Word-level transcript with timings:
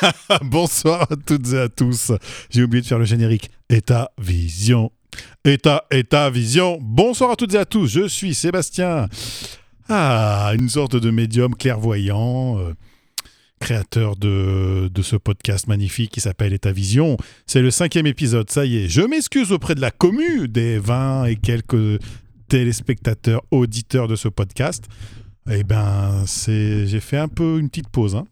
Bonsoir 0.42 1.02
à 1.10 1.16
toutes 1.16 1.52
et 1.52 1.58
à 1.58 1.68
tous. 1.68 2.12
J'ai 2.50 2.62
oublié 2.62 2.82
de 2.82 2.86
faire 2.86 2.98
le 2.98 3.04
générique. 3.04 3.50
État 3.68 4.10
Vision. 4.18 4.90
État, 5.44 5.84
État 5.90 6.30
Vision. 6.30 6.78
Bonsoir 6.80 7.30
à 7.32 7.36
toutes 7.36 7.54
et 7.54 7.58
à 7.58 7.64
tous. 7.64 7.86
Je 7.88 8.08
suis 8.08 8.34
Sébastien. 8.34 9.08
Ah, 9.88 10.52
une 10.58 10.68
sorte 10.68 10.96
de 10.96 11.10
médium 11.10 11.54
clairvoyant, 11.54 12.58
euh, 12.58 12.74
créateur 13.58 14.16
de, 14.16 14.88
de 14.92 15.02
ce 15.02 15.16
podcast 15.16 15.66
magnifique 15.66 16.12
qui 16.12 16.20
s'appelle 16.20 16.52
État 16.52 16.70
Vision. 16.72 17.16
C'est 17.46 17.60
le 17.60 17.70
cinquième 17.70 18.06
épisode, 18.06 18.50
ça 18.50 18.64
y 18.64 18.76
est. 18.76 18.88
Je 18.88 19.02
m'excuse 19.02 19.50
auprès 19.52 19.74
de 19.74 19.80
la 19.80 19.90
commu 19.90 20.46
des 20.48 20.78
20 20.78 21.24
et 21.26 21.36
quelques 21.36 22.00
téléspectateurs, 22.48 23.42
auditeurs 23.50 24.06
de 24.08 24.16
ce 24.16 24.28
podcast. 24.28 24.84
Eh 25.50 25.64
ben, 25.64 26.22
c'est, 26.26 26.86
j'ai 26.86 27.00
fait 27.00 27.16
un 27.16 27.28
peu 27.28 27.58
une 27.58 27.68
petite 27.68 27.88
pause. 27.88 28.14
hein. 28.14 28.24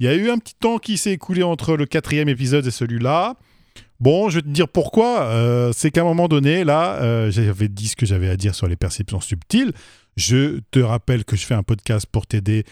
Il 0.00 0.06
y 0.06 0.08
a 0.08 0.14
eu 0.14 0.30
un 0.30 0.38
petit 0.38 0.54
temps 0.54 0.78
qui 0.78 0.96
s'est 0.96 1.12
écoulé 1.12 1.42
entre 1.42 1.76
le 1.76 1.84
quatrième 1.84 2.30
épisode 2.30 2.66
et 2.66 2.70
celui-là. 2.70 3.36
Bon, 4.00 4.30
je 4.30 4.36
vais 4.36 4.42
te 4.42 4.48
dire 4.48 4.66
pourquoi. 4.66 5.24
Euh, 5.24 5.72
c'est 5.74 5.90
qu'à 5.90 6.00
un 6.00 6.04
moment 6.04 6.26
donné, 6.26 6.64
là, 6.64 6.94
euh, 7.02 7.30
j'avais 7.30 7.68
dit 7.68 7.88
ce 7.88 7.96
que 7.96 8.06
j'avais 8.06 8.30
à 8.30 8.36
dire 8.38 8.54
sur 8.54 8.66
les 8.66 8.76
perceptions 8.76 9.20
subtiles. 9.20 9.72
Je 10.16 10.60
te 10.70 10.80
rappelle 10.80 11.26
que 11.26 11.36
je 11.36 11.44
fais 11.44 11.54
un 11.54 11.62
podcast 11.62 12.06
pour 12.10 12.26
t'aider 12.26 12.64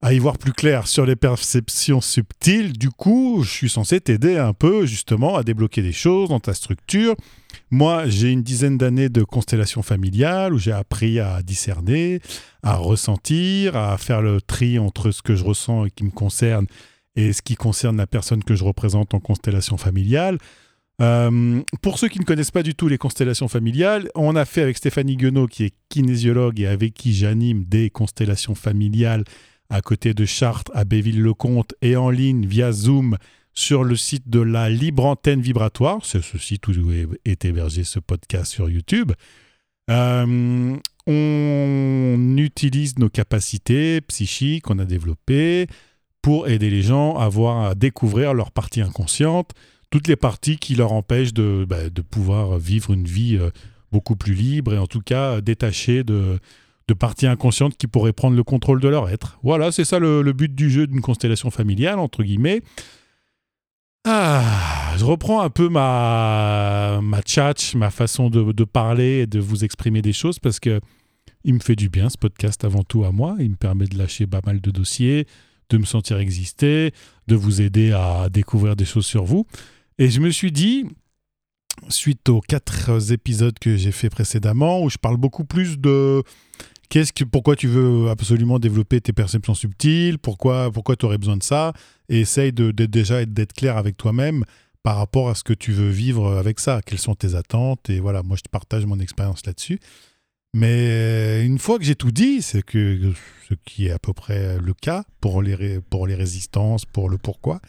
à 0.00 0.12
y 0.12 0.18
voir 0.18 0.38
plus 0.38 0.52
clair 0.52 0.86
sur 0.86 1.04
les 1.06 1.16
perceptions 1.16 2.00
subtiles. 2.00 2.72
Du 2.72 2.90
coup, 2.90 3.42
je 3.42 3.50
suis 3.50 3.68
censé 3.68 4.00
t'aider 4.00 4.36
un 4.36 4.52
peu 4.52 4.86
justement 4.86 5.36
à 5.36 5.42
débloquer 5.42 5.82
des 5.82 5.92
choses 5.92 6.28
dans 6.28 6.40
ta 6.40 6.54
structure. 6.54 7.16
Moi, 7.70 8.08
j'ai 8.08 8.30
une 8.30 8.42
dizaine 8.42 8.78
d'années 8.78 9.08
de 9.08 9.22
constellation 9.24 9.82
familiale 9.82 10.54
où 10.54 10.58
j'ai 10.58 10.72
appris 10.72 11.18
à 11.18 11.42
discerner, 11.42 12.20
à 12.62 12.76
ressentir, 12.76 13.76
à 13.76 13.98
faire 13.98 14.22
le 14.22 14.40
tri 14.40 14.78
entre 14.78 15.10
ce 15.10 15.22
que 15.22 15.34
je 15.34 15.44
ressens 15.44 15.86
et 15.86 15.90
qui 15.90 16.04
me 16.04 16.10
concerne 16.10 16.66
et 17.16 17.32
ce 17.32 17.42
qui 17.42 17.56
concerne 17.56 17.96
la 17.96 18.06
personne 18.06 18.44
que 18.44 18.54
je 18.54 18.62
représente 18.62 19.14
en 19.14 19.20
constellation 19.20 19.76
familiale. 19.76 20.38
Euh, 21.00 21.62
pour 21.80 21.98
ceux 21.98 22.08
qui 22.08 22.18
ne 22.18 22.24
connaissent 22.24 22.50
pas 22.50 22.62
du 22.62 22.74
tout 22.74 22.88
les 22.88 22.98
constellations 22.98 23.48
familiales, 23.48 24.08
on 24.14 24.36
a 24.36 24.44
fait 24.44 24.62
avec 24.62 24.76
Stéphanie 24.76 25.16
Guenot, 25.16 25.46
qui 25.46 25.64
est 25.64 25.74
kinésiologue 25.88 26.60
et 26.60 26.66
avec 26.66 26.94
qui 26.94 27.14
j'anime 27.14 27.64
des 27.64 27.90
constellations 27.90 28.54
familiales 28.54 29.24
à 29.70 29.80
côté 29.80 30.14
de 30.14 30.24
Chartres, 30.24 30.70
à 30.74 30.84
Béville-le-Comte 30.84 31.74
et 31.82 31.96
en 31.96 32.10
ligne 32.10 32.46
via 32.46 32.72
Zoom 32.72 33.16
sur 33.52 33.84
le 33.84 33.96
site 33.96 34.28
de 34.30 34.40
la 34.40 34.70
Libre 34.70 35.04
Antenne 35.04 35.40
Vibratoire. 35.40 35.98
C'est 36.04 36.22
ce 36.22 36.38
site 36.38 36.68
où 36.68 36.72
est 37.24 37.44
hébergé 37.44 37.84
ce 37.84 37.98
podcast 37.98 38.52
sur 38.52 38.70
YouTube. 38.70 39.12
Euh, 39.90 40.76
on 41.06 42.34
utilise 42.36 42.98
nos 42.98 43.08
capacités 43.08 44.00
psychiques 44.02 44.64
qu'on 44.64 44.78
a 44.78 44.84
développées 44.84 45.66
pour 46.22 46.48
aider 46.48 46.70
les 46.70 46.82
gens 46.82 47.16
à, 47.16 47.28
voir, 47.28 47.64
à 47.64 47.74
découvrir 47.74 48.34
leur 48.34 48.52
partie 48.52 48.80
inconsciente, 48.80 49.52
toutes 49.90 50.08
les 50.08 50.16
parties 50.16 50.58
qui 50.58 50.74
leur 50.74 50.92
empêchent 50.92 51.32
de, 51.32 51.66
bah, 51.68 51.88
de 51.90 52.02
pouvoir 52.02 52.58
vivre 52.58 52.92
une 52.92 53.06
vie 53.06 53.36
euh, 53.38 53.50
beaucoup 53.92 54.16
plus 54.16 54.34
libre 54.34 54.74
et 54.74 54.78
en 54.78 54.86
tout 54.86 55.00
cas 55.00 55.40
détachée 55.40 56.04
de, 56.04 56.38
de 56.88 56.94
parties 56.94 57.26
inconscientes 57.26 57.76
qui 57.76 57.86
pourraient 57.86 58.14
prendre 58.14 58.36
le 58.36 58.42
contrôle 58.42 58.80
de 58.80 58.88
leur 58.88 59.08
être. 59.10 59.38
Voilà, 59.42 59.70
c'est 59.70 59.84
ça 59.84 59.98
le, 59.98 60.32
but 60.32 60.54
du 60.54 60.70
jeu 60.70 60.86
d'une 60.86 61.02
constellation 61.02 61.50
familiale, 61.50 61.98
entre 61.98 62.22
guillemets. 62.22 62.62
Ah, 64.04 64.94
je 64.96 65.04
reprends 65.04 65.42
un 65.42 65.50
peu 65.50 65.68
ma, 65.68 67.00
ma 67.02 67.20
tchatch, 67.20 67.74
ma 67.74 67.90
façon 67.90 68.30
de, 68.30 68.52
de 68.52 68.64
parler 68.64 69.20
et 69.20 69.26
de 69.26 69.38
vous 69.38 69.64
exprimer 69.64 70.00
des 70.00 70.14
choses 70.14 70.38
parce 70.38 70.58
que 70.58 70.80
il 71.44 71.54
me 71.54 71.60
fait 71.60 71.76
du 71.76 71.88
bien 71.88 72.08
ce 72.08 72.16
podcast 72.18 72.64
avant 72.64 72.82
tout 72.82 73.04
à 73.04 73.12
moi. 73.12 73.36
Il 73.38 73.50
me 73.50 73.56
permet 73.56 73.86
de 73.86 73.96
lâcher 73.96 74.26
pas 74.26 74.40
mal 74.44 74.60
de 74.60 74.70
dossiers, 74.70 75.26
de 75.68 75.78
me 75.78 75.84
sentir 75.84 76.18
exister, 76.18 76.92
de 77.26 77.36
vous 77.36 77.60
aider 77.60 77.92
à 77.92 78.28
découvrir 78.30 78.76
des 78.76 78.84
choses 78.84 79.06
sur 79.06 79.24
vous. 79.24 79.46
Et 79.98 80.10
je 80.10 80.20
me 80.20 80.30
suis 80.30 80.52
dit, 80.52 80.84
suite 81.88 82.28
aux 82.28 82.40
quatre 82.40 83.12
épisodes 83.12 83.58
que 83.58 83.76
j'ai 83.76 83.92
fait 83.92 84.10
précédemment, 84.10 84.82
où 84.82 84.90
je 84.90 84.98
parle 84.98 85.16
beaucoup 85.16 85.44
plus 85.44 85.78
de 85.78 86.22
qu'est-ce 86.88 87.12
que, 87.12 87.24
pourquoi 87.24 87.56
tu 87.56 87.68
veux 87.68 88.08
absolument 88.10 88.58
développer 88.58 89.00
tes 89.00 89.12
perceptions 89.12 89.54
subtiles, 89.54 90.18
pourquoi, 90.18 90.70
pourquoi 90.70 90.96
tu 90.96 91.06
aurais 91.06 91.18
besoin 91.18 91.36
de 91.36 91.42
ça, 91.42 91.72
et 92.08 92.20
essaye 92.20 92.52
de, 92.52 92.70
déjà 92.70 93.24
d'être 93.24 93.52
clair 93.52 93.76
avec 93.76 93.96
toi-même 93.96 94.44
par 94.82 94.96
rapport 94.96 95.28
à 95.28 95.34
ce 95.34 95.44
que 95.44 95.52
tu 95.52 95.72
veux 95.72 95.90
vivre 95.90 96.36
avec 96.36 96.60
ça, 96.60 96.80
quelles 96.84 96.98
sont 96.98 97.14
tes 97.14 97.34
attentes, 97.34 97.90
et 97.90 98.00
voilà, 98.00 98.22
moi 98.22 98.36
je 98.36 98.42
te 98.42 98.48
partage 98.48 98.86
mon 98.86 99.00
expérience 99.00 99.44
là-dessus. 99.46 99.80
Mais 100.54 101.44
une 101.44 101.58
fois 101.58 101.78
que 101.78 101.84
j'ai 101.84 101.94
tout 101.94 102.10
dit, 102.10 102.40
c'est 102.40 102.62
que 102.62 103.12
ce 103.48 103.54
qui 103.66 103.86
est 103.86 103.90
à 103.90 103.98
peu 103.98 104.14
près 104.14 104.58
le 104.58 104.72
cas 104.72 105.04
pour 105.20 105.42
les, 105.42 105.80
pour 105.80 106.06
les 106.06 106.14
résistances, 106.14 106.86
pour 106.86 107.10
le 107.10 107.18
pourquoi, 107.18 107.60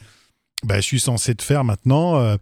ben, 0.63 0.77
je 0.77 0.81
suis 0.81 0.99
censé 0.99 1.35
te 1.35 1.43
faire 1.43 1.63
maintenant 1.63 2.17
euh, 2.17 2.37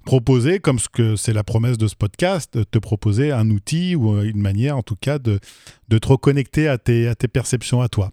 proposer, 0.00 0.60
comme 0.60 0.78
ce 0.78 0.88
que 0.88 1.16
c'est 1.16 1.32
la 1.32 1.44
promesse 1.44 1.78
de 1.78 1.86
ce 1.86 1.94
podcast, 1.94 2.58
te 2.70 2.78
proposer 2.78 3.32
un 3.32 3.50
outil 3.50 3.94
ou 3.94 4.20
une 4.22 4.40
manière 4.40 4.76
en 4.76 4.82
tout 4.82 4.96
cas 4.96 5.18
de, 5.18 5.40
de 5.88 5.98
te 5.98 6.08
reconnecter 6.08 6.68
à 6.68 6.78
tes, 6.78 7.08
à 7.08 7.14
tes 7.14 7.28
perceptions 7.28 7.80
à 7.80 7.88
toi, 7.88 8.12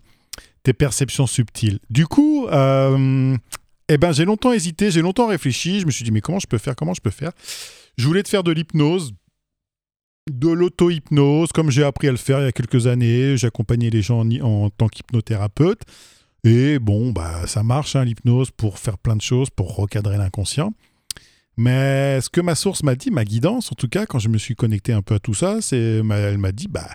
tes 0.64 0.74
perceptions 0.74 1.28
subtiles. 1.28 1.80
Du 1.90 2.06
coup, 2.06 2.48
euh, 2.48 3.36
eh 3.90 3.98
ben, 3.98 4.12
j'ai 4.12 4.26
longtemps 4.26 4.54
hésité, 4.54 4.92
j'ai 4.92 5.02
longtemps 5.02 5.28
réfléchi, 5.28 5.80
je 5.80 5.86
me 5.86 5.92
suis 5.92 6.04
dit 6.04 6.12
mais 6.12 6.22
comment 6.22 6.40
je 6.40 6.48
peux 6.48 6.58
faire, 6.58 6.76
comment 6.76 6.94
je 6.94 7.02
peux 7.02 7.12
faire? 7.12 7.32
Je 7.98 8.06
voulais 8.06 8.24
te 8.24 8.30
faire 8.30 8.44
de 8.44 8.52
l'hypnose, 8.52 9.14
de 10.32 10.50
l'auto-hypnose, 10.50 11.52
comme 11.54 11.72
j'ai 11.72 11.84
appris 11.84 12.10
à 12.10 12.12
le 12.12 12.18
faire 12.18 12.40
il 12.40 12.44
y 12.44 12.48
a 12.48 12.52
quelques 12.52 12.86
années. 12.86 13.38
J'accompagnais 13.38 13.90
les 13.90 14.02
gens 14.02 14.20
en, 14.20 14.32
en 14.42 14.70
tant 14.70 14.88
qu'hypnothérapeute. 14.88 15.82
Et 16.44 16.80
bon, 16.80 17.12
bah, 17.12 17.48
ça 17.48 17.64
marche, 17.64 17.96
hein, 17.96 18.06
l'hypnose, 18.06 18.52
pour 18.52 18.78
faire 18.78 18.98
plein 18.98 19.16
de 19.16 19.22
choses, 19.22 19.50
pour 19.50 19.76
recadrer 19.76 20.18
l'inconscient. 20.18 20.74
Mais 21.58 22.22
ce 22.22 22.30
que 22.30 22.40
ma 22.40 22.54
source 22.54 22.84
m'a 22.84 22.96
dit, 22.96 23.10
ma 23.10 23.26
guidance, 23.26 23.72
en 23.72 23.76
tout 23.76 23.88
cas, 23.88 24.06
quand 24.06 24.20
je 24.20 24.30
me 24.30 24.38
suis 24.38 24.56
connecté 24.56 24.94
un 24.94 25.02
peu 25.02 25.16
à 25.16 25.20
tout 25.20 25.34
ça, 25.34 25.60
c'est, 25.62 26.02
elle 26.10 26.38
m'a 26.38 26.52
dit, 26.52 26.68
bah, 26.68 26.88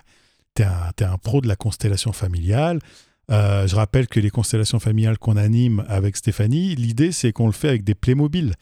t'es 0.53 0.63
un, 0.63 0.91
t'es 0.95 1.03
un 1.03 1.17
pro 1.17 1.41
de 1.41 1.47
la 1.47 1.57
constellation 1.57 2.13
familiale. 2.13 2.79
Euh, 3.31 3.67
je 3.67 3.75
rappelle 3.75 4.07
que 4.07 4.19
les 4.19 4.29
constellations 4.29 4.79
familiales 4.79 5.17
qu'on 5.17 5.37
anime 5.37 5.83
avec 5.87 6.15
Stéphanie, 6.15 6.75
l'idée, 6.75 7.11
c'est 7.11 7.31
qu'on 7.31 7.47
le 7.47 7.53
fait 7.53 7.69
avec 7.69 7.83
des 7.83 7.95
Playmobil. 7.95 8.53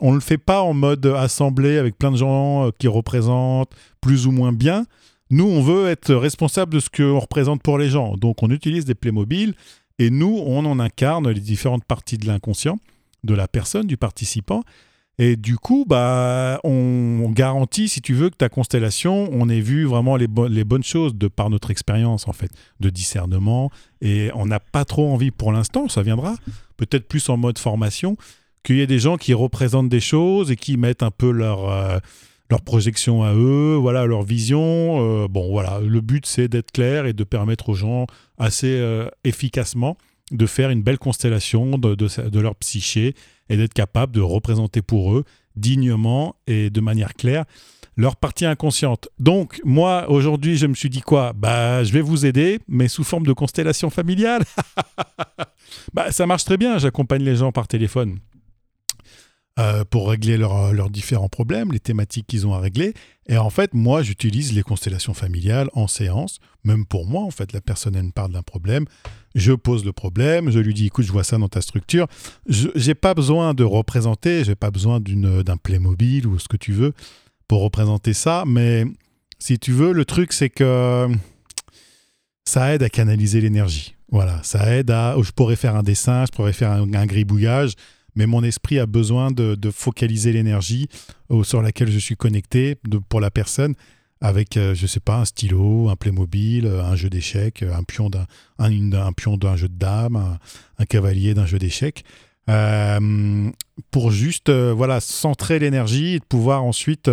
On 0.00 0.10
ne 0.10 0.16
le 0.16 0.20
fait 0.20 0.38
pas 0.38 0.62
en 0.62 0.74
mode 0.74 1.06
assemblé 1.06 1.78
avec 1.78 1.98
plein 1.98 2.12
de 2.12 2.16
gens 2.16 2.66
euh, 2.66 2.70
qui 2.76 2.88
représentent 2.88 3.72
plus 4.00 4.26
ou 4.26 4.32
moins 4.32 4.52
bien. 4.52 4.86
Nous, 5.30 5.44
on 5.44 5.62
veut 5.62 5.88
être 5.88 6.14
responsable 6.14 6.74
de 6.74 6.80
ce 6.80 6.88
qu'on 6.88 7.18
représente 7.18 7.62
pour 7.62 7.78
les 7.78 7.90
gens. 7.90 8.16
Donc, 8.16 8.42
on 8.42 8.50
utilise 8.50 8.84
des 8.84 8.94
Playmobil 8.94 9.54
et 9.98 10.10
nous, 10.10 10.42
on 10.46 10.64
en 10.64 10.78
incarne 10.80 11.28
les 11.28 11.40
différentes 11.40 11.84
parties 11.84 12.18
de 12.18 12.26
l'inconscient 12.26 12.78
de 13.24 13.34
la 13.34 13.48
personne, 13.48 13.86
du 13.86 13.96
participant. 13.96 14.62
Et 15.20 15.34
du 15.34 15.56
coup, 15.56 15.84
bah, 15.86 16.60
on 16.62 17.28
garantit, 17.30 17.88
si 17.88 18.00
tu 18.00 18.14
veux, 18.14 18.30
que 18.30 18.36
ta 18.36 18.48
constellation, 18.48 19.28
on 19.32 19.48
ait 19.48 19.60
vu 19.60 19.84
vraiment 19.84 20.16
les, 20.16 20.28
bo- 20.28 20.46
les 20.46 20.62
bonnes 20.62 20.84
choses 20.84 21.16
de 21.16 21.26
par 21.26 21.50
notre 21.50 21.72
expérience, 21.72 22.28
en 22.28 22.32
fait, 22.32 22.52
de 22.78 22.88
discernement. 22.88 23.70
Et 24.00 24.30
on 24.34 24.46
n'a 24.46 24.60
pas 24.60 24.84
trop 24.84 25.12
envie 25.12 25.32
pour 25.32 25.50
l'instant, 25.50 25.88
ça 25.88 26.02
viendra, 26.02 26.36
peut-être 26.76 27.08
plus 27.08 27.28
en 27.30 27.36
mode 27.36 27.58
formation, 27.58 28.16
qu'il 28.62 28.76
y 28.76 28.80
ait 28.80 28.86
des 28.86 29.00
gens 29.00 29.16
qui 29.16 29.34
représentent 29.34 29.88
des 29.88 30.00
choses 30.00 30.52
et 30.52 30.56
qui 30.56 30.76
mettent 30.76 31.02
un 31.02 31.10
peu 31.10 31.32
leur, 31.32 31.68
euh, 31.68 31.98
leur 32.48 32.62
projection 32.62 33.24
à 33.24 33.34
eux, 33.34 33.74
voilà, 33.74 34.06
leur 34.06 34.22
vision. 34.22 35.24
Euh, 35.24 35.26
bon, 35.28 35.50
voilà, 35.50 35.80
le 35.80 36.00
but, 36.00 36.26
c'est 36.26 36.46
d'être 36.46 36.70
clair 36.70 37.06
et 37.06 37.12
de 37.12 37.24
permettre 37.24 37.70
aux 37.70 37.74
gens 37.74 38.06
assez 38.38 38.70
euh, 38.78 39.08
efficacement 39.24 39.96
de 40.30 40.46
faire 40.46 40.70
une 40.70 40.82
belle 40.82 40.98
constellation 40.98 41.78
de, 41.78 41.94
de, 41.94 42.28
de 42.28 42.40
leur 42.40 42.54
psyché 42.56 43.14
et 43.48 43.56
d'être 43.56 43.74
capable 43.74 44.12
de 44.12 44.20
représenter 44.20 44.82
pour 44.82 45.14
eux 45.14 45.24
dignement 45.56 46.36
et 46.46 46.70
de 46.70 46.80
manière 46.80 47.14
claire 47.14 47.44
leur 47.96 48.14
partie 48.14 48.46
inconsciente. 48.46 49.08
Donc, 49.18 49.60
moi, 49.64 50.08
aujourd'hui, 50.08 50.56
je 50.56 50.68
me 50.68 50.74
suis 50.74 50.88
dit 50.88 51.00
quoi? 51.00 51.32
Bah, 51.32 51.82
je 51.82 51.92
vais 51.92 52.00
vous 52.00 52.24
aider, 52.24 52.60
mais 52.68 52.86
sous 52.86 53.02
forme 53.02 53.26
de 53.26 53.32
constellation 53.32 53.90
familiale. 53.90 54.44
bah, 55.92 56.12
ça 56.12 56.24
marche 56.24 56.44
très 56.44 56.56
bien, 56.56 56.78
j'accompagne 56.78 57.22
les 57.24 57.34
gens 57.34 57.50
par 57.50 57.66
téléphone 57.66 58.18
euh, 59.58 59.84
pour 59.84 60.08
régler 60.08 60.36
leurs 60.36 60.72
leurs 60.72 60.90
différents 60.90 61.28
problèmes, 61.28 61.72
les 61.72 61.80
thématiques 61.80 62.26
qu'ils 62.26 62.46
ont 62.46 62.54
à 62.54 62.60
régler. 62.60 62.94
Et 63.28 63.36
en 63.36 63.50
fait, 63.50 63.74
moi, 63.74 64.02
j'utilise 64.02 64.52
les 64.52 64.62
constellations 64.62 65.14
familiales 65.14 65.68
en 65.74 65.86
séance, 65.86 66.38
même 66.64 66.86
pour 66.86 67.06
moi, 67.06 67.22
en 67.22 67.30
fait, 67.30 67.52
la 67.52 67.60
personne, 67.60 67.94
elle 67.96 68.04
me 68.04 68.10
parle 68.12 68.32
d'un 68.32 68.42
problème, 68.42 68.84
je 69.34 69.52
pose 69.52 69.84
le 69.84 69.92
problème, 69.92 70.50
je 70.50 70.58
lui 70.58 70.74
dis, 70.74 70.86
écoute, 70.86 71.04
je 71.04 71.12
vois 71.12 71.24
ça 71.24 71.36
dans 71.36 71.48
ta 71.48 71.60
structure. 71.60 72.06
Je 72.48 72.68
n'ai 72.86 72.94
pas 72.94 73.14
besoin 73.14 73.52
de 73.52 73.64
représenter, 73.64 74.44
j'ai 74.44 74.54
pas 74.54 74.70
besoin 74.70 75.00
d'une- 75.00 75.42
d'un 75.42 75.56
Playmobil 75.56 76.26
ou 76.26 76.38
ce 76.38 76.48
que 76.48 76.56
tu 76.56 76.72
veux 76.72 76.92
pour 77.48 77.62
représenter 77.62 78.14
ça, 78.14 78.44
mais 78.46 78.84
si 79.38 79.58
tu 79.58 79.72
veux, 79.72 79.92
le 79.92 80.04
truc, 80.04 80.32
c'est 80.32 80.50
que 80.50 81.08
ça 82.44 82.74
aide 82.74 82.82
à 82.82 82.88
canaliser 82.88 83.40
l'énergie. 83.40 83.94
Voilà, 84.10 84.40
ça 84.42 84.74
aide 84.74 84.90
à... 84.90 85.14
Je 85.20 85.32
pourrais 85.32 85.56
faire 85.56 85.76
un 85.76 85.82
dessin, 85.82 86.24
je 86.24 86.34
pourrais 86.34 86.54
faire 86.54 86.72
un, 86.72 86.92
un 86.94 87.06
gribouillage, 87.06 87.72
mais 88.18 88.26
mon 88.26 88.42
esprit 88.42 88.80
a 88.80 88.86
besoin 88.86 89.30
de, 89.30 89.56
focaliser 89.70 90.32
l'énergie 90.32 90.88
sur 91.44 91.62
laquelle 91.62 91.90
je 91.90 91.98
suis 91.98 92.16
connecté 92.16 92.76
pour 93.08 93.20
la 93.20 93.30
personne 93.30 93.74
avec, 94.20 94.56
euh, 94.56 94.74
je 94.74 94.88
sais 94.88 94.98
pas, 94.98 95.18
un 95.18 95.24
stylo, 95.24 95.88
un 95.88 95.94
Playmobil, 95.94 96.66
euh, 96.66 96.82
un 96.82 96.96
jeu 96.96 97.08
d'échecs, 97.08 97.62
un 97.62 97.84
pion 97.84 98.10
d'un 98.10 99.12
pion 99.12 99.36
d'un 99.36 99.54
jeu 99.54 99.68
de 99.68 99.78
dames, 99.78 100.38
un, 100.78 100.84
cavalier 100.86 101.34
d'un 101.34 101.46
jeu 101.46 101.60
d'échecs. 101.60 102.04
euh, 102.50 103.50
pour 103.92 104.10
juste 104.10 104.48
euh, 104.48 104.72
voilà 104.76 105.00
centrer 105.00 105.60
l'énergie 105.60 106.14
et 106.14 106.18
de 106.18 106.24
pouvoir 106.24 106.64
ensuite 106.64 107.08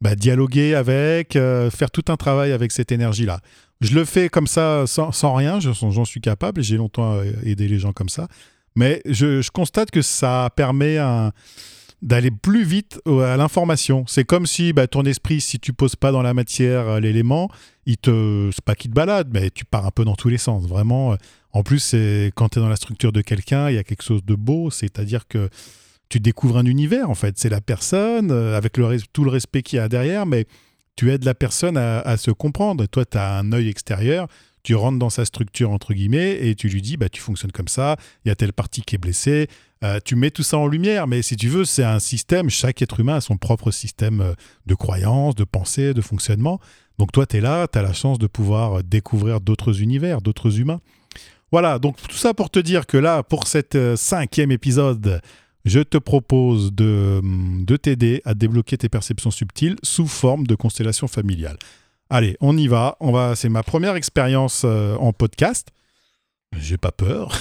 bah, 0.00 0.14
dialoguer 0.14 0.74
avec, 0.74 1.34
faire 1.34 1.90
tout 1.92 2.04
un 2.08 2.16
travail 2.16 2.52
avec 2.52 2.72
cette 2.72 2.90
énergie-là. 2.92 3.40
Je 3.82 3.94
le 3.94 4.06
fais 4.06 4.30
comme 4.30 4.46
ça 4.46 4.86
sans, 4.86 5.12
sans 5.12 5.34
rien, 5.34 5.60
j'en 5.60 6.04
suis 6.06 6.22
capable 6.22 6.62
j'ai 6.62 6.78
longtemps 6.78 7.20
aidé 7.44 7.68
les 7.68 7.78
gens 7.78 7.92
comme 7.92 8.08
ça. 8.08 8.28
Mais 8.78 9.02
je, 9.06 9.50
constate 9.50 9.90
que 9.90 10.02
ça 10.02 10.50
permet 10.54 10.98
d'aller 12.00 12.30
plus 12.30 12.62
vite 12.62 13.00
à 13.06 13.36
l'information. 13.36 14.04
C'est 14.06 14.24
comme 14.24 14.46
si 14.46 14.72
bah, 14.72 14.86
ton 14.86 15.02
esprit, 15.04 15.40
si 15.40 15.58
tu 15.58 15.72
poses 15.72 15.96
pas 15.96 16.12
dans 16.12 16.22
la 16.22 16.32
matière 16.32 16.88
euh, 16.88 17.00
l'élément, 17.00 17.50
il 17.86 17.96
te, 17.96 18.50
c'est 18.52 18.64
pas 18.64 18.76
qu'il 18.76 18.90
te 18.90 18.94
balade, 18.94 19.30
mais 19.32 19.50
tu 19.50 19.64
pars 19.64 19.84
un 19.84 19.90
peu 19.90 20.04
dans 20.04 20.14
tous 20.14 20.28
les 20.28 20.38
sens. 20.38 20.66
Vraiment. 20.66 21.12
Euh, 21.12 21.16
en 21.52 21.64
plus, 21.64 21.80
c'est 21.80 22.30
quand 22.36 22.50
tu 22.50 22.60
es 22.60 22.62
dans 22.62 22.68
la 22.68 22.76
structure 22.76 23.10
de 23.10 23.20
quelqu'un, 23.20 23.68
il 23.68 23.74
y 23.74 23.78
a 23.78 23.84
quelque 23.84 24.04
chose 24.04 24.24
de 24.24 24.36
beau, 24.36 24.70
c'est-à-dire 24.70 25.26
que 25.26 25.50
tu 26.08 26.20
découvres 26.20 26.58
un 26.58 26.66
univers 26.66 27.10
en 27.10 27.16
fait. 27.16 27.36
C'est 27.36 27.48
la 27.48 27.60
personne 27.60 28.30
euh, 28.30 28.56
avec 28.56 28.78
tout 29.12 29.24
le 29.24 29.30
respect 29.30 29.62
qu'il 29.62 29.78
y 29.78 29.80
a 29.80 29.88
derrière, 29.88 30.24
mais 30.24 30.46
tu 30.94 31.10
aides 31.10 31.24
la 31.24 31.34
personne 31.34 31.76
à, 31.76 31.98
à 31.98 32.16
se 32.16 32.30
comprendre. 32.30 32.86
Toi, 32.86 33.04
tu 33.06 33.18
as 33.18 33.38
un 33.38 33.50
œil 33.52 33.68
extérieur 33.68 34.28
tu 34.62 34.74
rentres 34.74 34.98
dans 34.98 35.10
sa 35.10 35.24
structure, 35.24 35.70
entre 35.70 35.94
guillemets, 35.94 36.38
et 36.46 36.54
tu 36.54 36.68
lui 36.68 36.82
dis, 36.82 36.96
bah, 36.96 37.08
tu 37.08 37.20
fonctionnes 37.20 37.52
comme 37.52 37.68
ça, 37.68 37.96
il 38.24 38.28
y 38.28 38.30
a 38.30 38.34
telle 38.34 38.52
partie 38.52 38.82
qui 38.82 38.94
est 38.94 38.98
blessée, 38.98 39.48
euh, 39.84 40.00
tu 40.04 40.16
mets 40.16 40.30
tout 40.30 40.42
ça 40.42 40.58
en 40.58 40.66
lumière, 40.66 41.06
mais 41.06 41.22
si 41.22 41.36
tu 41.36 41.48
veux, 41.48 41.64
c'est 41.64 41.84
un 41.84 42.00
système, 42.00 42.50
chaque 42.50 42.82
être 42.82 43.00
humain 43.00 43.16
a 43.16 43.20
son 43.20 43.36
propre 43.36 43.70
système 43.70 44.20
euh, 44.20 44.34
de 44.66 44.74
croyance, 44.74 45.34
de 45.34 45.44
pensée, 45.44 45.94
de 45.94 46.00
fonctionnement. 46.00 46.60
Donc 46.98 47.12
toi, 47.12 47.26
tu 47.26 47.36
es 47.36 47.40
là, 47.40 47.68
tu 47.68 47.78
as 47.78 47.82
la 47.82 47.92
chance 47.92 48.18
de 48.18 48.26
pouvoir 48.26 48.82
découvrir 48.82 49.40
d'autres 49.40 49.80
univers, 49.80 50.20
d'autres 50.20 50.58
humains. 50.58 50.80
Voilà, 51.52 51.78
donc 51.78 51.96
tout 51.96 52.16
ça 52.16 52.34
pour 52.34 52.50
te 52.50 52.58
dire 52.58 52.86
que 52.86 52.98
là, 52.98 53.22
pour 53.22 53.46
cet 53.46 53.74
euh, 53.74 53.96
cinquième 53.96 54.50
épisode, 54.50 55.20
je 55.64 55.80
te 55.80 55.98
propose 55.98 56.72
de, 56.72 57.20
de 57.22 57.76
t'aider 57.76 58.20
à 58.24 58.34
débloquer 58.34 58.76
tes 58.76 58.88
perceptions 58.88 59.30
subtiles 59.30 59.76
sous 59.82 60.06
forme 60.06 60.46
de 60.46 60.54
constellation 60.54 61.08
familiale. 61.08 61.58
Allez, 62.10 62.36
on 62.40 62.56
y 62.56 62.68
va. 62.68 62.96
On 63.00 63.12
va. 63.12 63.36
C'est 63.36 63.50
ma 63.50 63.62
première 63.62 63.94
expérience 63.96 64.62
euh, 64.64 64.96
en 64.96 65.12
podcast. 65.12 65.68
J'ai 66.56 66.78
pas 66.78 66.92
peur, 66.92 67.38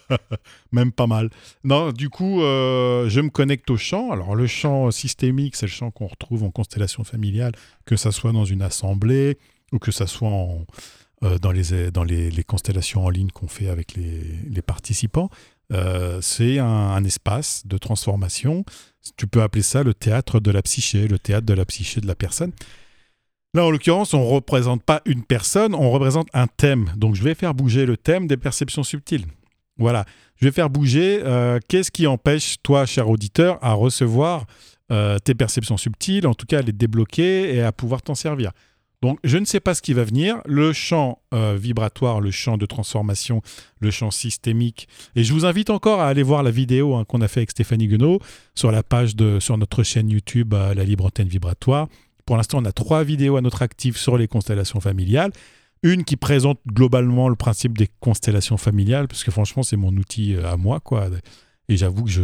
même 0.72 0.92
pas 0.92 1.06
mal. 1.06 1.30
Non, 1.64 1.90
du 1.90 2.10
coup, 2.10 2.42
euh, 2.42 3.08
je 3.08 3.22
me 3.22 3.30
connecte 3.30 3.70
au 3.70 3.78
champ. 3.78 4.10
Alors, 4.10 4.36
le 4.36 4.46
champ 4.46 4.90
systémique, 4.90 5.56
c'est 5.56 5.64
le 5.64 5.70
champ 5.70 5.90
qu'on 5.90 6.06
retrouve 6.06 6.42
en 6.44 6.50
constellation 6.50 7.02
familiale, 7.02 7.52
que 7.86 7.96
ça 7.96 8.12
soit 8.12 8.32
dans 8.32 8.44
une 8.44 8.60
assemblée 8.60 9.38
ou 9.72 9.78
que 9.78 9.90
ça 9.90 10.06
soit 10.06 10.30
euh, 11.22 11.38
dans, 11.38 11.50
les, 11.50 11.90
dans 11.90 12.04
les, 12.04 12.44
constellations 12.44 13.06
en 13.06 13.08
ligne 13.08 13.30
qu'on 13.30 13.48
fait 13.48 13.70
avec 13.70 13.94
les, 13.94 14.60
participants. 14.60 15.30
c'est 16.20 16.58
un, 16.58 16.66
un, 16.66 17.04
espace 17.04 17.66
de 17.66 17.78
transformation. 17.78 18.66
Tu 19.16 19.26
peux 19.26 19.40
appeler 19.40 19.62
ça 19.62 19.82
le 19.82 19.94
théâtre 19.94 20.40
de 20.40 20.50
la 20.50 20.60
psyché, 20.60 21.08
le 21.08 21.18
théâtre 21.18 21.46
de 21.46 21.54
la 21.54 21.64
psyché 21.64 22.02
de 22.02 22.06
la 22.06 22.14
personne. 22.14 22.52
Là, 23.56 23.64
en 23.64 23.70
l'occurrence, 23.70 24.12
on 24.12 24.20
ne 24.20 24.28
représente 24.28 24.82
pas 24.82 25.00
une 25.06 25.22
personne, 25.22 25.74
on 25.74 25.90
représente 25.90 26.28
un 26.34 26.46
thème. 26.46 26.92
Donc, 26.94 27.14
je 27.14 27.22
vais 27.22 27.34
faire 27.34 27.54
bouger 27.54 27.86
le 27.86 27.96
thème 27.96 28.26
des 28.26 28.36
perceptions 28.36 28.82
subtiles. 28.82 29.24
Voilà, 29.78 30.04
je 30.36 30.44
vais 30.44 30.52
faire 30.52 30.68
bouger 30.68 31.22
euh, 31.24 31.58
qu'est-ce 31.66 31.90
qui 31.90 32.06
empêche, 32.06 32.56
toi, 32.62 32.84
cher 32.84 33.08
auditeur, 33.08 33.58
à 33.62 33.72
recevoir 33.72 34.44
euh, 34.92 35.18
tes 35.20 35.34
perceptions 35.34 35.78
subtiles, 35.78 36.26
en 36.26 36.34
tout 36.34 36.44
cas 36.44 36.58
à 36.58 36.60
les 36.60 36.72
débloquer 36.72 37.54
et 37.54 37.62
à 37.62 37.72
pouvoir 37.72 38.02
t'en 38.02 38.14
servir. 38.14 38.52
Donc, 39.00 39.18
je 39.24 39.38
ne 39.38 39.46
sais 39.46 39.60
pas 39.60 39.72
ce 39.72 39.80
qui 39.80 39.94
va 39.94 40.04
venir. 40.04 40.42
Le 40.44 40.74
champ 40.74 41.22
euh, 41.32 41.56
vibratoire, 41.58 42.20
le 42.20 42.30
champ 42.30 42.58
de 42.58 42.66
transformation, 42.66 43.40
le 43.80 43.90
champ 43.90 44.10
systémique. 44.10 44.86
Et 45.14 45.24
je 45.24 45.32
vous 45.32 45.46
invite 45.46 45.70
encore 45.70 46.02
à 46.02 46.08
aller 46.08 46.22
voir 46.22 46.42
la 46.42 46.50
vidéo 46.50 46.94
hein, 46.94 47.04
qu'on 47.04 47.22
a 47.22 47.28
fait 47.28 47.40
avec 47.40 47.52
Stéphanie 47.52 47.88
Guenot 47.88 48.20
sur 48.54 48.70
la 48.70 48.82
page 48.82 49.16
de, 49.16 49.40
sur 49.40 49.56
notre 49.56 49.82
chaîne 49.82 50.10
YouTube, 50.10 50.52
La 50.52 50.84
Libre 50.84 51.06
Antenne 51.06 51.28
Vibratoire. 51.28 51.88
Pour 52.26 52.36
l'instant, 52.36 52.58
on 52.60 52.64
a 52.64 52.72
trois 52.72 53.04
vidéos 53.04 53.36
à 53.36 53.40
notre 53.40 53.62
actif 53.62 53.96
sur 53.96 54.18
les 54.18 54.26
constellations 54.26 54.80
familiales. 54.80 55.30
Une 55.82 56.04
qui 56.04 56.16
présente 56.16 56.58
globalement 56.66 57.28
le 57.28 57.36
principe 57.36 57.78
des 57.78 57.88
constellations 58.00 58.56
familiales, 58.56 59.06
parce 59.06 59.22
que 59.22 59.30
franchement, 59.30 59.62
c'est 59.62 59.76
mon 59.76 59.96
outil 59.96 60.34
euh, 60.34 60.50
à 60.50 60.56
moi, 60.56 60.80
quoi. 60.80 61.08
Et 61.68 61.76
j'avoue 61.76 62.04
que 62.04 62.10
je, 62.10 62.22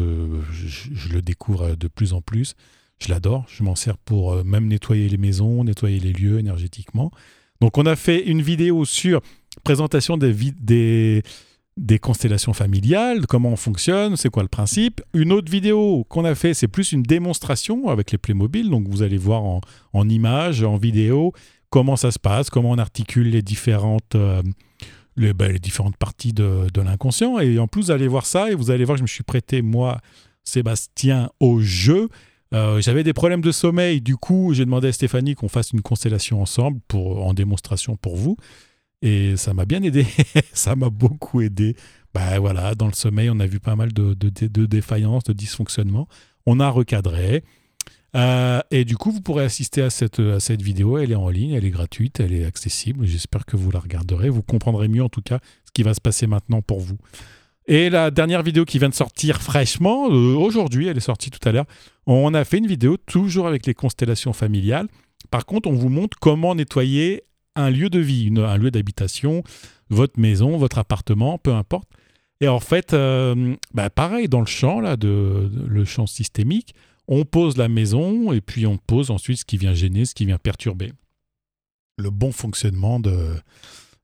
le 1.12 1.22
découvre 1.22 1.76
de 1.76 1.88
plus 1.88 2.12
en 2.12 2.20
plus. 2.20 2.54
Je 2.99 3.08
l'adore. 3.08 3.44
Je 3.49 3.62
m'en 3.62 3.76
sers 3.76 3.96
pour 3.96 4.32
euh, 4.32 4.44
même 4.44 4.66
nettoyer 4.66 5.08
les 5.08 5.19
maisons, 5.19 5.62
nettoyer 5.62 6.00
les 6.00 6.12
lieux 6.12 6.40
énergétiquement. 6.40 7.12
Donc, 7.60 7.78
on 7.78 7.87
a 7.87 7.94
fait 7.94 8.25
une 8.25 8.43
vidéo 8.43 8.84
sur 8.84 9.20
présentation 9.62 10.16
des, 10.16 10.32
des, 10.32 11.22
des 11.76 11.98
constellations 11.98 12.52
familiales, 12.52 13.26
comment 13.26 13.50
on 13.50 13.56
fonctionne, 13.56 14.16
c'est 14.16 14.28
quoi 14.28 14.42
le 14.42 14.48
principe. 14.48 15.00
Une 15.14 15.32
autre 15.32 15.50
vidéo 15.50 16.04
qu'on 16.08 16.24
a 16.24 16.34
fait, 16.34 16.52
c'est 16.52 16.69
plus 16.69 16.92
une 16.92 17.02
démonstration 17.02 17.88
avec 17.88 18.12
les 18.12 18.19
Playmobil, 18.19 18.69
donc 18.69 18.86
vous 18.88 19.02
allez 19.02 19.16
voir 19.16 19.42
en, 19.42 20.08
images, 20.08 20.62
en 20.62 20.76
vidéo, 20.76 21.32
comment 21.70 21.96
ça 21.96 22.10
se 22.10 22.19
passe, 22.19 22.50
comment 22.50 22.70
on 22.70 22.78
articule 22.78 23.30
les 23.30 23.40
différentes, 23.40 24.14
euh, 24.16 24.42
ben, 25.16 25.50
les, 25.50 25.58
différentes 25.58 25.96
parties 25.96 26.34
de, 26.34 26.66
de 26.72 26.80
l'inconscient. 26.82 27.38
Et 27.38 27.58
en 27.58 27.69
plus, 27.69 27.84
vous 27.84 27.90
allez 27.90 28.08
voir 28.08 28.26
ça 28.26 28.50
et 28.50 28.54
vous 28.54 28.70
allez 28.70 28.84
voir 28.84 28.96
que 28.96 29.00
je 29.00 29.04
me 29.04 29.08
suis 29.08 29.25
prêté, 29.25 29.62
moi, 29.62 29.98
Sébastien, 30.44 31.30
au 31.40 31.60
jeu. 31.60 32.08
Euh, 32.52 32.80
j'avais 32.82 33.02
des 33.02 33.14
problèmes 33.14 33.40
de 33.40 33.52
sommeil, 33.52 34.00
du 34.00 34.16
coup, 34.16 34.52
j'ai 34.52 34.64
demandé 34.64 34.88
à 34.88 34.92
Stéphanie 34.92 35.34
qu'on 35.34 35.48
fasse 35.48 35.70
une 35.70 35.80
constellation 35.80 36.42
ensemble 36.42 36.80
pour, 36.86 37.26
en 37.26 37.32
démonstration 37.32 37.96
pour 37.96 38.16
vous. 38.16 38.36
Et 39.02 39.37
ça 39.37 39.52
m'a 39.52 39.64
bien 39.64 39.82
aidé, 39.82 40.06
ça 40.52 40.76
m'a 40.76 40.88
beaucoup 40.88 41.40
aidé. 41.40 41.76
Ben 42.14 42.38
voilà, 42.38 42.75
dans 42.75 42.87
le 42.87 42.93
sommeil, 42.93 43.31
on 43.31 43.40
a 43.40 43.46
vu 43.46 43.58
pas 43.58 43.75
mal 43.75 43.93
de, 43.93 44.14
défaillances, 44.66 45.25
de 45.25 45.32
dysfonctionnements. 45.32 46.08
On 46.46 46.60
a 46.60 46.69
recadré. 46.69 47.43
Euh, 48.14 48.60
et 48.70 48.84
du 48.84 48.96
coup, 48.96 49.10
vous 49.10 49.22
pourrez 49.22 49.44
assister 49.44 49.82
à 49.82 49.90
cette, 49.90 50.20
à 50.20 50.38
cette 50.38 50.62
vidéo. 50.62 50.99
Elle 50.99 51.10
est 51.10 51.16
en 51.16 51.31
ligne, 51.31 51.52
elle 51.52 51.64
est 51.64 51.70
gratuite, 51.70 52.20
elle 52.20 52.32
est 52.32 52.44
accessible. 52.44 53.06
J'espère 53.06 53.44
que 53.44 53.56
vous 53.56 53.70
la 53.70 53.81
regarderez. 53.81 54.28
Vous 54.28 54.43
comprendrez 54.43 54.88
mieux, 54.88 55.02
en 55.02 55.08
tout 55.08 55.22
cas, 55.22 55.40
ce 55.64 55.72
qui 55.72 55.82
va 55.82 55.94
se 55.94 56.00
passer 56.00 56.26
maintenant 56.26 56.62
pour 56.62 56.81
vous. 56.81 56.99
Et 57.66 57.90
la 57.90 58.10
dernière 58.10 58.43
vidéo 58.43 58.64
qui 58.64 58.78
vient 58.78 58.88
de 58.88 58.94
sortir 58.94 59.40
fraîchement, 59.40 60.10
euh, 60.10 60.34
aujourd'hui, 60.34 60.88
elle 60.88 60.96
est 60.96 61.00
sortie 61.00 61.31
tout 61.31 61.49
à 61.49 61.52
l'heure, 61.52 61.66
on 62.06 62.34
a 62.34 62.44
fait 62.44 62.58
une 62.58 62.66
vidéo 62.66 62.96
toujours 62.96 63.46
avec 63.46 63.66
les 63.66 63.75
constellations 63.75 64.32
familiales. 64.32 64.88
Par 65.31 65.46
contre, 65.46 65.69
on 65.69 65.72
vous 65.72 65.88
montre 65.88 66.16
comment 66.20 66.54
nettoyer 66.54 67.22
un 67.56 67.71
lieu 67.71 67.90
de 67.90 67.99
vie, 67.99 68.32
un 68.37 68.56
lieu 68.56 68.71
d'habitation, 68.71 69.42
votre 69.90 70.18
maison, 70.18 70.56
votre 70.56 70.78
appartement, 70.78 71.38
peu 71.38 71.52
importe. 71.52 71.88
Et 72.40 72.49
en 72.49 72.61
fait, 72.61 72.92
euh, 72.92 73.54
bah, 73.73 73.90
pareil, 73.90 74.28
dans 74.28 74.40
le 74.40 74.47
champ, 74.47 74.80
là, 74.80 74.97
de, 74.97 75.50
le 75.66 75.85
champ 75.85 76.06
systémique, 76.06 76.75
on 77.09 77.25
pose 77.25 77.56
la 77.56 77.68
maison 77.68 78.32
et 78.32 78.40
puis 78.40 78.66
on 78.66 78.78
pose 78.78 79.11
ensuite 79.11 79.38
ce 79.38 79.44
qui 79.44 79.59
vient 79.59 79.75
gêner, 79.75 80.04
ce 80.04 80.14
qui 80.14 80.26
vient 80.26 80.38
perturber 80.38 80.92
le 81.99 82.11
bon 82.11 82.32
fonctionnement 82.32 82.99
de, 82.99 83.16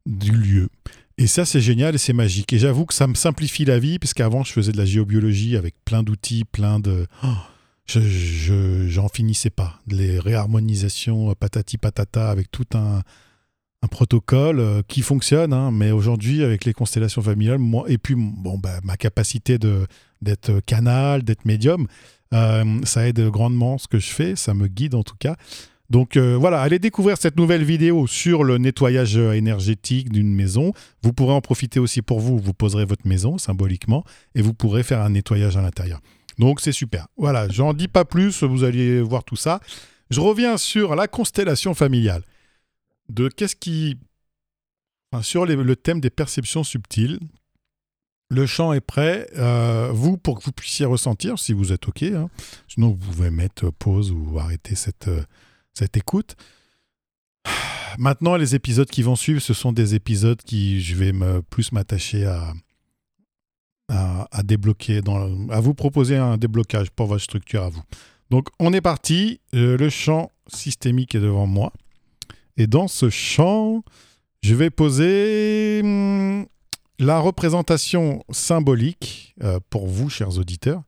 du 0.07 0.33
lieu. 0.33 0.69
Et 1.17 1.27
ça, 1.27 1.45
c'est 1.45 1.61
génial 1.61 1.97
et 1.97 1.99
c'est 1.99 2.13
magique. 2.13 2.53
Et 2.53 2.59
j'avoue 2.59 2.87
que 2.87 2.95
ça 2.95 3.09
me 3.09 3.15
simplifie 3.15 3.65
la 3.65 3.81
vie, 3.81 3.99
parce 3.99 4.15
qu'avant, 4.15 4.45
je 4.45 4.53
faisais 4.53 4.71
de 4.71 4.77
la 4.77 4.85
géobiologie 4.85 5.57
avec 5.57 5.75
plein 5.85 6.03
d'outils, 6.03 6.45
plein 6.45 6.79
de... 6.79 7.07
Oh, 7.25 7.35
je, 7.87 8.87
j'en 8.87 9.09
finissais 9.09 9.51
pas. 9.51 9.81
Les 9.89 10.21
réharmonisations 10.21 11.35
patati 11.35 11.79
patata 11.79 12.31
avec 12.31 12.51
tout 12.51 12.67
un, 12.75 13.03
un 13.83 13.89
protocole 13.89 14.61
euh, 14.61 14.83
qui 14.87 15.03
fonctionne, 15.03 15.53
hein, 15.53 15.71
mais 15.71 15.91
aujourd'hui, 15.91 16.43
avec 16.43 16.65
les 16.65 16.73
constellations 16.73 17.23
familiales, 17.23 17.59
moi, 17.59 17.85
et 17.89 17.99
puis 17.99 18.15
bon, 18.17 18.59
bah, 18.59 18.81
ma 18.83 18.97
capacité 18.97 19.59
d'être 19.59 20.61
canal, 20.67 21.23
d'être 21.23 21.45
médium, 21.45 21.87
euh, 22.35 22.65
ça 22.85 23.07
aide 23.09 23.29
grandement 23.29 23.79
ce 23.79 23.87
que 23.89 23.99
je 23.99 24.11
fais, 24.11 24.37
ça 24.37 24.55
me 24.55 24.67
guide 24.67 24.95
en 24.95 25.03
tout 25.03 25.17
cas. 25.19 25.37
Donc 25.91 26.19
euh, 26.19 26.37
voilà, 26.37 26.61
allez 26.61 26.79
découvrir 26.79 27.17
cette 27.17 27.37
nouvelle 27.37 27.65
vidéo 27.65 28.07
sur 28.07 28.45
le 28.45 28.59
nettoyage 28.59 29.17
énergétique 29.17 30.13
d'une 30.13 30.35
maison. 30.35 30.73
Vous 31.03 31.15
pourrez 31.15 31.33
en 31.33 31.41
profiter 31.41 31.81
aussi 31.81 32.03
pour 32.03 32.21
vous. 32.21 32.39
Vous 32.39 32.53
poserez 32.53 32.85
votre 32.85 33.07
maison 33.07 33.39
symboliquement 33.39 34.05
et 34.35 34.43
vous 34.43 34.53
pourrez 34.53 34.83
faire 34.83 35.01
un 35.01 35.09
nettoyage 35.09 35.57
à 35.57 35.63
l'intérieur. 35.63 36.01
Donc 36.39 36.61
c'est 36.61 36.73
super. 36.73 37.07
Voilà, 37.17 37.49
j'en 37.49 37.73
dis 37.73 37.89
pas 37.89 38.05
plus, 38.05 38.43
vous 38.43 38.65
allez 38.65 39.01
voir 39.01 39.25
tout 39.25 39.37
ça. 39.37 39.61
Je 40.11 40.21
reviens 40.21 40.59
sur 40.59 40.95
la 40.95 41.07
constellation 41.07 41.73
familiale 41.73 42.23
de 43.09 43.29
qu'est-ce 43.29 43.57
qui. 43.57 43.99
sur 45.23 45.47
le 45.47 45.77
thème 45.77 46.01
des 46.01 46.11
perceptions 46.11 46.65
subtiles. 46.65 47.19
Le 48.31 48.45
chant 48.45 48.75
est 48.75 48.83
prêt. 48.83 49.27
Euh, 49.37 49.91
vous, 49.93 50.19
pour 50.19 50.39
que 50.39 50.45
vous 50.45 50.53
puissiez 50.53 50.85
ressentir, 50.85 51.39
si 51.39 51.55
vous 51.55 51.73
êtes 51.73 51.89
OK, 51.89 52.03
hein. 52.03 52.29
sinon 52.69 52.89
vous 52.89 52.97
pouvez 52.97 53.31
mettre 53.31 53.71
pause 53.71 54.11
ou 54.11 54.39
arrêter 54.39 54.75
cette, 54.75 55.09
euh, 55.09 55.23
cette 55.73 55.97
écoute. 55.97 56.37
Maintenant, 57.99 58.37
les 58.37 58.55
épisodes 58.55 58.89
qui 58.89 59.03
vont 59.03 59.17
suivre, 59.17 59.41
ce 59.41 59.55
sont 59.55 59.73
des 59.73 59.95
épisodes 59.95 60.41
qui 60.43 60.83
je 60.83 60.95
vais 60.95 61.13
plus 61.49 61.73
m'attacher 61.73 62.27
à, 62.27 62.53
à, 63.89 64.43
débloquer, 64.43 65.01
dans, 65.01 65.49
à 65.49 65.61
vous 65.61 65.75
proposer 65.75 66.17
un 66.17 66.37
déblocage 66.37 66.91
pour 66.91 67.07
votre 67.07 67.23
structure 67.23 67.63
à 67.63 67.69
vous. 67.71 67.83
Donc, 68.31 68.49
on 68.59 68.73
est 68.73 68.81
parti. 68.81 69.41
Euh, 69.55 69.77
le 69.77 69.89
champ 69.89 70.31
systémique 70.49 71.15
est 71.15 71.21
devant 71.21 71.47
moi. 71.47 71.73
Et 72.59 72.67
dans 72.67 72.89
ce 72.89 73.09
champ, 73.09 73.85
je 74.43 74.55
vais 74.55 74.69
poser 74.69 75.81
hmm, 75.85 76.43
la 76.99 77.21
représentation 77.21 78.25
symbolique 78.31 79.37
euh, 79.45 79.61
pour 79.71 79.87
vous, 79.87 80.11
chers 80.11 80.39
auditeurs, 80.39 80.83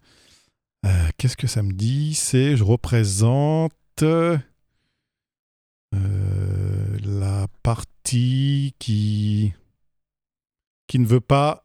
euh, 0.85 1.09
qu'est-ce 1.17 1.37
que 1.37 1.47
ça 1.47 1.63
me 1.63 1.73
dit? 1.73 2.15
C'est 2.15 2.57
je 2.57 2.65
représente 2.65 3.73
euh, 4.03 4.37
la 5.93 7.47
partie 7.63 8.75
qui 8.81 9.53
qui 10.89 10.99
ne 10.99 11.07
veut 11.07 11.21
pas 11.21 11.65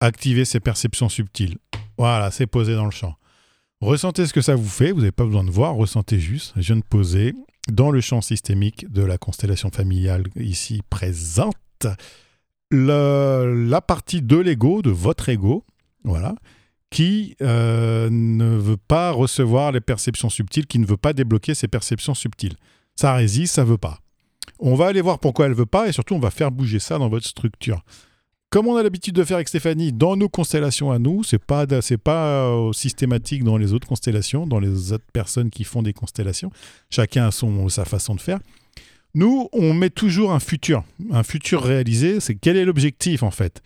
activer 0.00 0.46
ses 0.46 0.60
perceptions 0.60 1.10
subtiles. 1.10 1.58
Voilà, 1.98 2.30
c'est 2.30 2.46
posé 2.46 2.74
dans 2.74 2.86
le 2.86 2.90
champ. 2.90 3.16
Ressentez 3.82 4.26
ce 4.26 4.32
que 4.32 4.40
ça 4.40 4.54
vous 4.54 4.68
fait, 4.68 4.92
vous 4.92 5.00
n'avez 5.00 5.12
pas 5.12 5.26
besoin 5.26 5.44
de 5.44 5.50
voir, 5.50 5.74
ressentez 5.74 6.18
juste. 6.18 6.54
Je 6.56 6.62
viens 6.62 6.76
de 6.76 6.82
poser 6.82 7.34
dans 7.70 7.90
le 7.90 8.00
champ 8.00 8.20
systémique 8.20 8.90
de 8.90 9.02
la 9.02 9.18
constellation 9.18 9.70
familiale 9.70 10.24
ici 10.36 10.82
présente 10.90 11.56
la 12.70 13.80
partie 13.80 14.22
de 14.22 14.36
l'ego, 14.36 14.82
de 14.82 14.90
votre 14.90 15.28
ego, 15.28 15.64
voilà, 16.04 16.34
qui 16.90 17.36
euh, 17.40 18.08
ne 18.10 18.56
veut 18.56 18.76
pas 18.76 19.12
recevoir 19.12 19.72
les 19.72 19.80
perceptions 19.80 20.28
subtiles, 20.28 20.66
qui 20.66 20.78
ne 20.78 20.86
veut 20.86 20.96
pas 20.96 21.12
débloquer 21.12 21.54
ses 21.54 21.68
perceptions 21.68 22.14
subtiles. 22.14 22.56
Ça 22.96 23.14
résiste, 23.14 23.54
ça 23.54 23.64
veut 23.64 23.78
pas. 23.78 24.00
On 24.58 24.74
va 24.74 24.86
aller 24.86 25.00
voir 25.00 25.18
pourquoi 25.18 25.46
elle 25.46 25.54
veut 25.54 25.66
pas 25.66 25.88
et 25.88 25.92
surtout 25.92 26.14
on 26.14 26.20
va 26.20 26.30
faire 26.30 26.50
bouger 26.50 26.78
ça 26.78 26.98
dans 26.98 27.08
votre 27.08 27.26
structure. 27.26 27.82
Comme 28.50 28.66
on 28.66 28.74
a 28.74 28.82
l'habitude 28.82 29.14
de 29.14 29.22
faire 29.22 29.36
avec 29.36 29.46
Stéphanie, 29.46 29.92
dans 29.92 30.16
nos 30.16 30.28
constellations 30.28 30.90
à 30.90 30.98
nous, 30.98 31.22
c'est 31.22 31.38
pas 31.38 31.66
c'est 31.82 31.96
pas 31.96 32.48
euh, 32.48 32.72
systématique 32.72 33.44
dans 33.44 33.56
les 33.56 33.72
autres 33.72 33.86
constellations, 33.86 34.44
dans 34.44 34.58
les 34.58 34.92
autres 34.92 35.04
personnes 35.12 35.50
qui 35.50 35.62
font 35.62 35.82
des 35.82 35.92
constellations. 35.92 36.50
Chacun 36.90 37.28
a 37.28 37.30
son 37.30 37.68
sa 37.68 37.84
façon 37.84 38.16
de 38.16 38.20
faire. 38.20 38.40
Nous, 39.14 39.48
on 39.52 39.72
met 39.72 39.90
toujours 39.90 40.32
un 40.32 40.40
futur, 40.40 40.82
un 41.12 41.22
futur 41.22 41.62
réalisé. 41.62 42.18
C'est 42.18 42.34
quel 42.34 42.56
est 42.56 42.64
l'objectif 42.64 43.22
en 43.22 43.30
fait? 43.30 43.62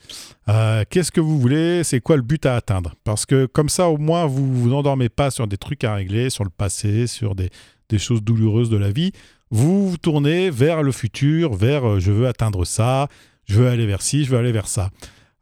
Euh, 0.50 0.84
Qu'est-ce 0.90 1.12
que 1.12 1.20
vous 1.20 1.38
voulez? 1.40 1.82
C'est 1.82 2.00
quoi 2.00 2.16
le 2.16 2.22
but 2.22 2.44
à 2.44 2.54
atteindre? 2.54 2.94
Parce 3.04 3.24
que 3.24 3.46
comme 3.46 3.70
ça, 3.70 3.88
au 3.88 3.96
moins, 3.96 4.26
vous 4.26 4.52
vous 4.52 4.74
endormez 4.74 5.08
pas 5.08 5.30
sur 5.30 5.46
des 5.46 5.56
trucs 5.56 5.84
à 5.84 5.94
régler, 5.94 6.28
sur 6.28 6.44
le 6.44 6.50
passé, 6.50 7.06
sur 7.06 7.34
des, 7.34 7.50
choses 7.96 8.22
douloureuses 8.22 8.70
de 8.70 8.76
la 8.76 8.90
vie. 8.90 9.12
Vous 9.50 9.90
vous 9.90 9.96
tournez 9.96 10.50
vers 10.50 10.82
le 10.82 10.92
futur, 10.92 11.54
vers 11.54 11.88
euh, 11.88 12.00
je 12.00 12.10
veux 12.10 12.26
atteindre 12.26 12.64
ça, 12.64 13.08
je 13.46 13.60
veux 13.60 13.68
aller 13.68 13.86
vers 13.86 14.02
ci, 14.02 14.24
je 14.24 14.30
veux 14.30 14.38
aller 14.38 14.52
vers 14.52 14.68
ça. 14.68 14.90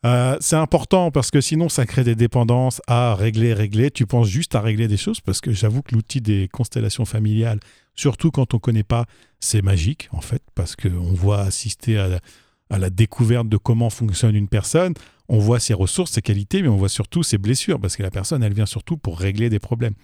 Euh, 0.04 0.36
c'est 0.40 0.56
important 0.56 1.12
parce 1.12 1.30
que 1.30 1.40
sinon 1.40 1.68
ça 1.68 1.86
crée 1.86 2.02
des 2.02 2.16
dépendances 2.16 2.80
à 2.88 3.14
régler, 3.14 3.54
régler. 3.54 3.90
Tu 3.90 4.06
penses 4.06 4.28
juste 4.28 4.54
à 4.54 4.60
régler 4.60 4.88
des 4.88 4.96
choses 4.96 5.20
parce 5.20 5.40
que 5.40 5.52
j'avoue 5.52 5.82
que 5.82 5.94
l'outil 5.94 6.20
des 6.20 6.48
constellations 6.48 7.04
familiales 7.04 7.60
Surtout 7.94 8.30
quand 8.30 8.54
on 8.54 8.56
ne 8.56 8.60
connaît 8.60 8.82
pas, 8.82 9.06
c'est 9.40 9.62
magique 9.62 10.08
en 10.12 10.20
fait, 10.20 10.42
parce 10.54 10.76
qu'on 10.76 11.12
voit 11.12 11.40
assister 11.40 11.98
à 11.98 12.78
la, 12.78 12.90
découverte 12.90 13.48
de 13.48 13.58
comment 13.58 13.90
fonctionne 13.90 14.34
une 14.34 14.48
personne, 14.48 14.94
on 15.28 15.38
voit 15.38 15.60
ses 15.60 15.74
ressources, 15.74 16.12
ses 16.12 16.22
qualités, 16.22 16.62
mais 16.62 16.68
on 16.68 16.76
voit 16.76 16.88
surtout 16.88 17.22
ses 17.22 17.38
blessures, 17.38 17.78
parce 17.78 17.96
que 17.96 18.02
la 18.02 18.10
personne, 18.10 18.42
elle 18.42 18.54
vient 18.54 18.66
surtout 18.66 18.96
pour 18.96 19.18
régler 19.18 19.50
des 19.50 19.58
problèmes. 19.58 19.94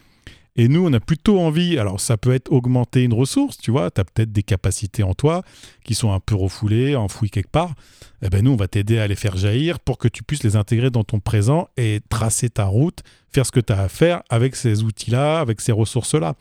Et 0.60 0.66
nous, 0.66 0.84
on 0.84 0.92
a 0.92 0.98
plutôt 0.98 1.38
envie, 1.38 1.78
alors 1.78 2.00
ça 2.00 2.16
peut 2.16 2.34
être 2.34 2.50
augmenter 2.50 3.04
une 3.04 3.14
ressource, 3.14 3.58
tu 3.58 3.70
vois, 3.70 3.92
tu 3.92 4.00
as 4.00 4.04
peut-être 4.04 4.32
des 4.32 4.42
capacités 4.42 5.04
en 5.04 5.14
toi 5.14 5.44
qui 5.84 5.94
sont 5.94 6.12
un 6.12 6.18
peu 6.18 6.34
refoulées, 6.34 6.96
enfouies 6.96 7.30
quelque 7.30 7.52
part. 7.52 7.74
Eh 8.22 8.28
ben 8.28 8.44
nous, 8.44 8.50
on 8.50 8.56
va 8.56 8.66
t'aider 8.66 8.98
à 8.98 9.06
les 9.06 9.14
faire 9.14 9.36
jaillir 9.36 9.78
pour 9.78 9.98
que 9.98 10.08
tu 10.08 10.24
puisses 10.24 10.42
les 10.42 10.56
intégrer 10.56 10.90
dans 10.90 11.04
ton 11.04 11.20
présent 11.20 11.68
et 11.76 12.00
tracer 12.08 12.50
ta 12.50 12.64
route, 12.64 13.04
faire 13.32 13.46
ce 13.46 13.52
que 13.52 13.60
tu 13.60 13.72
as 13.72 13.82
à 13.82 13.88
faire 13.88 14.24
avec 14.30 14.56
ces 14.56 14.82
outils-là, 14.82 15.38
avec 15.38 15.60
ces 15.60 15.70
ressources-là. 15.70 16.34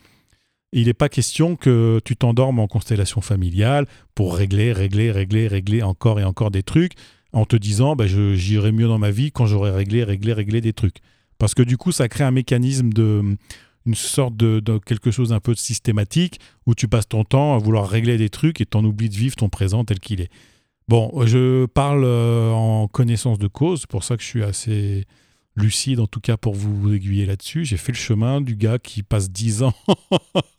Il 0.72 0.86
n'est 0.86 0.94
pas 0.94 1.08
question 1.08 1.54
que 1.54 2.00
tu 2.04 2.16
t'endormes 2.16 2.58
en 2.58 2.66
constellation 2.66 3.20
familiale 3.20 3.86
pour 4.16 4.34
régler, 4.34 4.72
régler, 4.72 5.12
régler, 5.12 5.46
régler 5.46 5.84
encore 5.84 6.18
et 6.18 6.24
encore 6.24 6.50
des 6.50 6.64
trucs 6.64 6.94
en 7.32 7.44
te 7.44 7.54
disant 7.54 7.94
bah, 7.94 8.08
j'irai 8.08 8.72
mieux 8.72 8.88
dans 8.88 8.98
ma 8.98 9.12
vie 9.12 9.30
quand 9.30 9.46
j'aurai 9.46 9.70
réglé, 9.70 10.02
réglé, 10.02 10.32
réglé 10.32 10.60
des 10.60 10.72
trucs. 10.72 10.96
Parce 11.38 11.54
que 11.54 11.62
du 11.62 11.76
coup, 11.76 11.92
ça 11.92 12.08
crée 12.08 12.24
un 12.24 12.32
mécanisme 12.32 12.92
de 12.92 13.36
une 13.88 13.94
sorte 13.94 14.36
de, 14.36 14.78
quelque 14.84 15.10
chose 15.10 15.32
un 15.32 15.40
peu 15.40 15.54
systématique 15.54 16.40
où 16.66 16.74
tu 16.74 16.88
passes 16.88 17.08
ton 17.08 17.24
temps 17.24 17.54
à 17.54 17.58
vouloir 17.58 17.88
régler 17.88 18.18
des 18.18 18.28
trucs 18.28 18.60
et 18.60 18.66
t'en 18.66 18.84
oublies 18.84 19.08
de 19.08 19.14
vivre 19.14 19.34
ton 19.34 19.48
présent 19.48 19.84
tel 19.84 19.98
qu'il 19.98 20.20
est. 20.20 20.30
Bon, 20.88 21.10
je 21.24 21.64
parle 21.66 22.04
euh, 22.04 22.50
en 22.50 22.86
connaissance 22.86 23.38
de 23.38 23.48
cause, 23.48 23.80
c'est 23.80 23.90
pour 23.90 24.04
ça 24.04 24.16
que 24.16 24.22
je 24.22 24.28
suis 24.28 24.42
assez 24.42 25.06
lucide 25.56 26.00
en 26.00 26.06
tout 26.06 26.20
cas 26.20 26.36
pour 26.36 26.54
vous 26.54 26.92
aiguiller 26.92 27.24
là-dessus. 27.24 27.64
J'ai 27.64 27.78
fait 27.78 27.92
le 27.92 27.98
chemin 27.98 28.40
du 28.42 28.56
gars 28.56 28.78
qui 28.78 29.02
passe 29.02 29.30
10 29.30 29.62
ans 29.62 29.74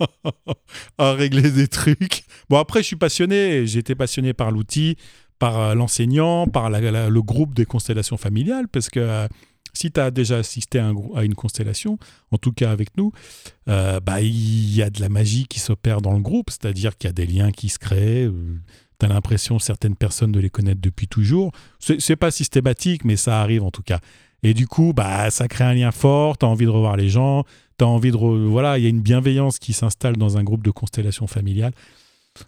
à 0.97 1.13
régler 1.13 1.51
des 1.51 1.67
trucs. 1.67 2.23
Bon 2.49 2.57
après 2.57 2.81
je 2.81 2.87
suis 2.87 2.95
passionné, 2.95 3.67
j'ai 3.67 3.79
été 3.79 3.93
passionné 3.93 4.33
par 4.33 4.49
l'outil, 4.49 4.97
par 5.37 5.59
euh, 5.59 5.75
l'enseignant, 5.75 6.47
par 6.47 6.69
le 6.71 7.19
groupe 7.21 7.53
des 7.53 7.65
constellations 7.65 8.17
familiales, 8.17 8.67
parce 8.67 8.89
que 8.89 8.99
euh, 8.99 9.27
si 9.73 9.91
tu 9.91 9.99
as 9.99 10.11
déjà 10.11 10.37
assisté 10.37 10.79
à, 10.79 11.23
une 11.23 11.35
constellation, 11.35 11.97
en 12.31 12.37
tout 12.37 12.51
cas 12.51 12.71
avec 12.71 12.95
nous, 12.97 13.11
euh, 13.67 13.99
bah, 13.99 14.21
il 14.21 14.75
y 14.75 14.81
a 14.81 14.89
de 14.89 15.01
la 15.01 15.09
magie 15.09 15.45
qui 15.47 15.59
s'opère 15.59 16.01
dans 16.01 16.13
le 16.13 16.21
groupe, 16.21 16.49
c'est-à-dire 16.49 16.97
qu'il 16.97 17.07
y 17.07 17.11
a 17.11 17.13
des 17.13 17.25
liens 17.25 17.51
qui 17.51 17.69
se 17.69 17.79
créent. 17.79 18.29
tu 18.99 19.05
as 19.05 19.09
l'impression 19.09 19.59
certaines 19.59 19.95
personnes 19.95 20.31
de 20.31 20.39
les 20.39 20.49
connaître 20.49 20.81
depuis 20.81 21.07
toujours. 21.07 21.51
C'est 21.79 22.15
pas 22.15 22.31
systématique, 22.31 23.05
mais 23.05 23.15
ça 23.15 23.41
arrive 23.41 23.63
en 23.63 23.71
tout 23.71 23.83
cas. 23.83 23.99
Et 24.43 24.53
du 24.53 24.67
coup, 24.67 24.93
bah, 24.93 25.29
ça 25.31 25.47
crée 25.47 25.65
un 25.65 25.73
lien 25.73 25.91
fort, 25.91 26.37
tu 26.37 26.45
as 26.45 26.49
envie 26.49 26.65
de 26.65 26.69
revoir 26.69 26.95
les 26.95 27.09
gens, 27.09 27.43
tu 27.77 27.85
envie 27.85 28.11
de... 28.11 28.17
Voilà, 28.17 28.77
il 28.77 28.83
y 28.83 28.87
a 28.87 28.89
une 28.89 29.01
bienveillance 29.01 29.59
qui 29.59 29.73
s'installe 29.73 30.17
dans 30.17 30.37
un 30.37 30.43
groupe 30.43 30.63
de 30.63 30.71
constellation 30.71 31.27
familiale. 31.27 31.73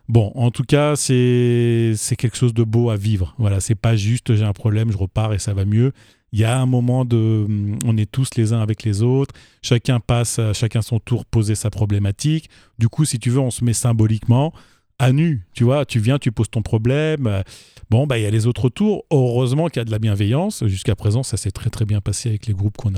Bon, 0.07 0.31
en 0.35 0.51
tout 0.51 0.63
cas, 0.63 0.95
c'est 0.95 1.95
quelque 2.17 2.37
chose 2.37 2.53
de 2.53 2.63
beau 2.63 2.89
à 2.89 2.97
vivre. 2.97 3.35
Voilà, 3.37 3.59
c'est 3.59 3.75
pas 3.75 3.95
juste 3.95 4.35
j'ai 4.35 4.45
un 4.45 4.53
problème, 4.53 4.91
je 4.91 4.97
repars 4.97 5.33
et 5.33 5.39
ça 5.39 5.53
va 5.53 5.65
mieux. 5.65 5.91
Il 6.33 6.39
y 6.39 6.45
a 6.45 6.59
un 6.59 6.65
moment 6.65 7.03
de 7.03 7.45
on 7.85 7.97
est 7.97 8.09
tous 8.09 8.29
les 8.37 8.53
uns 8.53 8.61
avec 8.61 8.83
les 8.83 9.01
autres, 9.01 9.33
chacun 9.61 9.99
passe 9.99 10.39
chacun 10.53 10.81
son 10.81 10.99
tour 10.99 11.25
poser 11.25 11.55
sa 11.55 11.69
problématique. 11.69 12.49
Du 12.79 12.87
coup, 12.87 13.05
si 13.05 13.19
tu 13.19 13.29
veux, 13.29 13.39
on 13.39 13.51
se 13.51 13.63
met 13.63 13.73
symboliquement 13.73 14.53
à 14.97 15.11
nu, 15.11 15.45
tu 15.53 15.63
vois, 15.63 15.85
tu 15.85 15.99
viens, 15.99 16.19
tu 16.19 16.31
poses 16.31 16.49
ton 16.49 16.61
problème, 16.61 17.43
Bon, 17.91 18.07
bah, 18.07 18.17
il 18.17 18.21
y 18.21 18.25
a 18.25 18.29
les 18.29 18.47
autres 18.47 18.69
tours. 18.69 19.03
Heureusement 19.11 19.67
qu'il 19.67 19.81
y 19.81 19.81
a 19.81 19.83
de 19.83 19.91
la 19.91 19.99
bienveillance. 19.99 20.65
Jusqu'à 20.67 20.95
présent, 20.95 21.23
ça 21.23 21.35
s'est 21.35 21.51
très 21.51 21.69
très 21.69 21.83
bien 21.83 21.99
passé 21.99 22.29
avec 22.29 22.45
les 22.45 22.53
groupes 22.53 22.77
qu'on 22.77 22.93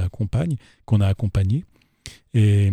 qu'on 0.85 1.01
a 1.01 1.07
accompagnés. 1.07 1.65
Et, 2.35 2.71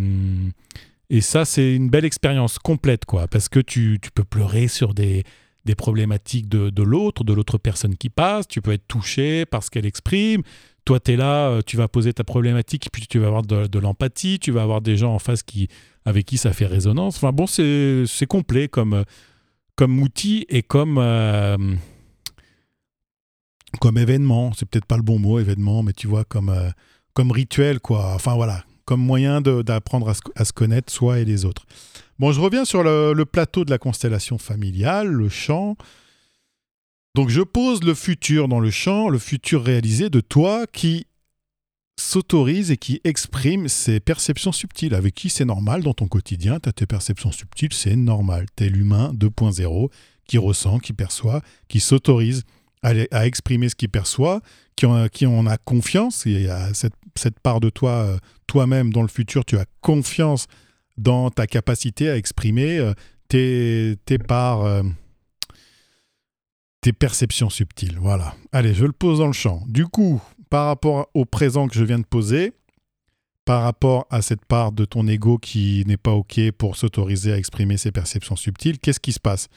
et 1.09 1.21
ça, 1.21 1.45
c'est 1.45 1.73
une 1.75 1.89
belle 1.89 2.05
expérience 2.05 2.59
complète, 2.59 3.05
quoi, 3.05 3.27
parce 3.27 3.49
que 3.49 3.59
tu 3.59 3.99
peux 4.13 4.23
pleurer 4.23 4.67
sur 4.67 4.93
des, 4.93 5.23
des 5.65 5.75
problématiques 5.75 6.49
de, 6.49 6.83
l'autre, 6.83 7.23
de 7.23 7.33
l'autre 7.33 7.57
personne 7.57 7.95
qui 7.95 8.09
passe. 8.09 8.47
Tu 8.47 8.61
peux 8.61 8.71
être 8.71 8.87
touché 8.87 9.45
par 9.45 9.63
ce 9.63 9.69
qu'elle 9.69 9.85
exprime. 9.85 10.41
Toi, 10.85 10.99
tu 10.99 11.11
es 11.11 11.15
là, 11.15 11.49
euh, 11.49 11.61
tu 11.63 11.77
vas 11.77 11.87
poser 11.87 12.11
ta 12.11 12.23
problématique, 12.23 12.87
puis 12.91 13.05
tu 13.07 13.19
vas 13.19 13.27
avoir 13.27 13.43
de, 13.43 13.67
de 13.67 13.79
l'empathie, 13.79 14.39
tu 14.39 14.51
vas 14.51 14.63
avoir 14.63 14.81
des 14.81 14.97
gens 14.97 15.13
en 15.13 15.19
face 15.19 15.43
qui, 15.43 15.67
avec 16.05 16.25
qui 16.25 16.37
ça 16.37 16.53
fait 16.53 16.65
résonance. 16.65 17.17
Enfin 17.17 17.31
bon, 17.31 17.45
c'est 17.45 18.25
complet 18.27 18.67
comme, 18.67 19.03
comme 19.75 20.01
outil 20.01 20.45
et 20.49 20.63
comme, 20.63 20.97
euh, 20.97 21.57
comme 23.79 23.97
événement, 23.99 24.53
c'est 24.53 24.67
peut-être 24.67 24.85
pas 24.85 24.97
le 24.97 25.03
bon 25.03 25.19
mot, 25.19 25.39
événement, 25.39 25.83
mais 25.83 25.93
tu 25.93 26.07
vois, 26.07 26.23
comme, 26.23 26.49
euh, 26.49 26.69
comme 27.13 27.31
rituel, 27.31 27.79
quoi. 27.79 28.13
Enfin 28.15 28.33
voilà, 28.33 28.63
comme 28.91 28.99
moyen 28.99 29.39
d'apprendre 29.39 30.09
à, 30.09 30.15
à, 30.35 30.43
se 30.43 30.51
connaître 30.51 30.91
soi 30.91 31.19
et 31.19 31.23
les 31.23 31.45
autres. 31.45 31.65
Bon, 32.19 32.33
je 32.33 32.41
reviens 32.41 32.65
sur 32.65 32.83
le, 32.83 33.23
plateau 33.23 33.63
de 33.63 33.69
la 33.69 33.77
constellation 33.77 34.37
familiale, 34.37 35.07
le 35.07 35.29
champ. 35.29 35.77
Donc 37.15 37.29
je 37.29 37.39
pose 37.39 37.81
le 37.85 37.93
futur 37.93 38.49
dans 38.49 38.59
le 38.59 38.69
champ, 38.69 39.07
le 39.07 39.17
futur 39.17 39.63
réalisé 39.63 40.09
de 40.09 40.19
toi 40.19 40.67
qui 40.67 41.07
s'autorise 41.97 42.69
et 42.69 42.75
qui 42.75 42.99
exprime 43.05 43.69
ses 43.69 44.01
perceptions 44.01 44.51
subtiles, 44.51 44.93
avec 44.93 45.15
qui 45.15 45.29
c'est 45.29 45.45
normal 45.45 45.83
dans 45.83 45.93
ton 45.93 46.07
quotidien, 46.07 46.59
tu 46.59 46.67
as 46.67 46.73
tes 46.73 46.85
perceptions 46.85 47.31
subtiles, 47.31 47.71
c'est 47.71 47.95
normal. 47.95 48.47
Tu 48.57 48.65
es 48.65 48.69
l'humain 48.69 49.13
2.0 49.13 49.89
qui 50.27 50.37
ressent, 50.37 50.79
qui 50.79 50.91
perçoit, 50.91 51.41
qui 51.69 51.79
s'autorise 51.79 52.43
à, 52.83 53.25
exprimer 53.25 53.69
ce 53.69 53.75
qu'il 53.75 53.87
perçoit, 53.87 54.41
qui 54.75 54.85
en, 54.85 55.07
qui 55.07 55.25
en 55.25 55.45
a 55.47 55.55
confiance. 55.55 56.25
Y 56.25 56.49
a 56.49 56.73
cette, 56.73 56.95
cette 57.15 57.39
part 57.39 57.59
de 57.59 57.69
toi, 57.69 57.91
euh, 57.91 58.17
toi-même, 58.47 58.91
dans 58.91 59.01
le 59.01 59.07
futur, 59.07 59.45
tu 59.45 59.57
as 59.57 59.65
confiance 59.81 60.47
dans 60.97 61.29
ta 61.29 61.47
capacité 61.47 62.09
à 62.09 62.17
exprimer 62.17 62.79
euh, 62.79 62.93
tes, 63.27 64.17
parts, 64.17 64.63
euh, 64.65 64.83
tes 66.81 66.93
perceptions 66.93 67.49
subtiles. 67.49 67.97
Voilà. 67.99 68.35
Allez, 68.51 68.73
je 68.73 68.85
le 68.85 68.91
pose 68.91 69.19
dans 69.19 69.27
le 69.27 69.33
champ. 69.33 69.63
Du 69.67 69.85
coup, 69.87 70.21
par 70.49 70.67
rapport 70.67 71.09
au 71.13 71.25
présent 71.25 71.67
que 71.67 71.75
je 71.75 71.83
viens 71.83 71.99
de 71.99 72.05
poser, 72.05 72.53
par 73.45 73.63
rapport 73.63 74.05
à 74.09 74.21
cette 74.21 74.45
part 74.45 74.71
de 74.71 74.85
ton 74.85 75.07
ego 75.07 75.37
qui 75.37 75.83
n'est 75.87 75.97
pas 75.97 76.11
OK 76.11 76.39
pour 76.57 76.75
s'autoriser 76.75 77.33
à 77.33 77.37
exprimer 77.37 77.77
ses 77.77 77.91
perceptions 77.91 78.35
subtiles, 78.35 78.79
qu'est-ce 78.79 78.99
qui 78.99 79.13
se 79.13 79.19
passe? 79.19 79.47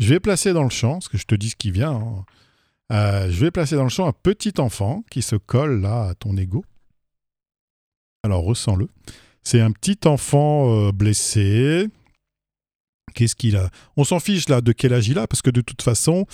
Je 0.00 0.08
vais 0.08 0.20
placer 0.20 0.52
dans 0.52 0.64
le 0.64 0.70
champ, 0.70 0.94
parce 0.94 1.08
que 1.08 1.18
je 1.18 1.26
te 1.26 1.34
dis 1.34 1.50
ce 1.50 1.56
qui 1.56 1.70
vient, 1.70 1.92
hein, 1.92 2.24
je 2.90 3.40
vais 3.40 3.50
placer 3.50 3.76
dans 3.76 3.84
le 3.84 3.88
champ 3.88 4.06
un 4.06 4.12
petit 4.12 4.54
enfant 4.58 5.04
qui 5.10 5.22
se 5.22 5.36
colle 5.36 5.80
là 5.80 6.08
à 6.08 6.14
ton 6.14 6.36
ego. 6.36 6.64
Alors 8.22 8.44
ressens-le. 8.44 8.88
C'est 9.42 9.60
un 9.60 9.70
petit 9.70 9.98
enfant 10.06 10.88
euh, 10.88 10.92
blessé, 10.92 11.88
Qu'est-ce 13.14 13.34
qu'il 13.34 13.56
a? 13.56 13.70
On 13.96 14.04
s'en 14.04 14.20
fiche 14.20 14.48
là 14.48 14.60
de 14.60 14.72
quel 14.72 14.92
âge 14.92 15.08
il 15.08 15.18
a, 15.18 15.26
parce 15.26 15.42
que 15.42 15.50
de 15.50 15.60
toute 15.60 15.82
façon, 15.82 16.26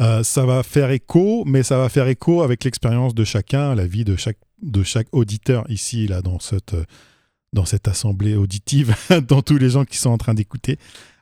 euh, 0.00 0.22
ça 0.22 0.46
va 0.46 0.62
faire 0.62 0.90
écho, 0.90 1.44
mais 1.44 1.62
ça 1.62 1.78
va 1.78 1.88
faire 1.88 2.08
écho 2.08 2.42
avec 2.42 2.64
l'expérience 2.64 3.14
de 3.14 3.24
chacun, 3.24 3.74
la 3.74 3.86
vie 3.86 4.04
de 4.04 4.16
chaque, 4.16 4.38
de 4.62 4.82
chaque 4.82 5.08
auditeur 5.12 5.64
ici, 5.68 6.06
là, 6.06 6.22
dans 6.22 6.38
cette, 6.38 6.74
dans 7.52 7.64
cette 7.64 7.88
assemblée 7.88 8.34
auditive, 8.34 8.94
dans 9.28 9.42
tous 9.42 9.58
les 9.58 9.70
gens 9.70 9.84
qui 9.84 9.98
sont 9.98 10.10
en 10.10 10.18
train 10.18 10.34
d'écouter. 10.34 10.78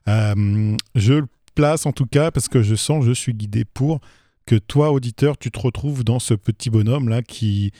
Euh, 0.09 0.76
je 0.95 1.14
le 1.14 1.26
place 1.55 1.87
en 1.87 1.93
tout 1.93 2.07
cas 2.07 2.31
parce 2.31 2.49
que 2.49 2.62
je 2.62 2.75
sens, 2.75 3.05
je 3.05 3.12
suis 3.12 3.35
guidé 3.35 3.64
pour 3.64 4.00
que 4.47 4.57
toi, 4.57 4.93
auditeur, 4.93 5.38
tu 5.38 5.50
te 5.50 5.59
retrouves 5.59 6.05
dans 6.05 6.19
ce 6.19 6.35
petit 6.35 6.71
bonhomme 6.71 7.09
là 7.09 7.23
qui, 7.23 7.73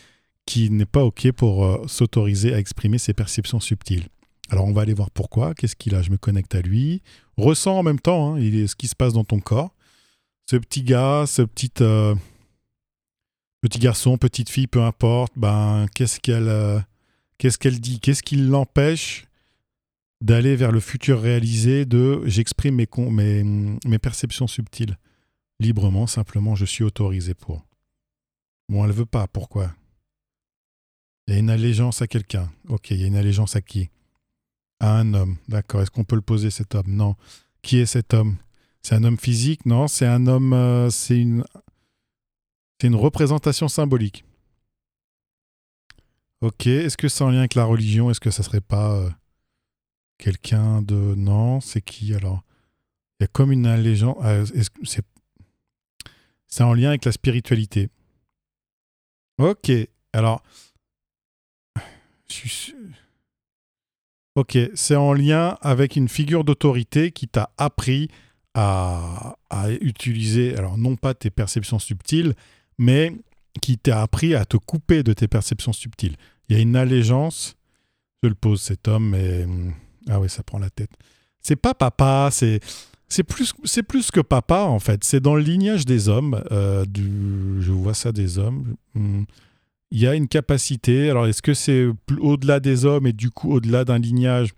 qui 0.47 0.71
n'est 0.71 0.87
pas 0.87 1.05
OK 1.05 1.31
pour 1.33 1.65
euh, 1.65 1.87
s'autoriser 1.87 2.55
à 2.55 2.59
exprimer 2.59 2.99
ses 2.99 3.15
perceptions 3.15 3.61
subtiles. 3.61 4.09
Alors 4.49 4.67
on 4.67 4.73
va 4.73 4.83
aller 4.83 4.95
voir 4.95 5.11
pourquoi, 5.11 5.55
qu'est-ce 5.55 5.77
qu'il 5.77 5.95
a, 5.95 6.03
je 6.03 6.11
me 6.11 6.17
connecte 6.17 6.55
à 6.55 6.61
lui, 6.61 7.03
ressens 7.37 7.79
en 7.79 7.83
même 7.83 8.01
temps 8.01 8.35
hein, 8.35 8.41
ce 8.41 8.75
qui 8.75 8.89
se 8.89 8.97
passe 8.97 9.13
dans 9.13 9.25
ton 9.25 9.41
corps. 9.41 9.75
Ce 10.51 10.57
petit 10.57 10.83
gars, 10.83 11.25
ce 11.29 11.43
petit, 11.43 11.71
euh, 11.81 12.17
garçon, 13.79 14.19
petite 14.19 14.51
fille, 14.51 14.67
peu 14.67 14.83
importe, 14.83 15.33
ben, 15.37 15.87
qu'est-ce 15.95 16.19
qu'elle 16.19 16.85
qu'est-ce 17.39 17.59
qu'elle 17.59 17.81
dit 17.81 18.01
Qu'est-ce 18.01 18.25
qui 18.25 18.35
l'empêche 18.35 19.27
d'aller 20.21 20.57
vers 20.57 20.73
le 20.73 20.81
futur 20.81 21.21
réalisé 21.21 21.85
de 21.85 22.23
j'exprime 22.27 22.75
mes, 22.75 22.89
mes, 23.11 23.45
mes 23.87 23.99
perceptions 23.99 24.49
subtiles 24.49 24.97
librement, 25.61 26.07
simplement 26.07 26.57
je 26.57 26.65
suis 26.65 26.83
autorisé 26.83 27.35
pour. 27.35 27.65
Bon, 28.69 28.85
elle 28.85 28.93
veut 28.93 29.07
pas, 29.07 29.29
pourquoi? 29.29 29.73
Il 31.31 31.35
y 31.35 31.37
a 31.37 31.39
une 31.39 31.51
allégeance 31.51 32.03
à 32.03 32.09
quelqu'un. 32.09 32.51
Ok, 32.67 32.91
il 32.91 33.01
y 33.01 33.05
a 33.05 33.07
une 33.07 33.15
allégeance 33.15 33.55
à 33.55 33.61
qui? 33.61 33.89
À 34.81 34.99
un 34.99 35.15
homme, 35.15 35.37
d'accord. 35.47 35.81
Est-ce 35.81 35.93
qu'on 35.93 36.03
peut 36.03 36.17
le 36.17 36.23
poser 36.23 36.51
cet 36.51 36.75
homme? 36.75 36.89
Non. 36.89 37.15
Qui 37.63 37.79
est 37.79 37.87
cet 37.87 38.15
homme? 38.15 38.37
C'est 38.83 38.97
un 38.97 39.05
homme 39.05 39.17
physique? 39.17 39.65
Non, 39.65 39.87
c'est 39.87 40.07
un 40.07 40.27
homme, 40.27 40.53
euh, 40.53 40.91
c'est 40.91 41.21
une, 41.21 41.45
c'est 42.81 42.89
une 42.89 42.97
représentation 42.97 43.69
symbolique. 43.69 44.25
Ok, 46.41 46.67
est-ce 46.67 46.97
que 46.97 47.09
c'est 47.09 47.23
en 47.23 47.31
lien 47.31 47.39
avec 47.39 47.55
la 47.55 47.65
religion? 47.65 48.11
Est-ce 48.11 48.19
que 48.19 48.33
ça 48.33 48.43
serait 48.43 48.61
pas 48.61 48.97
euh, 48.97 49.09
quelqu'un 50.19 50.83
de... 50.83 51.15
Non, 51.15 51.61
c'est 51.61 51.81
qui 51.81 52.13
alors? 52.13 52.43
Il 53.21 53.23
y 53.23 53.25
a 53.27 53.29
comme 53.29 53.53
une 53.53 53.67
allégeance... 53.67 54.17
Ah, 54.21 54.43
c'est... 54.83 55.05
c'est 56.49 56.65
en 56.65 56.75
lien 56.75 56.89
avec 56.89 57.05
la 57.05 57.13
spiritualité. 57.13 57.89
Ok, 59.39 59.71
alors... 60.13 60.43
Ok, 64.37 64.57
c'est 64.75 64.97
en 64.97 65.13
lien 65.13 65.59
avec 65.61 65.97
une 65.97 66.09
figure 66.09 66.45
d'autorité 66.45 67.11
qui 67.11 67.29
t'a 67.29 67.51
appris 67.59 68.09
à, 68.55 69.37
utiliser, 69.81 70.57
alors 70.57 70.79
non 70.79 70.97
pas 70.97 71.15
tes 71.15 71.31
perceptions 71.31 71.79
subtiles, 71.79 72.35
mais 72.79 73.13
qui 73.61 73.79
t'a 73.79 74.03
appris 74.03 74.35
à 74.35 74.45
te 74.45 74.57
couper 74.57 75.03
de 75.03 75.13
tes 75.13 75.29
perceptions 75.29 75.73
subtiles. 75.73 76.17
Il 76.49 76.57
y 76.57 76.59
a 76.59 76.63
une 76.63 76.77
allégeance, 76.77 77.57
je 78.23 78.29
le 78.29 78.35
pose 78.35 78.61
cet 78.61 78.89
homme, 78.89 79.11
mais 79.11 79.47
ah 80.09 80.21
oui, 80.21 80.29
ça 80.29 80.43
prend 80.43 80.59
la 80.59 80.71
tête. 80.71 80.91
C'est 81.43 81.57
pas 81.57 81.75
papa, 81.75 82.29
c'est 82.33 82.61
c'est 83.09 83.25
plus 83.25 83.53
plus 83.89 84.11
que 84.13 84.21
papa 84.21 84.63
en 84.63 84.79
fait. 84.79 85.03
C'est 85.03 85.21
dans 85.21 85.35
le 85.35 85.43
lignage 85.43 85.85
des 85.85 86.09
hommes. 86.09 86.43
Euh, 86.53 86.85
je 86.95 87.73
vois 87.73 87.95
ça 87.95 88.13
des 88.13 88.39
hommes. 88.39 88.77
Hmm. 88.95 89.25
Il 89.91 90.01
y 90.01 90.07
a 90.07 90.15
une 90.15 90.29
capacité. 90.29 91.11
Alors 91.11 91.27
est-ce 91.27 91.43
que 91.43 91.55
c'est 91.55 91.87
au-delà 92.19 92.61
des 92.61 92.85
hommes 92.85 93.07
et 93.07 93.13
du 93.13 93.31
coup 93.31 93.53
au-delà 93.53 93.85
d'un 93.85 93.99
lignage 93.99 94.51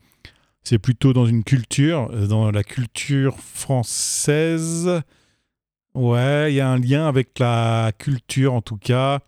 C'est 0.63 0.79
plutôt 0.79 1.13
dans 1.13 1.27
une 1.27 1.45
culture, 1.45 2.11
dans 2.29 2.51
la 2.51 2.63
culture 2.63 3.39
française? 3.39 5.03
Ouais, 5.95 6.53
il 6.53 6.57
y 6.57 6.61
a 6.61 6.71
un 6.71 6.79
lien 6.79 7.07
avec 7.07 7.39
la 7.39 7.93
culture 7.99 8.55
en 8.55 8.63
tout 8.63 8.79
cas. 8.79 9.21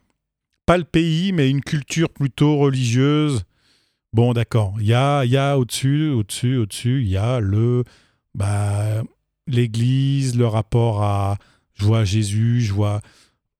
Pas 0.67 0.79
le 0.79 0.85
pays, 0.85 1.33
mais 1.33 1.51
une 1.51 1.61
culture 1.61 2.09
plutôt 2.09 2.57
religieuse. 2.57 3.45
Bon, 4.14 4.33
d'accord. 4.33 4.75
Il 4.81 4.87
y 4.87 4.95
a, 4.95 5.25
y 5.25 5.37
a 5.37 5.59
au-dessus, 5.59 6.09
au-dessus, 6.11 6.57
au-dessus, 6.57 7.03
il 7.03 7.09
y 7.09 7.17
a 7.17 7.40
le. 7.40 7.85
Bah, 8.35 9.03
l'Église, 9.47 10.37
le 10.37 10.47
rapport 10.47 11.03
à. 11.03 11.37
Je 11.75 11.85
vois 11.85 12.05
Jésus, 12.05 12.61
je 12.61 12.73
vois 12.73 13.01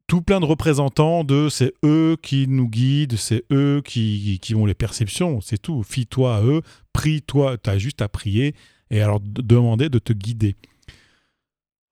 tout 0.07 0.23
plein 0.23 0.41
de 0.41 0.45
représentants 0.45 1.25
de 1.25 1.49
c'est 1.49 1.73
eux 1.85 2.17
qui 2.23 2.47
nous 2.47 2.69
guident, 2.69 3.17
c'est 3.17 3.45
eux 3.51 3.83
qui, 3.85 4.39
qui 4.41 4.55
ont 4.55 4.67
les 4.67 4.75
perceptions, 4.75 5.41
c'est 5.41 5.59
tout. 5.59 5.83
Fie-toi 5.83 6.37
à 6.37 6.43
eux, 6.43 6.63
prie-toi, 6.93 7.57
tu 7.59 7.71
as 7.71 7.79
juste 7.79 8.03
à 8.03 8.09
prier 8.09 8.55
et 8.91 9.01
alors 9.01 9.21
demander 9.21 9.89
de 9.89 9.99
te 9.99 10.13
guider. 10.13 10.57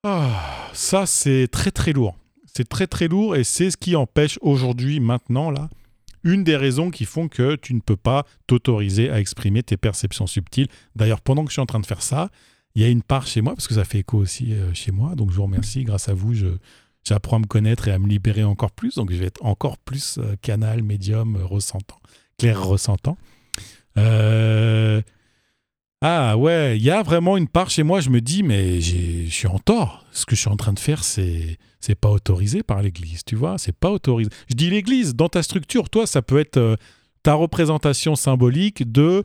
Ah, 0.05 0.69
ça, 0.73 1.07
c'est 1.07 1.49
très 1.49 1.71
très 1.71 1.93
lourd. 1.93 2.17
C'est 2.45 2.69
très 2.69 2.87
très 2.87 3.09
lourd 3.09 3.37
et 3.37 3.45
c'est 3.45 3.71
ce 3.71 3.77
qui 3.77 3.97
empêche 3.97 4.39
aujourd'hui, 4.43 5.01
maintenant, 5.01 5.51
là, 5.51 5.71
une 6.25 6.45
des 6.45 6.57
raisons 6.57 6.91
qui 6.91 7.05
font 7.05 7.29
que 7.29 7.57
tu 7.57 7.75
ne 7.75 7.81
peux 7.81 7.97
pas 7.97 8.27
t'autoriser 8.47 9.11
à 9.11 9.21
exprimer 9.21 9.63
tes 9.63 9.77
perceptions 9.77 10.27
subtiles. 10.27 10.69
D'ailleurs, 10.97 11.21
pendant 11.21 11.45
que 11.45 11.51
je 11.51 11.55
suis 11.55 11.63
en 11.63 11.67
train 11.67 11.81
de 11.81 11.87
faire 11.87 12.03
ça, 12.03 12.31
il 12.75 12.83
y 12.83 12.85
a 12.85 12.89
une 12.89 13.03
part 13.03 13.27
chez 13.27 13.43
moi, 13.43 13.55
parce 13.55 13.69
que 13.69 13.75
ça 13.75 13.85
fait 13.85 13.99
écho 13.99 14.19
aussi 14.19 14.53
euh, 14.53 14.73
chez 14.73 14.93
moi, 14.93 15.15
donc 15.15 15.31
je 15.31 15.37
vous 15.37 15.43
remercie. 15.43 15.85
Grâce 15.85 16.09
à 16.09 16.15
vous, 16.15 16.35
j'apprends 17.05 17.37
à 17.37 17.41
me 17.41 17.47
connaître 17.47 17.89
et 17.89 17.93
à 17.93 17.99
me 17.99 18.07
libérer 18.07 18.45
encore 18.45 18.71
plus, 18.71 18.95
donc 18.95 19.11
je 19.11 19.17
vais 19.17 19.27
être 19.27 19.45
encore 19.45 19.79
plus 19.79 20.19
euh, 20.19 20.37
canal, 20.41 20.83
médium, 20.83 21.37
euh, 21.37 21.45
ressentant, 21.45 22.01
clair 22.39 22.63
ressentant. 22.63 23.19
Euh, 23.99 25.03
ah 26.01 26.37
ouais, 26.37 26.77
il 26.77 26.83
y 26.83 26.91
a 26.91 27.03
vraiment 27.03 27.37
une 27.37 27.49
part 27.49 27.71
chez 27.71 27.83
moi, 27.83 28.01
je 28.01 28.11
me 28.11 28.21
dis, 28.21 28.43
mais 28.43 28.81
je 28.81 29.31
suis 29.31 29.47
en 29.47 29.59
tort. 29.59 30.05
Ce 30.13 30.27
que 30.27 30.35
je 30.35 30.41
suis 30.41 30.51
en 30.51 30.57
train 30.57 30.73
de 30.73 30.81
faire, 30.81 31.05
c'est 31.05 31.59
c'est 31.81 31.95
pas 31.97 32.11
autorisé 32.11 32.63
par 32.63 32.81
l'Église, 32.81 33.25
tu 33.25 33.35
vois, 33.35 33.59
c'est 33.59 33.77
pas 33.77 33.91
autorisé. 33.91 34.31
Je 34.49 34.55
dis 34.55 34.71
l'Église, 34.71 35.15
dans 35.17 35.29
ta 35.29 35.43
structure, 35.43 35.91
toi, 35.91 36.07
ça 36.07 36.23
peut 36.23 36.39
être 36.39 36.77
ta 37.25 37.35
représentation 37.35 38.15
symbolique 38.15 38.91
de 38.91 39.25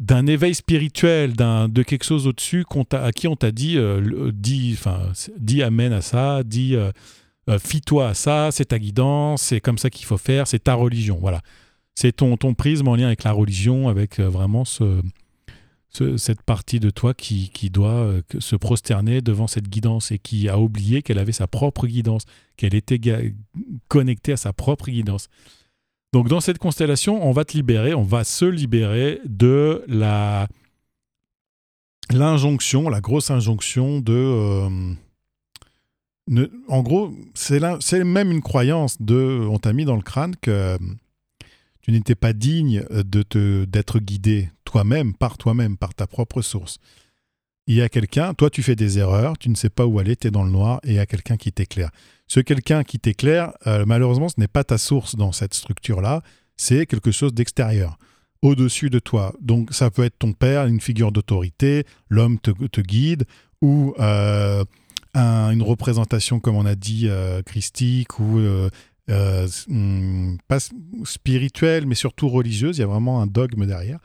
d'un 0.00 0.26
éveil 0.26 0.54
spirituel, 0.54 1.34
d'un 1.34 1.68
de 1.68 1.82
quelque 1.82 2.04
chose 2.04 2.26
au-dessus 2.26 2.64
à 2.92 3.12
qui 3.12 3.28
on 3.28 3.36
t'a 3.36 3.50
dit, 3.50 3.76
euh, 3.76 4.30
dit, 4.32 4.76
enfin, 4.78 5.12
amen 5.62 5.92
à 5.92 6.00
ça, 6.00 6.42
dit 6.44 6.76
fie-toi 7.58 8.08
à 8.08 8.14
ça, 8.14 8.50
c'est 8.50 8.66
ta 8.66 8.78
guidance, 8.78 9.42
c'est 9.42 9.60
comme 9.60 9.78
ça 9.78 9.90
qu'il 9.90 10.06
faut 10.06 10.18
faire, 10.18 10.46
c'est 10.46 10.64
ta 10.64 10.74
religion, 10.74 11.18
voilà 11.20 11.40
c'est 11.98 12.12
ton, 12.12 12.36
ton 12.36 12.54
prisme 12.54 12.86
en 12.86 12.94
lien 12.94 13.08
avec 13.08 13.24
la 13.24 13.32
religion, 13.32 13.88
avec 13.88 14.20
euh, 14.20 14.28
vraiment 14.28 14.64
ce, 14.64 15.02
cette 16.16 16.42
partie 16.42 16.78
de 16.78 16.90
toi 16.90 17.12
qui, 17.12 17.50
qui 17.50 17.70
doit 17.70 17.88
euh, 17.88 18.22
se 18.38 18.54
prosterner 18.54 19.20
devant 19.20 19.48
cette 19.48 19.68
guidance 19.68 20.12
et 20.12 20.20
qui 20.20 20.48
a 20.48 20.60
oublié 20.60 21.02
qu'elle 21.02 21.18
avait 21.18 21.32
sa 21.32 21.48
propre 21.48 21.88
guidance, 21.88 22.22
qu'elle 22.56 22.76
était 22.76 23.00
connectée 23.88 24.30
à 24.30 24.36
sa 24.36 24.52
propre 24.52 24.90
guidance. 24.90 25.28
Donc 26.12 26.28
dans 26.28 26.40
cette 26.40 26.58
constellation, 26.58 27.26
on 27.26 27.32
va 27.32 27.44
te 27.44 27.52
libérer, 27.52 27.94
on 27.94 28.02
va 28.02 28.24
se 28.24 28.44
libérer 28.44 29.20
de 29.24 29.84
la 29.86 30.48
l'injonction, 32.10 32.88
la 32.88 33.00
grosse 33.00 33.30
injonction 33.30 34.00
de... 34.00 34.14
Euh, 34.14 34.68
en 36.68 36.82
gros, 36.82 37.12
c'est 37.34 38.04
même 38.04 38.30
une 38.32 38.42
croyance 38.42 39.00
de... 39.00 39.46
On 39.50 39.58
t'a 39.58 39.72
mis 39.72 39.84
dans 39.84 39.96
le 39.96 40.02
crâne 40.02 40.34
que 40.36 40.78
tu 41.80 41.92
n'étais 41.92 42.14
pas 42.14 42.32
digne 42.32 42.84
euh, 42.90 43.02
d'être 43.66 43.98
guidé 43.98 44.50
toi-même, 44.64 45.14
par 45.14 45.38
toi-même, 45.38 45.76
par 45.76 45.94
ta 45.94 46.06
propre 46.06 46.42
source. 46.42 46.78
Il 47.68 47.74
y 47.74 47.82
a 47.82 47.90
quelqu'un, 47.90 48.32
toi 48.32 48.48
tu 48.48 48.62
fais 48.62 48.74
des 48.76 48.98
erreurs, 48.98 49.36
tu 49.36 49.50
ne 49.50 49.54
sais 49.54 49.68
pas 49.68 49.84
où 49.84 49.98
aller, 49.98 50.16
tu 50.16 50.28
es 50.28 50.30
dans 50.30 50.42
le 50.42 50.50
noir 50.50 50.80
et 50.84 50.88
il 50.88 50.94
y 50.94 50.98
a 50.98 51.04
quelqu'un 51.04 51.36
qui 51.36 51.52
t'éclaire. 51.52 51.90
Ce 52.26 52.40
quelqu'un 52.40 52.82
qui 52.82 52.98
t'éclaire, 52.98 53.52
euh, 53.66 53.84
malheureusement, 53.86 54.30
ce 54.30 54.40
n'est 54.40 54.48
pas 54.48 54.64
ta 54.64 54.78
source 54.78 55.16
dans 55.16 55.32
cette 55.32 55.52
structure-là, 55.52 56.22
c'est 56.56 56.86
quelque 56.86 57.10
chose 57.10 57.34
d'extérieur, 57.34 57.98
au-dessus 58.40 58.88
de 58.88 58.98
toi. 58.98 59.34
Donc 59.42 59.74
ça 59.74 59.90
peut 59.90 60.04
être 60.04 60.18
ton 60.18 60.32
père, 60.32 60.66
une 60.66 60.80
figure 60.80 61.12
d'autorité, 61.12 61.84
l'homme 62.08 62.38
te, 62.38 62.80
guide, 62.80 63.26
ou 63.60 63.94
euh, 64.00 64.64
une 65.14 65.62
représentation, 65.62 66.40
comme 66.40 66.56
on 66.56 66.64
a 66.64 66.74
dit, 66.74 67.06
christique, 67.44 68.18
ou 68.18 68.40
euh, 69.10 69.48
hmm, 69.68 70.36
pas 70.48 70.58
spirituelle, 71.04 71.86
mais 71.86 71.94
surtout 71.94 72.30
religieuse. 72.30 72.78
Il 72.78 72.80
y 72.80 72.84
a 72.84 72.86
vraiment 72.86 73.20
un 73.20 73.26
dogme 73.26 73.66
derrière. 73.66 74.00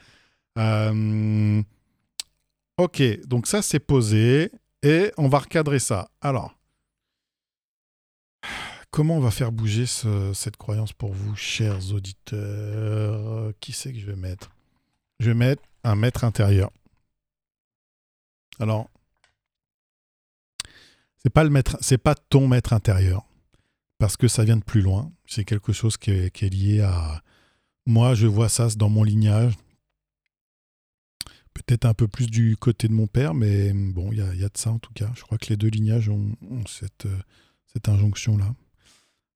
Ok, 2.77 3.01
donc 3.25 3.45
ça 3.47 3.61
c'est 3.61 3.79
posé 3.79 4.51
et 4.81 5.11
on 5.17 5.27
va 5.27 5.39
recadrer 5.39 5.79
ça. 5.79 6.09
Alors, 6.21 6.57
comment 8.89 9.17
on 9.17 9.19
va 9.19 9.31
faire 9.31 9.51
bouger 9.51 9.85
cette 9.85 10.57
croyance 10.57 10.93
pour 10.93 11.13
vous, 11.13 11.35
chers 11.35 11.93
auditeurs? 11.93 13.53
Qui 13.59 13.73
c'est 13.73 13.93
que 13.93 13.99
je 13.99 14.05
vais 14.05 14.15
mettre? 14.15 14.51
Je 15.19 15.27
vais 15.27 15.35
mettre 15.35 15.61
un 15.83 15.95
maître 15.95 16.23
intérieur. 16.23 16.71
Alors, 18.59 18.89
c'est 21.23 21.31
pas 21.31 21.43
le 21.43 21.49
maître, 21.49 21.77
c'est 21.81 21.97
pas 21.97 22.15
ton 22.15 22.47
maître 22.47 22.73
intérieur 22.73 23.23
parce 23.97 24.17
que 24.17 24.27
ça 24.27 24.43
vient 24.43 24.57
de 24.57 24.63
plus 24.63 24.81
loin. 24.81 25.11
C'est 25.25 25.45
quelque 25.45 25.71
chose 25.71 25.95
qui 25.95 26.11
est, 26.11 26.41
lié 26.41 26.81
à... 26.81 27.21
Moi, 27.85 28.15
je 28.15 28.27
vois 28.27 28.49
ça 28.49 28.67
dans 28.75 28.89
mon 28.89 29.03
lignage. 29.03 29.53
Peut-être 31.53 31.85
un 31.85 31.93
peu 31.93 32.07
plus 32.07 32.27
du 32.27 32.57
côté 32.57 32.87
de 32.87 32.93
mon 32.93 33.07
père, 33.07 33.33
mais 33.33 33.73
bon, 33.73 34.11
il 34.11 34.17
y 34.17 34.21
a, 34.21 34.49
de 34.49 34.57
ça 34.57 34.71
en 34.71 34.79
tout 34.79 34.93
cas. 34.93 35.11
Je 35.15 35.21
crois 35.21 35.37
que 35.37 35.47
les 35.47 35.57
deux 35.57 35.69
lignages 35.69 36.09
ont, 36.09 36.31
cette, 36.67 37.07
cette 37.71 37.89
injonction-là. 37.89 38.53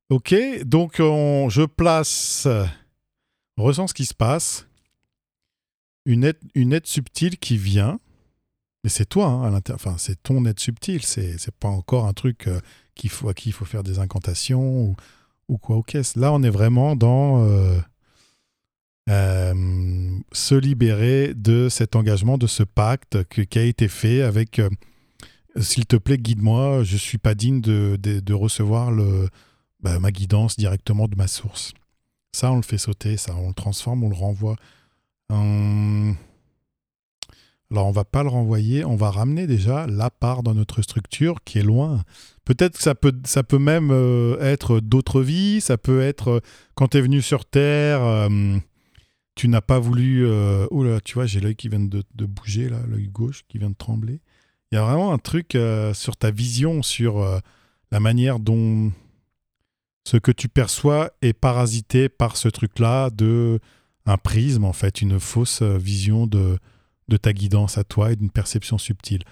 Ok, 0.10 0.36
donc 0.64 0.98
on, 1.00 1.50
je 1.50 1.64
place, 1.64 2.48
on 3.58 3.64
ressent 3.64 3.88
ce 3.88 3.94
qui 3.94 4.06
se 4.06 4.14
passe. 4.14 4.68
Une 6.06 6.24
aide, 6.24 6.38
une 6.56 6.80
subtile 6.84 7.38
qui 7.38 7.58
vient, 7.58 8.00
mais 8.84 8.90
c'est 8.90 9.06
toi, 9.06 9.28
hein, 9.28 9.54
à 9.54 9.98
c'est 9.98 10.24
ton 10.24 10.46
aide 10.46 10.60
subtile. 10.60 11.04
C'est, 11.04 11.38
c'est 11.38 11.54
pas 11.54 11.68
encore 11.68 12.06
un 12.06 12.14
truc 12.14 12.48
euh, 12.48 12.62
faut, 13.10 13.28
à 13.28 13.34
qui 13.34 13.50
il 13.50 13.52
faut 13.52 13.66
faire 13.66 13.84
des 13.84 14.00
incantations 14.00 14.96
ou, 15.50 15.58
quoi. 15.58 15.82
Là 16.16 16.32
on 16.34 16.42
est 16.44 16.50
vraiment 16.50 16.96
dans 16.96 17.44
euh, 17.44 17.80
euh, 19.10 19.54
se 20.32 20.56
libérer 20.56 21.34
de 21.36 21.70
cet 21.70 21.96
engagement, 21.96 22.38
de 22.38 22.48
ce 22.48 22.64
pacte 22.64 23.24
qui 23.26 23.60
a 23.60 23.64
été 23.64 23.88
fait 23.88 24.22
avec. 24.22 24.62
S'il 25.60 25.86
te 25.86 25.96
plaît, 25.96 26.18
guide-moi. 26.18 26.84
Je 26.84 26.98
suis 26.98 27.18
pas 27.18 27.34
digne 27.34 27.62
de, 27.62 28.34
recevoir 28.34 28.92
bah, 29.80 30.00
ma 30.00 30.12
guidance 30.12 30.56
directement 30.56 31.08
de 31.08 31.16
ma 31.16 31.28
source. 31.28 31.74
Ça, 32.32 32.52
on 32.52 32.58
le 32.58 32.62
fait 32.62 32.78
sauter, 32.78 33.18
ça, 33.18 33.36
on 33.36 33.48
le 33.48 33.54
transforme, 33.54 34.04
on 34.04 34.10
le 34.10 34.16
renvoie. 34.16 34.56
Alors, 37.70 37.88
on 37.88 37.92
va 37.92 38.06
pas 38.06 38.24
le 38.24 38.30
renvoyer, 38.30 38.86
on 38.86 38.96
va 38.96 39.12
ramener 39.12 39.46
déjà 39.46 39.88
la 39.88 40.10
part 40.10 40.42
dans 40.42 40.54
notre 40.54 40.82
structure 40.82 41.44
qui 41.44 41.60
est 41.60 41.64
loin. 41.64 42.04
Peut-être 42.46 42.78
que 42.78 42.84
ça 42.84 42.96
peut, 42.96 43.14
ça 43.26 43.44
peut 43.44 43.60
même 43.60 43.90
euh, 43.92 44.40
être 44.40 44.80
d'autres 44.80 45.22
vies, 45.22 45.60
ça 45.60 45.78
peut 45.78 46.02
être 46.02 46.30
euh, 46.30 46.40
quand 46.76 46.90
tu 46.90 46.98
es 46.98 47.02
venu 47.02 47.22
sur 47.22 47.44
Terre, 47.44 48.02
euh, 48.02 48.58
tu 49.38 49.48
n'as 49.48 49.62
pas 49.62 49.80
voulu... 49.80 50.28
oh 50.72 50.84
là, 50.84 51.00
tu 51.00 51.14
vois, 51.14 51.26
j'ai 51.26 51.40
l'œil 51.40 51.56
qui 51.56 51.70
vient 51.70 51.80
de, 51.80 52.04
bouger, 52.26 52.68
là, 52.68 52.80
l'œil 52.88 53.08
gauche 53.08 53.44
qui 53.48 53.58
vient 53.58 53.70
de 53.70 53.76
trembler. 53.76 54.20
Il 54.72 54.76
y 54.76 54.78
a 54.78 54.84
vraiment 54.84 55.14
un 55.14 55.18
truc 55.18 55.58
sur 55.94 56.18
ta 56.18 56.32
vision, 56.32 56.84
sur 56.84 57.24
la 57.92 58.00
manière 58.00 58.40
dont 58.40 58.92
ce 60.08 60.18
que 60.18 60.32
tu 60.32 60.48
perçois 60.48 61.12
est 61.22 61.34
parasité 61.34 62.08
par 62.10 62.38
ce 62.38 62.48
truc-là 62.48 63.10
de 63.10 63.60
un 64.06 64.18
prisme, 64.18 64.64
en 64.64 64.72
fait, 64.72 65.02
une 65.02 65.20
fausse 65.20 65.62
euh, 65.62 65.78
vision 65.78 66.28
de, 66.28 66.58
ta 67.22 67.34
guidance 67.34 67.78
à 67.78 67.84
toi 67.84 68.14
et 68.14 68.16
d'une 68.16 68.30
perception 68.30 68.78
subtile. 68.78 69.24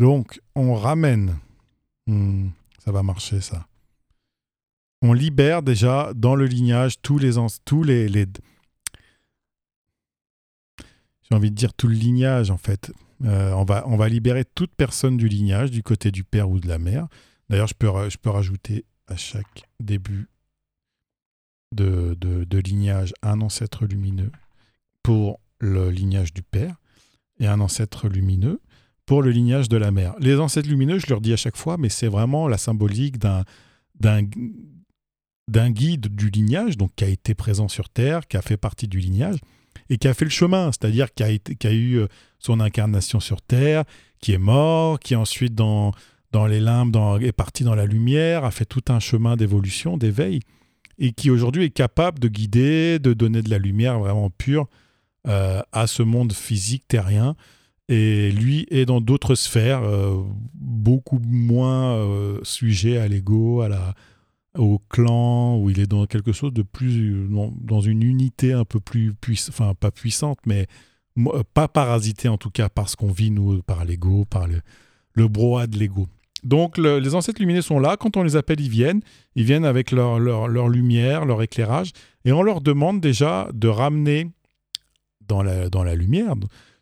Donc, 0.00 0.40
on 0.56 0.74
ramène. 0.74 1.38
Hmm, 2.08 2.48
ça 2.84 2.90
va 2.90 3.04
marcher, 3.04 3.40
ça. 3.40 3.68
On 5.02 5.12
libère 5.12 5.62
déjà 5.62 6.12
dans 6.16 6.34
le 6.34 6.46
lignage 6.46 7.00
tous 7.00 7.18
les. 7.18 7.34
Tous 7.64 7.84
les... 7.84 8.26
J'ai 11.34 11.38
envie 11.38 11.50
de 11.50 11.56
dire 11.56 11.74
tout 11.74 11.88
le 11.88 11.96
lignage, 11.96 12.52
en 12.52 12.56
fait. 12.56 12.92
Euh, 13.24 13.50
on, 13.54 13.64
va, 13.64 13.82
on 13.88 13.96
va 13.96 14.08
libérer 14.08 14.44
toute 14.44 14.72
personne 14.76 15.16
du 15.16 15.26
lignage, 15.26 15.72
du 15.72 15.82
côté 15.82 16.12
du 16.12 16.22
père 16.22 16.48
ou 16.48 16.60
de 16.60 16.68
la 16.68 16.78
mère. 16.78 17.08
D'ailleurs, 17.50 17.66
je 17.66 17.74
peux, 17.74 17.88
je 18.08 18.18
peux 18.18 18.30
rajouter 18.30 18.84
à 19.08 19.16
chaque 19.16 19.64
début 19.80 20.28
de, 21.72 22.16
de, 22.20 22.58
lignage 22.60 23.14
un 23.22 23.40
ancêtre 23.40 23.84
lumineux 23.84 24.30
pour 25.02 25.40
le 25.58 25.90
lignage 25.90 26.32
du 26.32 26.44
père 26.44 26.76
et 27.40 27.48
un 27.48 27.58
ancêtre 27.58 28.08
lumineux 28.08 28.60
pour 29.04 29.20
le 29.20 29.32
lignage 29.32 29.68
de 29.68 29.76
la 29.76 29.90
mère. 29.90 30.14
Les 30.20 30.38
ancêtres 30.38 30.68
lumineux, 30.68 31.00
je 31.00 31.08
leur 31.08 31.20
dis 31.20 31.32
à 31.32 31.36
chaque 31.36 31.56
fois, 31.56 31.78
mais 31.78 31.88
c'est 31.88 32.06
vraiment 32.06 32.46
la 32.46 32.58
symbolique 32.58 33.18
d'un 33.18 33.42
d'un 35.48 35.70
guide 35.70 36.14
du 36.14 36.30
lignage, 36.30 36.76
donc 36.76 36.92
qui 36.94 37.02
a 37.02 37.08
été 37.08 37.34
présent 37.34 37.66
sur 37.66 37.88
Terre, 37.88 38.28
qui 38.28 38.36
a 38.36 38.42
fait 38.42 38.56
partie 38.56 38.86
du 38.86 39.00
lignage, 39.00 39.40
et 39.90 39.98
qui 39.98 40.08
a 40.08 40.14
fait 40.14 40.24
le 40.24 40.30
chemin, 40.30 40.70
c'est-à-dire 40.72 41.12
qui 41.12 41.22
a, 41.22 41.72
eu 41.72 41.96
euh, 41.96 42.06
son 42.38 42.60
incarnation 42.60 43.20
sur 43.20 43.42
Terre, 43.42 43.84
qui 44.20 44.32
est 44.32 44.38
mort, 44.38 44.98
qui 44.98 45.16
ensuite 45.16 45.54
dans, 45.54 45.92
les 46.48 46.60
limbes 46.60 46.96
est 47.20 47.32
parti 47.32 47.64
dans 47.64 47.74
la 47.74 47.86
lumière, 47.86 48.44
a 48.44 48.50
fait 48.50 48.64
tout 48.64 48.82
un 48.88 48.98
chemin 48.98 49.36
d'évolution, 49.36 49.96
d'éveil, 49.96 50.40
et 50.98 51.12
qui 51.12 51.30
aujourd'hui 51.30 51.64
est 51.64 51.70
capable 51.70 52.18
de 52.18 52.28
guider, 52.28 52.98
de 52.98 53.12
donner 53.12 53.42
de 53.42 53.50
la 53.50 53.58
lumière 53.58 53.98
vraiment 53.98 54.30
pure 54.30 54.68
euh, 55.26 55.60
à 55.72 55.86
ce 55.86 56.02
monde 56.02 56.32
physique 56.32 56.88
terrien. 56.88 57.36
Et 57.88 58.32
lui 58.32 58.66
est 58.70 58.86
dans 58.86 59.00
d'autres 59.00 59.34
sphères, 59.34 59.82
euh, 59.84 60.16
beaucoup 60.54 61.20
moins 61.22 62.00
sujet 62.42 62.96
à 62.96 63.08
l'ego, 63.08 63.60
à 63.60 63.68
la, 63.68 63.94
au 64.56 64.80
clan, 64.88 65.58
où 65.58 65.70
il 65.70 65.80
est 65.80 65.86
dans 65.86 66.06
quelque 66.06 66.32
chose 66.32 66.52
de 66.52 66.62
plus, 66.62 67.28
dans 67.60 67.80
une 67.80 68.02
unité 68.02 68.52
un 68.52 68.64
peu 68.64 68.80
plus 68.80 69.14
puissante, 69.14 69.54
enfin 69.54 69.74
pas 69.74 69.90
puissante, 69.90 70.38
mais 70.46 70.66
pas 71.54 71.68
parasité 71.68 72.28
en 72.28 72.38
tout 72.38 72.50
cas 72.50 72.68
par 72.68 72.88
ce 72.88 72.96
qu'on 72.96 73.12
vit 73.12 73.30
nous, 73.30 73.62
par 73.62 73.84
l'ego, 73.84 74.24
par 74.28 74.46
le, 74.46 74.60
le 75.12 75.28
de 75.28 75.78
l'ego. 75.78 76.06
Donc 76.42 76.76
les 76.76 77.14
ancêtres 77.14 77.40
lumineux 77.40 77.62
sont 77.62 77.78
là, 77.78 77.96
quand 77.96 78.16
on 78.16 78.22
les 78.22 78.36
appelle, 78.36 78.60
ils 78.60 78.68
viennent, 78.68 79.00
ils 79.34 79.44
viennent 79.44 79.64
avec 79.64 79.90
leur, 79.90 80.18
leur, 80.18 80.68
lumière, 80.68 81.24
leur 81.24 81.42
éclairage, 81.42 81.92
et 82.24 82.32
on 82.32 82.42
leur 82.42 82.60
demande 82.60 83.00
déjà 83.00 83.48
de 83.54 83.68
ramener 83.68 84.30
dans 85.26 85.42
la, 85.42 85.70
dans 85.70 85.82
la 85.82 85.94
lumière 85.94 86.34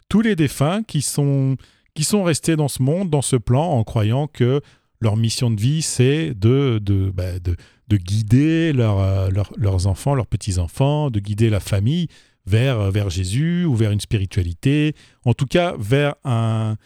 tous 0.09 0.21
les 0.21 0.37
défunts 0.37 0.83
qui 0.83 1.01
sont, 1.01 1.57
qui 1.95 2.05
sont 2.05 2.23
restés 2.23 2.57
dans 2.57 2.69
ce 2.69 2.83
monde, 2.83 3.09
dans 3.09 3.23
ce 3.23 3.37
plan, 3.37 3.65
en 3.65 3.85
croyant 3.85 4.27
que 4.27 4.61
leur 5.03 5.17
mission 5.17 5.51
de 5.51 5.61
vie, 5.61 5.83
c'est 5.83 6.33
de, 6.35 6.79
de, 6.83 7.11
bah, 7.11 7.39
de, 7.39 7.57
guider 7.97 8.73
euh, 8.75 9.31
leurs 9.59 9.87
enfants, 9.87 10.15
leurs 10.15 10.27
petits-enfants, 10.27 11.11
de 11.11 11.21
guider 11.21 11.51
la 11.51 11.61
famille 11.61 12.09
vers, 12.47 12.91
vers 12.91 13.11
Jésus 13.11 13.67
ou 13.67 13.75
vers 13.75 13.91
une 13.91 14.01
spiritualité, 14.01 14.95
en 15.27 15.35
tout 15.35 15.45
cas 15.45 15.75
vers 15.79 16.15
un, 16.25 16.77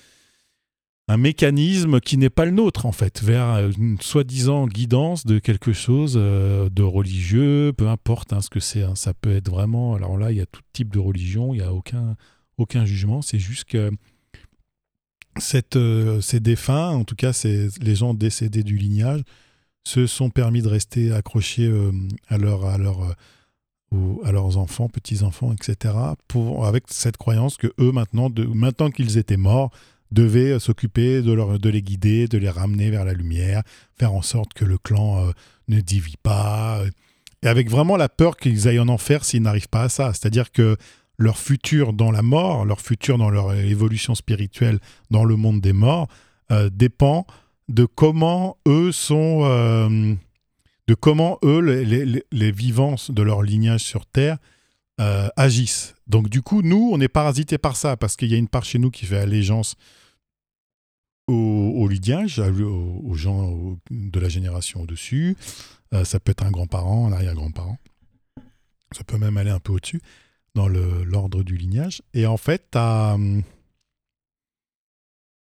un 1.09 1.17
mécanisme 1.17 2.01
qui 2.01 2.17
n'est 2.17 2.31
pas 2.31 2.45
le 2.45 2.51
nôtre, 2.51 2.87
en 2.87 2.93
fait, 2.93 3.23
vers 3.23 3.71
une 3.79 4.01
soi-disant 4.01 4.67
guidance 4.67 5.25
de 5.25 5.39
quelque 5.39 5.73
chose 5.73 6.15
euh, 6.17 6.69
de 6.69 6.83
religieux, 6.83 7.73
peu 7.77 7.89
importe 7.89 8.33
hein, 8.33 8.41
ce 8.41 8.51
que 8.51 8.61
c'est. 8.61 8.83
Hein. 8.83 8.97
ça 8.97 9.15
peut 9.15 9.35
être 9.35 9.49
vraiment. 9.49 9.95
Alors 9.95 10.19
là, 10.19 10.33
il 10.33 10.39
y 10.39 10.41
a 10.41 10.47
tout 10.47 10.63
type 10.73 10.93
de 10.93 10.99
religion, 10.99 11.55
il 11.55 11.59
n'y 11.59 11.63
a 11.63 11.73
aucun, 11.73 12.17
aucun 12.59 12.85
jugement. 12.85 13.23
C'est 13.23 13.39
juste 13.39 13.65
que 13.67 13.91
euh, 15.77 16.21
ces 16.21 16.41
défunts, 16.41 16.91
en 16.91 17.05
tout 17.05 17.17
cas 17.17 17.33
les 17.45 17.95
gens 17.95 18.15
décédés 18.15 18.63
du 18.63 18.77
lignage, 18.77 19.23
se 19.85 20.07
sont 20.07 20.31
permis 20.31 20.63
de 20.63 20.69
rester 20.69 21.13
accrochés 21.13 21.67
euh, 21.67 21.93
à, 22.29 22.35
à, 22.35 22.39
leur, 22.39 23.17
à 24.25 24.33
leurs 24.33 24.57
enfants, 24.59 24.89
petits-enfants, 24.89 25.53
etc., 25.53 25.95
pour, 26.29 26.67
avec 26.67 26.85
cette 26.89 27.17
croyance 27.17 27.57
que 27.57 27.73
eux, 27.79 27.93
maintenant, 27.93 28.31
maintenant 28.53 28.91
qu'ils 28.91 29.19
étaient 29.19 29.37
morts, 29.37 29.71
devait 30.11 30.59
s'occuper 30.59 31.23
de, 31.23 31.59
de 31.59 31.69
les 31.69 31.83
guider, 31.83 32.29
de 32.29 32.39
les 32.39 32.51
ramener 32.51 32.91
vers 32.91 33.05
la 33.05 33.13
lumière, 33.13 33.63
faire 33.99 34.13
en 34.13 34.23
sorte 34.23 34.55
que 34.55 34.65
le 34.65 34.79
clan 34.79 35.27
euh, 35.27 35.33
ne 35.69 35.81
divise 35.81 36.17
pas, 36.23 36.79
euh, 36.81 36.91
et 37.43 37.49
avec 37.49 37.71
vraiment 37.71 37.97
la 37.97 38.09
peur 38.09 38.37
qu'ils 38.37 38.69
aillent 38.69 38.81
en 38.81 38.89
enfer 38.89 39.25
s'ils 39.25 39.43
n'arrivent 39.43 39.69
pas 39.69 39.83
à 39.83 39.89
ça. 39.89 40.13
C'est-à-dire 40.13 40.53
que 40.53 40.77
leur 41.19 41.39
futur 41.39 41.93
dans 41.93 42.11
la 42.11 42.23
mort, 42.23 42.65
leur 42.65 42.81
futur 42.81 43.19
dans 43.19 43.31
leur 43.31 43.55
évolution 43.55 44.15
spirituelle 44.15 44.79
dans 45.11 45.25
le 45.25 45.37
monde 45.37 45.61
des 45.61 45.73
morts, 45.73 46.09
euh, 46.51 46.69
dépend 46.73 47.27
de 47.69 47.85
comment 47.85 48.59
eux 48.69 48.93
sont, 48.93 49.41
de 50.87 50.95
comment 50.95 51.39
eux, 51.43 51.59
les, 51.61 52.23
les, 52.31 52.53
vivants 52.53 52.95
de 53.09 53.23
leur 53.23 53.43
lignage 53.43 53.81
sur 53.81 54.07
Terre, 54.07 54.39
agissent. 55.37 55.95
Donc 56.07 56.29
du 56.29 56.43
coup, 56.43 56.63
nous, 56.63 56.91
on 56.93 57.01
est 57.01 57.09
parasités 57.09 57.59
par 57.59 57.77
ça, 57.77 57.97
parce 57.97 58.15
qu'il 58.15 58.31
y 58.31 58.35
a 58.35 58.39
une 58.39 58.47
part 58.47 58.65
chez 58.65 58.79
nous 58.79 58.93
qui 58.93 59.05
fait 59.05 59.19
allégeance 59.19 59.75
au, 61.27 61.33
au 61.35 61.89
aux, 61.89 63.15
gens 63.15 63.79
de 63.91 64.21
la 64.21 64.29
génération 64.29 64.83
au-dessus. 64.83 65.37
Euh, 65.93 66.05
ça 66.05 66.21
peut 66.21 66.31
être 66.31 66.45
un 66.45 66.51
grand-parent, 66.51 67.09
un 67.09 67.13
arrière-grand-parent. 67.13 67.79
Ça 68.93 69.05
peut 69.05 69.19
même 69.19 69.37
aller 69.37 69.51
un 69.51 69.59
peu 69.59 69.73
au-dessus, 69.73 70.01
dans 70.57 70.69
l'ordre 70.69 71.45
du 71.45 71.57
lignage. 71.57 72.03
Et 72.15 72.27
en 72.27 72.39
fait, 72.39 72.77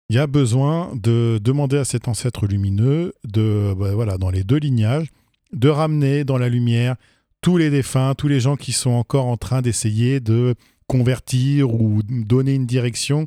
il 0.08 0.14
y 0.14 0.18
a 0.18 0.26
besoin 0.28 0.94
de 0.94 1.40
demander 1.42 1.78
à 1.78 1.84
cet 1.84 2.06
ancêtre 2.06 2.46
lumineux, 2.46 3.14
de, 3.24 3.74
bah, 3.76 3.94
voilà, 3.94 4.18
dans 4.18 4.30
les 4.30 4.44
deux 4.44 4.58
lignages, 4.58 5.08
de 5.52 5.68
ramener 5.68 6.22
dans 6.22 6.38
la 6.38 6.48
lumière 6.48 6.94
tous 7.40 7.56
les 7.56 7.70
défunts, 7.70 8.14
tous 8.14 8.28
les 8.28 8.40
gens 8.40 8.56
qui 8.56 8.72
sont 8.72 8.90
encore 8.90 9.26
en 9.26 9.38
train 9.38 9.62
d'essayer 9.62 10.20
de 10.20 10.54
convertir 10.86 11.74
ou 11.74 12.02
donner 12.04 12.54
une 12.54 12.66
direction 12.66 13.26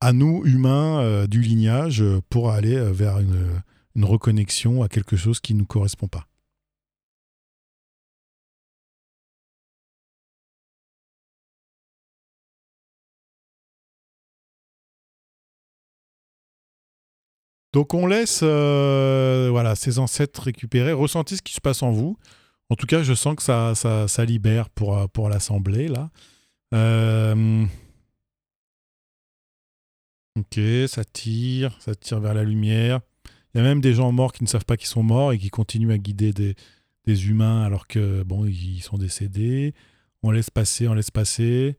à 0.00 0.12
nous, 0.12 0.42
humains 0.44 1.00
euh, 1.00 1.26
du 1.26 1.42
lignage, 1.42 2.02
pour 2.30 2.50
aller 2.50 2.74
euh, 2.74 2.90
vers 2.90 3.18
une, 3.18 3.62
une, 3.94 4.04
reconnexion 4.04 4.82
à 4.82 4.88
quelque 4.88 5.16
chose 5.16 5.38
qui 5.38 5.54
ne 5.54 5.60
nous 5.60 5.66
correspond 5.66 6.08
pas. 6.08 6.26
Donc 17.72 17.94
on 17.94 18.06
laisse 18.06 18.40
euh, 18.42 19.48
voilà, 19.50 19.74
ces 19.74 19.98
ancêtres 19.98 20.42
récupérer, 20.42 20.92
ressentez 20.92 21.36
ce 21.36 21.42
qui 21.42 21.54
se 21.54 21.60
passe 21.60 21.82
en 21.82 21.90
vous. 21.90 22.18
En 22.68 22.76
tout 22.76 22.86
cas, 22.86 23.02
je 23.02 23.14
sens 23.14 23.36
que 23.36 23.42
ça, 23.42 23.74
ça, 23.74 24.24
libère 24.24 24.70
pour, 24.70 24.96
euh, 24.96 25.06
pour 25.06 25.28
l'Assemblée, 25.28 25.88
là. 25.88 26.10
Euh, 26.74 27.66
Ok, 30.38 30.58
ça 30.88 31.04
tire, 31.04 31.76
ça 31.80 31.94
tire 31.94 32.18
vers 32.20 32.32
la 32.32 32.42
lumière. 32.42 33.00
Il 33.54 33.58
y 33.58 33.60
a 33.60 33.64
même 33.64 33.82
des 33.82 33.92
gens 33.92 34.12
morts 34.12 34.32
qui 34.32 34.42
ne 34.42 34.48
savent 34.48 34.64
pas 34.64 34.78
qu'ils 34.78 34.88
sont 34.88 35.02
morts 35.02 35.32
et 35.32 35.38
qui 35.38 35.50
continuent 35.50 35.92
à 35.92 35.98
guider 35.98 36.32
des, 36.32 36.54
des 37.04 37.28
humains 37.28 37.64
alors 37.64 37.86
que 37.86 38.22
bon, 38.22 38.46
ils 38.46 38.80
sont 38.80 38.96
décédés. 38.96 39.74
On 40.22 40.30
laisse 40.30 40.48
passer, 40.48 40.88
on 40.88 40.94
laisse 40.94 41.10
passer. 41.10 41.76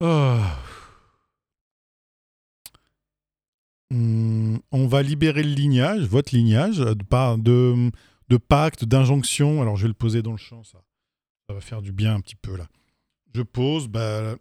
Oh. 0.00 0.38
Hmm, 3.90 4.56
on 4.72 4.86
va 4.88 5.02
libérer 5.02 5.42
le 5.42 5.54
lignage, 5.54 6.02
votre 6.02 6.34
lignage, 6.34 6.78
de, 6.78 7.36
de, 7.36 7.90
de 8.28 8.36
pacte, 8.36 8.84
d'injonction. 8.84 9.62
Alors 9.62 9.76
je 9.76 9.82
vais 9.82 9.88
le 9.88 9.94
poser 9.94 10.22
dans 10.22 10.32
le 10.32 10.38
champ, 10.38 10.64
ça. 10.64 10.82
Ça 11.48 11.54
va 11.54 11.60
faire 11.60 11.82
du 11.82 11.92
bien 11.92 12.14
un 12.14 12.20
petit 12.20 12.34
peu 12.34 12.56
là. 12.56 12.66
Je 13.34 13.42
pose 13.42 13.86
bah, 13.86 14.34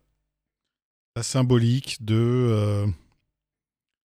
la 1.15 1.23
symbolique 1.23 2.03
de 2.03 2.15
euh, 2.15 2.87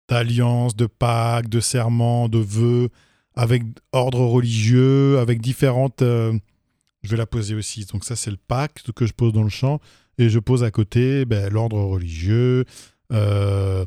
d'alliance, 0.08 0.74
de 0.74 0.86
pacte, 0.86 1.50
de 1.50 1.60
serment, 1.60 2.30
de 2.30 2.38
vœux, 2.38 2.88
avec 3.34 3.62
ordre 3.92 4.20
religieux, 4.20 5.18
avec 5.18 5.42
différentes. 5.42 6.00
Euh, 6.00 6.38
je 7.02 7.10
vais 7.10 7.16
la 7.16 7.26
poser 7.26 7.54
aussi. 7.54 7.84
Donc 7.84 8.04
ça 8.04 8.16
c'est 8.16 8.30
le 8.30 8.38
pacte 8.38 8.92
que 8.92 9.04
je 9.04 9.12
pose 9.12 9.32
dans 9.34 9.42
le 9.42 9.50
champ 9.50 9.80
et 10.16 10.30
je 10.30 10.38
pose 10.38 10.64
à 10.64 10.70
côté 10.70 11.26
ben, 11.26 11.52
l'ordre 11.52 11.78
religieux. 11.80 12.64
Euh, 13.12 13.84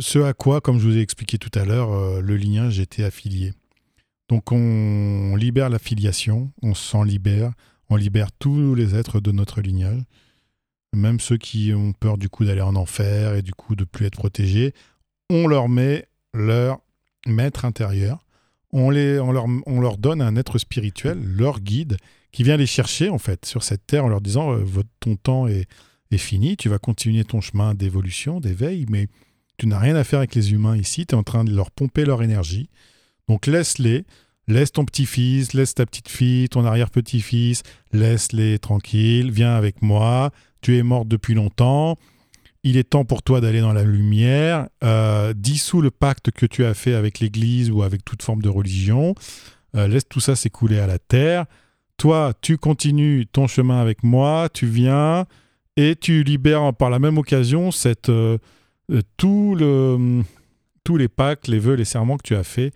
ce 0.00 0.18
à 0.20 0.32
quoi, 0.32 0.60
comme 0.60 0.78
je 0.78 0.86
vous 0.86 0.96
ai 0.96 1.00
expliqué 1.00 1.38
tout 1.38 1.50
à 1.58 1.64
l'heure, 1.64 2.22
le 2.22 2.36
lignage 2.36 2.80
était 2.80 3.04
affilié. 3.04 3.52
Donc 4.28 4.50
on 4.50 5.36
libère 5.36 5.70
l'affiliation, 5.70 6.50
on 6.62 6.74
s'en 6.74 7.02
libère, 7.02 7.52
on 7.88 7.96
libère 7.96 8.32
tous 8.32 8.74
les 8.74 8.94
êtres 8.96 9.20
de 9.20 9.30
notre 9.30 9.60
lignage, 9.60 10.02
même 10.92 11.20
ceux 11.20 11.36
qui 11.36 11.72
ont 11.74 11.92
peur 11.92 12.18
du 12.18 12.28
coup 12.28 12.44
d'aller 12.44 12.60
en 12.60 12.74
enfer 12.74 13.34
et 13.34 13.42
du 13.42 13.52
coup 13.52 13.76
de 13.76 13.84
plus 13.84 14.06
être 14.06 14.18
protégés. 14.18 14.72
On 15.30 15.46
leur 15.46 15.68
met 15.68 16.08
leur 16.34 16.80
maître 17.26 17.64
intérieur, 17.64 18.24
on, 18.72 18.90
les, 18.90 19.20
on, 19.20 19.30
leur, 19.30 19.46
on 19.66 19.80
leur 19.80 19.96
donne 19.96 20.20
un 20.20 20.36
être 20.36 20.58
spirituel, 20.58 21.22
leur 21.22 21.60
guide, 21.60 21.96
qui 22.32 22.42
vient 22.42 22.56
les 22.56 22.66
chercher 22.66 23.08
en 23.08 23.18
fait 23.18 23.44
sur 23.46 23.62
cette 23.62 23.86
terre 23.86 24.04
en 24.04 24.08
leur 24.08 24.20
disant 24.20 24.52
euh, 24.52 24.64
ton 25.00 25.16
temps 25.16 25.46
est, 25.46 25.68
est 26.10 26.18
fini, 26.18 26.56
tu 26.56 26.68
vas 26.68 26.78
continuer 26.78 27.24
ton 27.24 27.40
chemin 27.40 27.74
d'évolution, 27.74 28.40
d'éveil, 28.40 28.86
mais 28.88 29.08
tu 29.58 29.66
n'as 29.66 29.78
rien 29.78 29.96
à 29.96 30.04
faire 30.04 30.18
avec 30.20 30.34
les 30.34 30.52
humains 30.52 30.76
ici, 30.76 31.06
tu 31.06 31.14
es 31.14 31.18
en 31.18 31.22
train 31.22 31.44
de 31.44 31.54
leur 31.54 31.70
pomper 31.70 32.04
leur 32.04 32.22
énergie. 32.22 32.68
Donc 33.28 33.46
laisse-les, 33.46 34.04
laisse 34.48 34.72
ton 34.72 34.84
petit-fils, 34.84 35.52
laisse 35.52 35.74
ta 35.74 35.86
petite-fille, 35.86 36.48
ton 36.48 36.64
arrière-petit-fils, 36.64 37.62
laisse-les 37.92 38.58
tranquilles, 38.58 39.30
viens 39.30 39.54
avec 39.54 39.82
moi, 39.82 40.30
tu 40.60 40.76
es 40.76 40.82
morte 40.82 41.08
depuis 41.08 41.34
longtemps, 41.34 41.96
il 42.62 42.76
est 42.76 42.90
temps 42.90 43.04
pour 43.04 43.22
toi 43.22 43.40
d'aller 43.40 43.60
dans 43.60 43.72
la 43.72 43.84
lumière, 43.84 44.68
euh, 44.84 45.32
dissous 45.32 45.80
le 45.80 45.90
pacte 45.90 46.30
que 46.30 46.46
tu 46.46 46.64
as 46.64 46.74
fait 46.74 46.94
avec 46.94 47.20
l'Église 47.20 47.70
ou 47.70 47.82
avec 47.82 48.04
toute 48.04 48.22
forme 48.22 48.42
de 48.42 48.48
religion, 48.48 49.14
euh, 49.74 49.88
laisse 49.88 50.08
tout 50.08 50.20
ça 50.20 50.36
s'écouler 50.36 50.78
à 50.78 50.86
la 50.86 50.98
terre, 50.98 51.46
toi 51.96 52.32
tu 52.40 52.58
continues 52.58 53.26
ton 53.26 53.46
chemin 53.46 53.80
avec 53.80 54.02
moi, 54.02 54.48
tu 54.52 54.66
viens 54.66 55.26
et 55.76 55.96
tu 55.96 56.22
libères 56.22 56.72
par 56.74 56.90
la 56.90 56.98
même 56.98 57.18
occasion 57.18 57.70
cette, 57.70 58.08
euh, 58.08 58.38
le, 58.88 60.22
tous 60.84 60.96
les 60.96 61.08
pactes, 61.08 61.48
les 61.48 61.58
vœux, 61.58 61.74
les 61.74 61.84
serments 61.84 62.16
que 62.16 62.22
tu 62.22 62.36
as 62.36 62.44
faits 62.44 62.74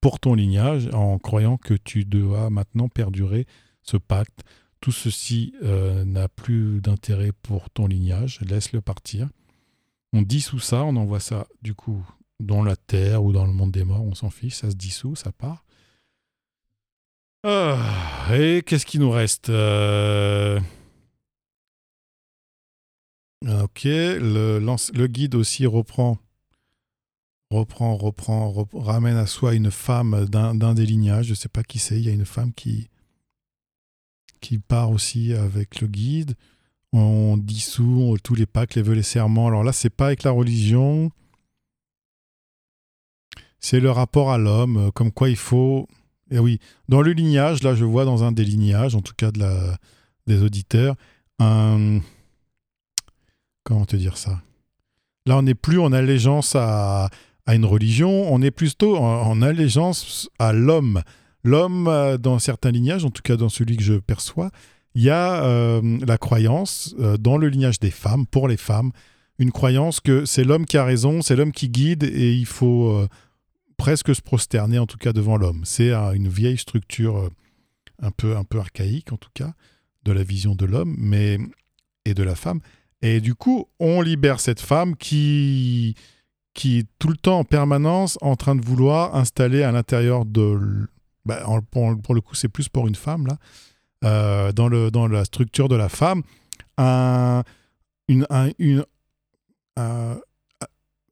pour 0.00 0.20
ton 0.20 0.34
lignage 0.34 0.88
en 0.92 1.18
croyant 1.18 1.56
que 1.56 1.74
tu 1.74 2.04
dois 2.04 2.50
maintenant 2.50 2.88
perdurer 2.88 3.46
ce 3.82 3.96
pacte. 3.96 4.42
Tout 4.80 4.92
ceci 4.92 5.54
euh, 5.62 6.04
n'a 6.04 6.28
plus 6.28 6.80
d'intérêt 6.80 7.32
pour 7.42 7.68
ton 7.70 7.86
lignage, 7.86 8.40
laisse-le 8.42 8.80
partir. 8.80 9.28
On 10.12 10.22
dissout 10.22 10.60
ça, 10.60 10.84
on 10.84 10.94
envoie 10.96 11.20
ça 11.20 11.46
du 11.62 11.74
coup 11.74 12.06
dans 12.38 12.62
la 12.62 12.76
terre 12.76 13.24
ou 13.24 13.32
dans 13.32 13.44
le 13.44 13.52
monde 13.52 13.72
des 13.72 13.84
morts, 13.84 14.04
on 14.04 14.14
s'en 14.14 14.30
fiche, 14.30 14.54
ça 14.54 14.70
se 14.70 14.76
dissout, 14.76 15.16
ça 15.16 15.32
part. 15.32 15.64
Ah, 17.44 17.78
et 18.32 18.62
qu'est-ce 18.64 18.86
qui 18.86 18.98
nous 18.98 19.10
reste 19.10 19.48
euh, 19.48 20.60
Ok, 23.46 23.84
le, 23.84 25.06
guide 25.06 25.34
aussi 25.36 25.66
reprend 25.66 26.18
reprend, 27.50 27.96
reprend, 27.96 28.66
ramène 28.74 29.16
à 29.16 29.26
soi 29.26 29.54
une 29.54 29.70
femme 29.70 30.26
d'un 30.26 30.74
des 30.74 30.84
lignages, 30.84 31.26
je 31.26 31.30
ne 31.30 31.36
sais 31.36 31.48
pas 31.48 31.62
qui 31.62 31.78
c'est, 31.78 31.98
il 31.98 32.04
y 32.04 32.10
a 32.10 32.12
une 32.12 32.26
femme 32.26 32.52
qui, 32.52 32.88
qui 34.40 34.58
part 34.58 34.90
aussi 34.90 35.32
avec 35.32 35.80
le 35.80 35.86
guide. 35.86 36.34
On 36.92 37.36
dissout 37.36 38.16
tous 38.22 38.34
les 38.34 38.46
pactes, 38.46 38.74
les 38.74 38.82
vœux, 38.82 38.94
les 38.94 39.02
serments. 39.02 39.46
Alors 39.48 39.62
là, 39.62 39.72
c'est 39.72 39.90
pas 39.90 40.06
avec 40.06 40.24
la 40.24 40.30
religion, 40.30 41.10
c'est 43.60 43.80
le 43.80 43.90
rapport 43.90 44.30
à 44.30 44.38
l'homme, 44.38 44.90
comme 44.92 45.12
quoi 45.12 45.28
il 45.28 45.36
faut. 45.36 45.86
Et 46.30 46.36
eh 46.36 46.38
oui, 46.38 46.60
dans 46.88 47.02
le 47.02 47.12
lignage, 47.12 47.62
là, 47.62 47.74
je 47.74 47.84
vois 47.84 48.04
dans 48.04 48.24
un 48.24 48.32
des 48.32 48.44
lignages, 48.44 48.94
en 48.94 49.00
tout 49.00 49.14
cas 49.16 49.30
de 49.30 49.38
la, 49.38 49.78
des 50.26 50.42
auditeurs, 50.42 50.96
un. 51.38 52.00
Comment 53.68 53.84
te 53.84 53.96
dire 53.96 54.16
ça? 54.16 54.40
Là, 55.26 55.36
on 55.36 55.42
n'est 55.42 55.54
plus 55.54 55.78
en 55.78 55.92
allégeance 55.92 56.56
à, 56.56 57.10
une 57.46 57.66
religion, 57.66 58.32
on 58.32 58.40
est 58.40 58.50
plutôt 58.50 58.96
en, 58.96 59.42
allégeance 59.42 60.30
à 60.38 60.54
l'homme. 60.54 61.02
L'homme, 61.44 61.86
euh, 61.86 62.16
dans 62.16 62.38
certains 62.38 62.70
lignages, 62.70 63.04
en 63.04 63.10
tout 63.10 63.20
cas 63.20 63.36
dans 63.36 63.50
celui 63.50 63.76
que 63.76 63.82
je 63.82 63.92
perçois, 63.92 64.50
il 64.94 65.02
y 65.02 65.10
a 65.10 65.44
euh, 65.44 65.98
la 66.06 66.16
croyance 66.16 66.94
euh, 66.98 67.18
dans 67.18 67.36
le 67.36 67.50
lignage 67.50 67.78
des 67.78 67.90
femmes, 67.90 68.26
pour 68.26 68.48
les 68.48 68.56
femmes, 68.56 68.90
une 69.38 69.52
croyance 69.52 70.00
que 70.00 70.24
c'est 70.24 70.44
l'homme 70.44 70.64
qui 70.64 70.78
a 70.78 70.84
raison, 70.84 71.20
c'est 71.20 71.36
l'homme 71.36 71.52
qui 71.52 71.68
guide 71.68 72.04
et 72.04 72.32
il 72.32 72.46
faut 72.46 73.06
presque 73.76 74.14
se 74.14 74.22
prosterner 74.22 74.78
en 74.78 74.86
tout 74.86 74.96
cas 74.96 75.12
devant 75.12 75.36
l'homme. 75.36 75.60
C'est 75.66 75.92
une 75.92 76.28
vieille 76.28 76.56
structure 76.56 77.28
un 78.00 78.10
peu, 78.12 78.34
un 78.34 78.44
peu 78.44 78.60
archaïque 78.60 79.12
en 79.12 79.18
tout 79.18 79.30
cas 79.34 79.52
de 80.04 80.12
la 80.12 80.22
vision 80.22 80.54
de 80.54 80.64
l'homme 80.64 80.96
mais 80.98 81.38
et 82.06 82.14
de 82.14 82.22
la 82.22 82.34
femme. 82.34 82.60
Et 83.02 83.20
du 83.20 83.34
coup, 83.34 83.68
on 83.78 84.00
libère 84.00 84.40
cette 84.40 84.60
femme 84.60 84.96
qui 84.96 85.94
qui 86.58 86.80
est 86.80 86.86
tout 86.98 87.08
le 87.08 87.16
temps 87.16 87.38
en 87.38 87.44
permanence 87.44 88.18
en 88.20 88.34
train 88.34 88.56
de 88.56 88.64
vouloir 88.64 89.14
installer 89.14 89.62
à 89.62 89.70
l'intérieur 89.70 90.24
de... 90.24 90.88
Bah, 91.24 91.40
pour, 91.70 92.14
le 92.14 92.20
coup, 92.20 92.34
c'est 92.34 92.48
plus 92.48 92.68
pour 92.68 92.88
une 92.88 92.96
femme, 92.96 93.28
là, 93.28 93.36
euh, 94.04 94.50
dans, 94.50 94.66
le, 94.66 94.90
dans 94.90 95.06
la 95.06 95.24
structure 95.24 95.68
de 95.68 95.76
la 95.76 95.88
femme, 95.88 96.22
un, 96.76 97.44
une, 98.08 98.26
une, 98.58 98.84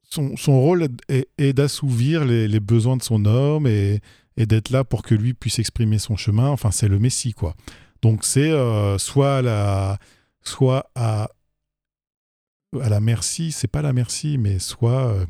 son, 0.09 0.35
son, 0.35 0.59
rôle 0.59 0.89
est, 1.07 1.53
d'assouvir 1.53 2.25
les, 2.25 2.49
les, 2.49 2.59
besoins 2.59 2.97
de 2.97 3.03
son 3.03 3.23
homme 3.23 3.67
et, 3.67 4.01
et 4.35 4.45
d'être 4.47 4.69
là 4.69 4.83
pour 4.83 5.01
que 5.01 5.15
lui 5.15 5.33
puisse 5.33 5.59
exprimer 5.59 5.97
son 5.97 6.17
chemin. 6.17 6.49
Enfin, 6.49 6.71
c'est 6.71 6.89
le 6.89 6.99
Messie, 6.99 7.31
quoi. 7.31 7.55
Donc, 8.01 8.25
c'est 8.25 8.51
euh, 8.51 8.97
soit, 8.97 9.41
la, 9.41 9.97
soit 10.43 10.89
à, 10.95 11.29
à 12.81 12.89
la 12.89 12.99
merci, 12.99 13.51
c'est 13.51 13.67
pas 13.67 13.81
la 13.81 13.93
merci, 13.93 14.37
mais 14.37 14.59
soit 14.59 15.07
euh, 15.07 15.25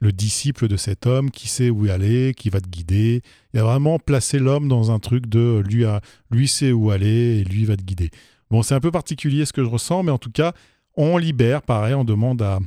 le 0.00 0.12
disciple 0.12 0.68
de 0.68 0.76
cet 0.76 1.06
homme 1.06 1.30
qui 1.30 1.48
sait 1.48 1.70
où 1.70 1.88
aller, 1.88 2.34
qui 2.34 2.50
va 2.50 2.60
te 2.60 2.68
guider. 2.68 3.22
Il 3.54 3.60
a 3.60 3.64
vraiment 3.64 3.98
placé 3.98 4.38
l'homme 4.38 4.68
dans 4.68 4.90
un 4.90 4.98
truc 4.98 5.26
de 5.26 5.62
lui, 5.66 5.84
lui 6.30 6.48
sait 6.48 6.72
où 6.72 6.90
aller 6.90 7.40
et 7.40 7.44
lui 7.44 7.64
va 7.64 7.76
te 7.76 7.82
guider. 7.82 8.10
Bon, 8.50 8.62
c'est 8.62 8.74
un 8.74 8.80
peu 8.80 8.90
particulier 8.90 9.46
ce 9.46 9.52
que 9.52 9.64
je 9.64 9.68
ressens, 9.68 10.02
mais 10.02 10.10
en 10.10 10.18
tout 10.18 10.30
cas, 10.30 10.52
on 10.94 11.16
libère, 11.16 11.62
pareil, 11.62 11.94
on 11.94 12.04
demande 12.04 12.42
à, 12.42 12.58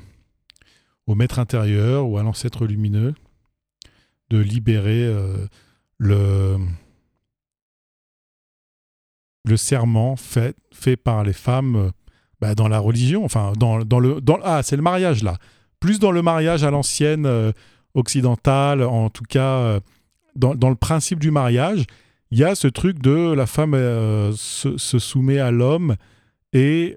au 1.07 1.15
maître 1.15 1.39
intérieur 1.39 2.07
ou 2.07 2.17
à 2.17 2.23
l'ancêtre 2.23 2.65
lumineux 2.65 3.13
de 4.29 4.39
libérer 4.39 5.03
euh, 5.03 5.45
le, 5.97 6.57
le 9.43 9.57
serment 9.57 10.15
fait, 10.15 10.55
fait 10.73 10.95
par 10.97 11.23
les 11.23 11.33
femmes 11.33 11.75
euh, 11.75 11.91
bah, 12.41 12.55
dans 12.55 12.67
la 12.67 12.79
religion, 12.79 13.23
enfin, 13.23 13.53
dans, 13.57 13.77
le. 13.77 14.19
Ah, 14.43 14.61
c'est 14.63 14.75
le 14.75 14.81
mariage 14.81 15.23
là. 15.23 15.37
Plus 15.79 15.99
dans 15.99 16.11
le 16.11 16.21
mariage 16.21 16.63
à 16.63 16.71
l'ancienne 16.71 17.25
euh, 17.25 17.51
occidentale, 17.93 18.83
en 18.83 19.09
tout 19.09 19.23
cas, 19.23 19.57
euh, 19.57 19.79
dans, 20.35 20.69
le 20.69 20.75
principe 20.75 21.19
du 21.19 21.31
mariage, 21.31 21.85
il 22.31 22.39
y 22.39 22.43
a 22.43 22.55
ce 22.55 22.67
truc 22.67 22.99
de 22.99 23.31
la 23.33 23.45
femme 23.45 23.73
euh, 23.73 24.33
se, 24.35 24.77
se, 24.77 24.99
soumet 24.99 25.39
à 25.39 25.51
l'homme 25.51 25.95
et. 26.53 26.95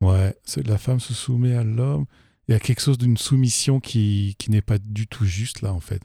ouais, 0.00 0.36
la 0.64 0.78
femme 0.78 1.00
se 1.00 1.14
soumet 1.14 1.54
à 1.54 1.62
l'homme. 1.62 2.06
Il 2.48 2.52
y 2.52 2.54
a 2.54 2.60
quelque 2.60 2.82
chose 2.82 2.98
d'une 2.98 3.16
soumission 3.16 3.80
qui, 3.80 4.34
qui 4.38 4.50
n'est 4.50 4.60
pas 4.60 4.78
du 4.78 5.06
tout 5.06 5.24
juste 5.24 5.62
là, 5.62 5.72
en 5.72 5.80
fait. 5.80 6.02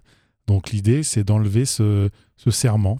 Donc 0.47 0.71
l'idée, 0.71 1.03
c'est 1.03 1.23
d'enlever 1.23 1.65
ce, 1.65 2.09
ce 2.37 2.49
serment 2.49 2.99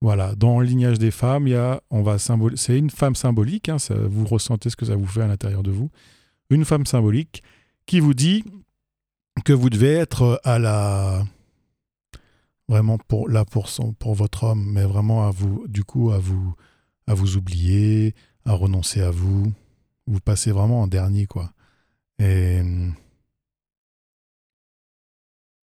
voilà, 0.00 0.34
dans 0.34 0.60
le 0.60 0.66
lignage 0.66 0.98
des 0.98 1.10
femmes, 1.10 1.46
il 1.46 1.50
y 1.50 1.56
a, 1.56 1.82
on 1.90 2.02
va 2.02 2.18
c'est 2.18 2.78
une 2.78 2.90
femme 2.90 3.14
symbolique, 3.14 3.68
hein, 3.68 3.76
vous 4.08 4.26
ressentez 4.26 4.70
ce 4.70 4.76
que 4.76 4.86
ça 4.86 4.96
vous 4.96 5.06
fait 5.06 5.22
à 5.22 5.26
l'intérieur 5.26 5.62
de 5.62 5.70
vous, 5.70 5.90
une 6.48 6.64
femme 6.64 6.86
symbolique 6.86 7.42
qui 7.86 8.00
vous 8.00 8.14
dit 8.14 8.44
que 9.44 9.52
vous 9.52 9.70
devez 9.70 9.92
être 9.92 10.40
à 10.44 10.58
la, 10.58 11.22
vraiment 12.70 12.98
pour 12.98 13.28
là 13.28 13.44
pour 13.44 13.68
son, 13.68 13.92
pour 13.94 14.14
votre 14.14 14.44
homme, 14.44 14.64
mais 14.72 14.84
vraiment 14.84 15.26
à 15.26 15.30
vous, 15.30 15.66
du 15.66 15.82
coup 15.82 16.12
à 16.12 16.18
vous, 16.18 16.54
à 17.06 17.14
vous 17.14 17.36
oublier, 17.36 18.14
à 18.46 18.52
renoncer 18.52 19.02
à 19.02 19.10
vous. 19.10 19.52
Vous 20.06 20.20
passez 20.20 20.52
vraiment 20.52 20.82
en 20.82 20.86
dernier, 20.86 21.26
quoi. 21.26 21.52
Et. 22.18 22.62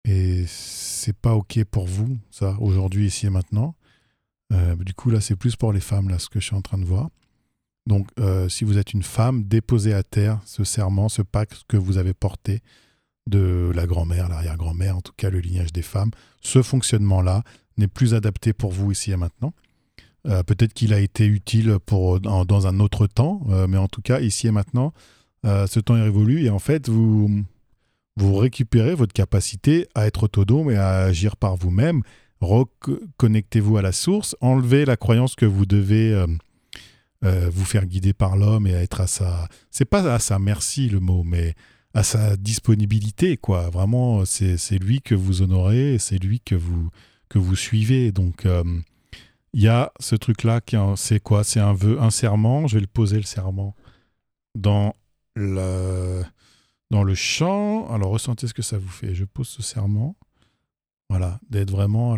Et 0.06 0.46
c'est 0.48 1.16
pas 1.16 1.36
OK 1.36 1.64
pour 1.66 1.86
vous, 1.86 2.18
ça, 2.32 2.58
aujourd'hui, 2.60 3.08
ici 3.08 3.28
et 3.28 3.30
maintenant. 3.30 3.76
Euh, 4.52 4.76
du 4.76 4.94
coup, 4.94 5.10
là, 5.10 5.22
c'est 5.22 5.36
plus 5.36 5.56
pour 5.56 5.74
les 5.74 5.80
femmes, 5.80 6.10
là, 6.10 6.20
ce 6.20 6.30
que 6.30 6.40
je 6.40 6.46
suis 6.46 6.56
en 6.56 6.62
train 6.62 6.78
de 6.78 6.86
voir. 6.86 7.10
Donc, 7.88 8.08
euh, 8.20 8.48
si 8.50 8.64
vous 8.64 8.78
êtes 8.78 8.94
une 8.94 9.04
femme, 9.04 9.44
déposez 9.44 9.94
à 9.94 10.04
terre 10.04 10.40
ce 10.46 10.64
serment, 10.64 11.10
ce 11.10 11.22
pacte 11.22 11.64
que 11.68 11.78
vous 11.78 11.98
avez 11.98 12.14
porté 12.14 12.62
de 13.28 13.72
la 13.74 13.88
grand-mère, 13.88 14.30
l'arrière-grand-mère, 14.30 14.98
en 14.98 15.02
tout 15.02 15.14
cas 15.16 15.30
le 15.30 15.40
lignage 15.40 15.74
des 15.74 15.82
femmes. 15.82 16.12
Ce 16.42 16.62
fonctionnement-là 16.62 17.44
n'est 17.78 17.88
plus 17.88 18.14
adapté 18.14 18.54
pour 18.54 18.72
vous 18.72 18.92
ici 18.92 19.12
et 19.12 19.16
maintenant. 19.16 19.54
Euh, 20.28 20.44
peut-être 20.44 20.74
qu'il 20.74 20.94
a 20.94 21.00
été 21.00 21.26
utile 21.26 21.78
dans 21.88 22.68
un 22.68 22.80
autre 22.80 23.08
temps, 23.08 23.42
mais 23.68 23.78
en 23.78 23.88
tout 23.88 24.02
cas, 24.02 24.20
ici 24.20 24.48
et 24.48 24.52
maintenant, 24.52 24.94
ce 25.44 25.80
temps 25.80 25.98
est 25.98 26.04
révolu 26.04 26.44
et 26.44 26.50
en 26.50 26.60
fait, 26.60 26.88
vous, 26.90 27.44
vous 28.18 28.36
récupérez 28.36 28.94
votre 28.94 29.14
capacité 29.14 29.88
à 29.96 30.06
être 30.06 30.24
autonome 30.24 30.70
et 30.70 30.76
à 30.76 31.00
agir 31.00 31.36
par 31.38 31.56
vous-même. 31.56 32.04
Reconnectez-vous 32.42 33.78
à 33.78 33.82
la 33.82 33.92
source, 33.92 34.36
enlevez 34.42 34.86
la 34.86 34.98
croyance 34.98 35.36
que 35.36 35.46
vous 35.46 35.66
devez 35.66 36.12
euh, 36.12 36.28
euh, 37.24 37.50
vous 37.54 37.66
faire 37.66 37.86
guider 37.86 38.14
par 38.14 38.36
l'homme 38.36 38.66
et 38.66 38.72
être 38.72 39.02
à 39.02 39.08
sa. 39.08 39.48
C'est 39.70 39.86
pas 39.86 40.12
à 40.12 40.20
sa 40.20 40.40
merci 40.40 40.90
le 40.90 41.00
mot, 41.00 41.24
mais 41.24 41.54
à 41.94 42.04
sa 42.04 42.38
disponibilité, 42.38 43.38
quoi. 43.38 43.70
Vraiment, 43.70 44.26
c'est 44.26 44.80
lui 44.80 45.02
que 45.02 45.14
vous 45.14 45.42
honorez, 45.42 45.98
c'est 46.00 46.18
lui 46.18 46.40
que 46.40 46.56
vous, 46.56 46.90
que 47.30 47.38
vous 47.38 47.56
suivez. 47.56 48.12
Donc, 48.12 48.46
euh, 48.46 48.64
il 49.54 49.62
y 49.62 49.68
a 49.68 49.92
ce 50.00 50.16
truc-là, 50.16 50.62
c'est 50.96 51.20
quoi? 51.20 51.44
C'est 51.44 51.60
un 51.60 51.74
vœu, 51.74 52.02
un 52.02 52.10
serment. 52.10 52.68
Je 52.68 52.76
vais 52.76 52.82
le 52.82 52.88
poser, 52.88 53.18
le 53.18 53.24
serment, 53.24 53.76
dans 54.56 54.96
le 55.36 56.24
dans 56.90 57.04
le 57.04 57.16
champ. 57.16 57.90
Alors 57.92 58.12
ressentez 58.12 58.48
ce 58.48 58.54
que 58.54 58.62
ça 58.62 58.78
vous 58.78 58.90
fait. 58.90 59.14
Je 59.16 59.26
pose 59.26 59.48
ce 59.48 59.62
serment. 59.62 60.16
Voilà, 61.12 61.42
d'être 61.50 61.72
vraiment 61.72 62.18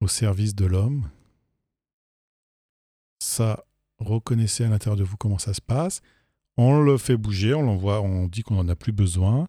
au 0.00 0.06
service 0.06 0.54
de 0.54 0.64
l'homme. 0.64 1.10
Ça, 3.18 3.64
reconnaissez 3.98 4.62
à 4.62 4.68
l'intérieur 4.68 4.96
de 4.96 5.02
vous 5.02 5.16
comment 5.16 5.38
ça 5.38 5.54
se 5.54 5.60
passe. 5.60 6.02
On 6.56 6.80
le 6.80 6.96
fait 6.96 7.16
bouger, 7.16 7.52
on 7.52 7.62
l'envoie, 7.62 8.00
on 8.00 8.28
dit 8.28 8.44
qu'on 8.44 8.54
n'en 8.54 8.68
a 8.68 8.76
plus 8.76 8.92
besoin. 8.92 9.48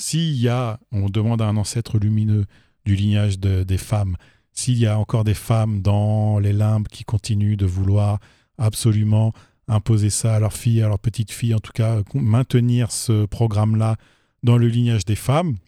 S'il 0.00 0.32
y 0.32 0.48
a, 0.48 0.80
on 0.92 1.10
demande 1.10 1.42
à 1.42 1.46
un 1.46 1.58
ancêtre 1.58 1.98
lumineux 1.98 2.46
du 2.86 2.96
lignage 2.96 3.38
des 3.38 3.78
femmes, 3.78 4.16
s'il 4.52 4.78
y 4.78 4.86
a 4.86 4.98
encore 4.98 5.24
des 5.24 5.34
femmes 5.34 5.82
dans 5.82 6.38
les 6.38 6.54
limbes 6.54 6.88
qui 6.88 7.04
continuent 7.04 7.58
de 7.58 7.66
vouloir 7.66 8.18
absolument 8.56 9.34
imposer 9.68 10.08
ça 10.08 10.36
à 10.36 10.40
leur 10.40 10.54
fille, 10.54 10.80
à 10.80 10.88
leur 10.88 10.98
petite 10.98 11.32
fille, 11.32 11.54
en 11.54 11.60
tout 11.60 11.72
cas 11.72 12.00
maintenir 12.14 12.92
ce 12.92 13.26
programme-là 13.26 13.96
dans 14.42 14.56
le 14.56 14.68
lignage 14.68 15.04
des 15.04 15.16
femmes, 15.16 15.58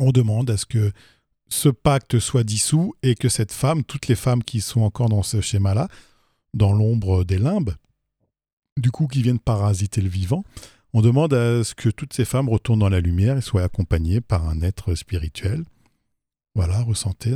on 0.00 0.12
demande 0.12 0.50
à 0.50 0.56
ce 0.56 0.66
que 0.66 0.92
ce 1.48 1.68
pacte 1.68 2.18
soit 2.18 2.44
dissous 2.44 2.94
et 3.02 3.14
que 3.14 3.28
cette 3.28 3.52
femme, 3.52 3.84
toutes 3.84 4.08
les 4.08 4.14
femmes 4.14 4.42
qui 4.42 4.60
sont 4.60 4.80
encore 4.80 5.08
dans 5.08 5.22
ce 5.22 5.40
schéma-là, 5.40 5.88
dans 6.54 6.72
l'ombre 6.72 7.24
des 7.24 7.38
limbes, 7.38 7.74
du 8.76 8.90
coup 8.90 9.06
qui 9.06 9.22
viennent 9.22 9.38
parasiter 9.38 10.00
le 10.00 10.08
vivant, 10.08 10.44
on 10.92 11.02
demande 11.02 11.34
à 11.34 11.64
ce 11.64 11.74
que 11.74 11.88
toutes 11.88 12.12
ces 12.12 12.24
femmes 12.24 12.48
retournent 12.48 12.78
dans 12.78 12.88
la 12.88 13.00
lumière 13.00 13.36
et 13.36 13.42
soient 13.42 13.64
accompagnées 13.64 14.20
par 14.20 14.48
un 14.48 14.60
être 14.62 14.94
spirituel. 14.94 15.64
Voilà, 16.54 16.82
ressentez, 16.82 17.34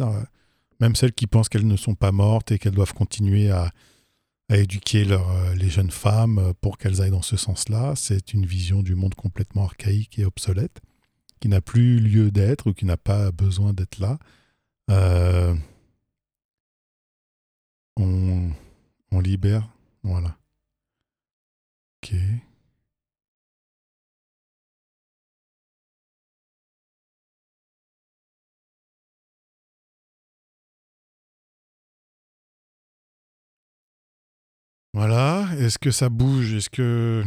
même 0.80 0.94
celles 0.94 1.12
qui 1.12 1.26
pensent 1.26 1.48
qu'elles 1.48 1.66
ne 1.66 1.76
sont 1.76 1.96
pas 1.96 2.12
mortes 2.12 2.52
et 2.52 2.58
qu'elles 2.58 2.74
doivent 2.74 2.94
continuer 2.94 3.50
à, 3.50 3.72
à 4.48 4.56
éduquer 4.56 5.06
euh, 5.10 5.54
les 5.54 5.68
jeunes 5.68 5.90
femmes 5.90 6.38
euh, 6.38 6.52
pour 6.60 6.78
qu'elles 6.78 7.02
aillent 7.02 7.10
dans 7.10 7.22
ce 7.22 7.36
sens-là. 7.36 7.94
C'est 7.96 8.32
une 8.32 8.46
vision 8.46 8.82
du 8.82 8.94
monde 8.94 9.14
complètement 9.14 9.64
archaïque 9.64 10.18
et 10.18 10.24
obsolète, 10.24 10.80
qui 11.38 11.48
n'a 11.48 11.60
plus 11.60 12.00
lieu 12.00 12.30
d'être 12.30 12.68
ou 12.70 12.74
qui 12.74 12.84
n'a 12.84 12.96
pas 12.96 13.32
besoin 13.32 13.72
d'être 13.72 13.98
là. 13.98 14.18
Euh, 14.90 15.54
on, 17.96 18.50
on 19.12 19.20
libère. 19.20 19.68
Voilà. 20.02 20.36
Ok. 22.02 22.14
Voilà. 34.94 35.48
Est-ce 35.58 35.78
que 35.78 35.90
ça 35.90 36.08
bouge? 36.08 36.52
Est-ce 36.54 36.70
que. 36.70 37.24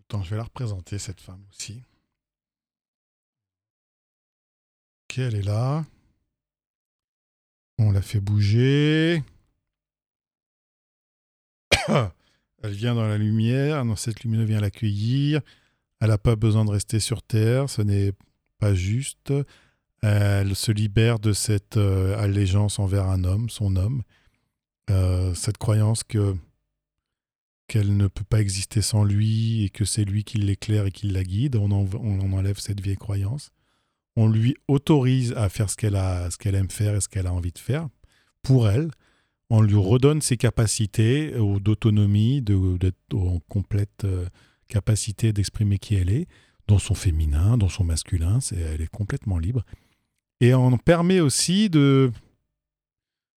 Attends, 0.00 0.22
je 0.22 0.30
vais 0.30 0.36
la 0.36 0.44
représenter, 0.44 0.98
cette 0.98 1.20
femme 1.20 1.42
aussi. 1.50 1.82
Elle 5.22 5.34
est 5.36 5.42
là. 5.42 5.84
On 7.78 7.90
la 7.90 8.02
fait 8.02 8.20
bouger. 8.20 9.22
elle 12.62 12.72
vient 12.72 12.94
dans 12.94 13.06
la 13.06 13.18
lumière. 13.18 13.84
Non, 13.84 13.96
cette 13.96 14.22
lumière 14.22 14.46
vient 14.46 14.60
l'accueillir. 14.60 15.40
Elle 16.00 16.08
n'a 16.08 16.18
pas 16.18 16.36
besoin 16.36 16.64
de 16.64 16.70
rester 16.70 17.00
sur 17.00 17.22
Terre. 17.22 17.68
Ce 17.68 17.82
n'est 17.82 18.12
pas 18.58 18.74
juste. 18.74 19.32
Elle 20.02 20.54
se 20.54 20.70
libère 20.70 21.18
de 21.18 21.32
cette 21.32 21.76
euh, 21.76 22.16
allégeance 22.18 22.78
envers 22.78 23.06
un 23.06 23.24
homme, 23.24 23.50
son 23.50 23.74
homme. 23.74 24.02
Euh, 24.90 25.34
cette 25.34 25.58
croyance 25.58 26.04
que 26.04 26.36
qu'elle 27.66 27.98
ne 27.98 28.06
peut 28.06 28.24
pas 28.24 28.40
exister 28.40 28.80
sans 28.80 29.04
lui 29.04 29.64
et 29.64 29.68
que 29.68 29.84
c'est 29.84 30.04
lui 30.04 30.24
qui 30.24 30.38
l'éclaire 30.38 30.86
et 30.86 30.90
qui 30.90 31.08
la 31.08 31.22
guide. 31.22 31.56
On, 31.56 31.70
on 31.70 32.32
enlève 32.32 32.58
cette 32.58 32.80
vieille 32.80 32.96
croyance. 32.96 33.50
On 34.20 34.26
lui 34.26 34.56
autorise 34.66 35.32
à 35.36 35.48
faire 35.48 35.70
ce 35.70 35.76
qu'elle 35.76 35.94
a, 35.94 36.28
ce 36.28 36.38
qu'elle 36.38 36.56
aime 36.56 36.72
faire 36.72 36.96
et 36.96 37.00
ce 37.00 37.08
qu'elle 37.08 37.28
a 37.28 37.32
envie 37.32 37.52
de 37.52 37.58
faire 37.58 37.88
pour 38.42 38.68
elle. 38.68 38.90
On 39.48 39.62
lui 39.62 39.76
redonne 39.76 40.20
ses 40.22 40.36
capacités 40.36 41.32
d'autonomie, 41.60 42.42
d'être 42.42 43.14
en 43.14 43.38
complète 43.48 44.02
euh, 44.04 44.26
capacité 44.66 45.32
d'exprimer 45.32 45.78
qui 45.78 45.94
elle 45.94 46.10
est, 46.10 46.26
dans 46.66 46.80
son 46.80 46.94
féminin, 46.94 47.56
dans 47.56 47.68
son 47.68 47.84
masculin. 47.84 48.40
C'est, 48.40 48.56
elle 48.56 48.82
est 48.82 48.90
complètement 48.90 49.38
libre. 49.38 49.62
Et 50.40 50.52
on 50.52 50.76
permet 50.78 51.20
aussi 51.20 51.70
de 51.70 52.10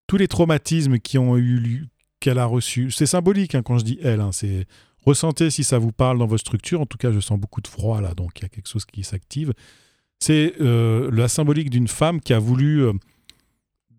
tous 0.08 0.18
les 0.18 0.28
traumatismes 0.28 0.98
qui 0.98 1.20
ont 1.20 1.38
eu 1.38 1.90
qu'elle 2.20 2.40
a 2.40 2.46
reçu. 2.46 2.90
C'est 2.90 3.06
symbolique 3.06 3.54
hein, 3.54 3.62
quand 3.62 3.78
je 3.78 3.86
dis 3.86 4.00
elle. 4.02 4.20
Hein, 4.20 4.32
c'est 4.32 4.66
ressentez 5.06 5.52
si 5.52 5.64
ça 5.64 5.78
vous 5.78 5.92
parle 5.92 6.18
dans 6.18 6.26
votre 6.26 6.42
structure. 6.42 6.82
En 6.82 6.88
tout 6.88 6.98
cas, 6.98 7.12
je 7.12 7.20
sens 7.20 7.40
beaucoup 7.40 7.62
de 7.62 7.68
froid 7.68 8.02
là, 8.02 8.16
donc 8.16 8.40
il 8.40 8.42
y 8.42 8.46
a 8.46 8.50
quelque 8.50 8.68
chose 8.68 8.86
qui 8.86 9.04
s'active. 9.04 9.54
C'est 10.22 10.54
euh, 10.62 11.10
la 11.12 11.28
symbolique 11.28 11.70
d'une 11.70 11.88
femme 11.88 12.22
qui 12.22 12.34
a 12.34 12.40
voulu 12.40 12.84
euh, 12.84 12.94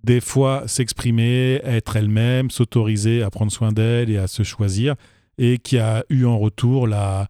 des 0.04 0.20
fois 0.20 0.66
s'exprimer, 0.66 1.60
être 1.64 1.96
elle-même, 1.96 2.50
s'autoriser 2.50 3.22
à 3.22 3.30
prendre 3.30 3.52
soin 3.52 3.72
d'elle 3.72 4.08
et 4.08 4.16
à 4.16 4.28
se 4.28 4.42
choisir, 4.42 4.94
et 5.36 5.58
qui 5.58 5.78
a 5.78 6.04
eu 6.08 6.24
en 6.24 6.38
retour 6.38 6.86
la, 6.86 7.28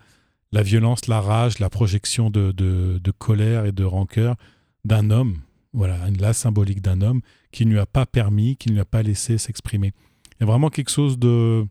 violence, 0.52 1.08
la 1.08 1.20
rage, 1.20 1.58
la 1.58 1.70
projection 1.70 2.30
de 2.30 3.10
colère 3.18 3.64
et 3.64 3.72
de 3.72 3.84
rancœur 3.84 4.36
d'un 4.84 5.10
homme. 5.10 5.38
Voilà, 5.72 5.98
la 6.18 6.34
symbolique 6.34 6.82
d'un 6.82 7.00
homme 7.00 7.22
qui 7.50 7.64
ne 7.64 7.72
lui 7.72 7.78
a 7.78 7.86
pas 7.86 8.04
permis, 8.04 8.56
qui 8.56 8.68
ne 8.68 8.74
lui 8.74 8.80
a 8.80 8.84
pas 8.84 9.02
laissé 9.02 9.38
s'exprimer. 9.38 9.92
Il 10.32 10.40
y 10.40 10.42
a 10.42 10.46
vraiment 10.46 10.68
quelque 10.68 10.90
chose 10.90 11.18
de, 11.18 11.64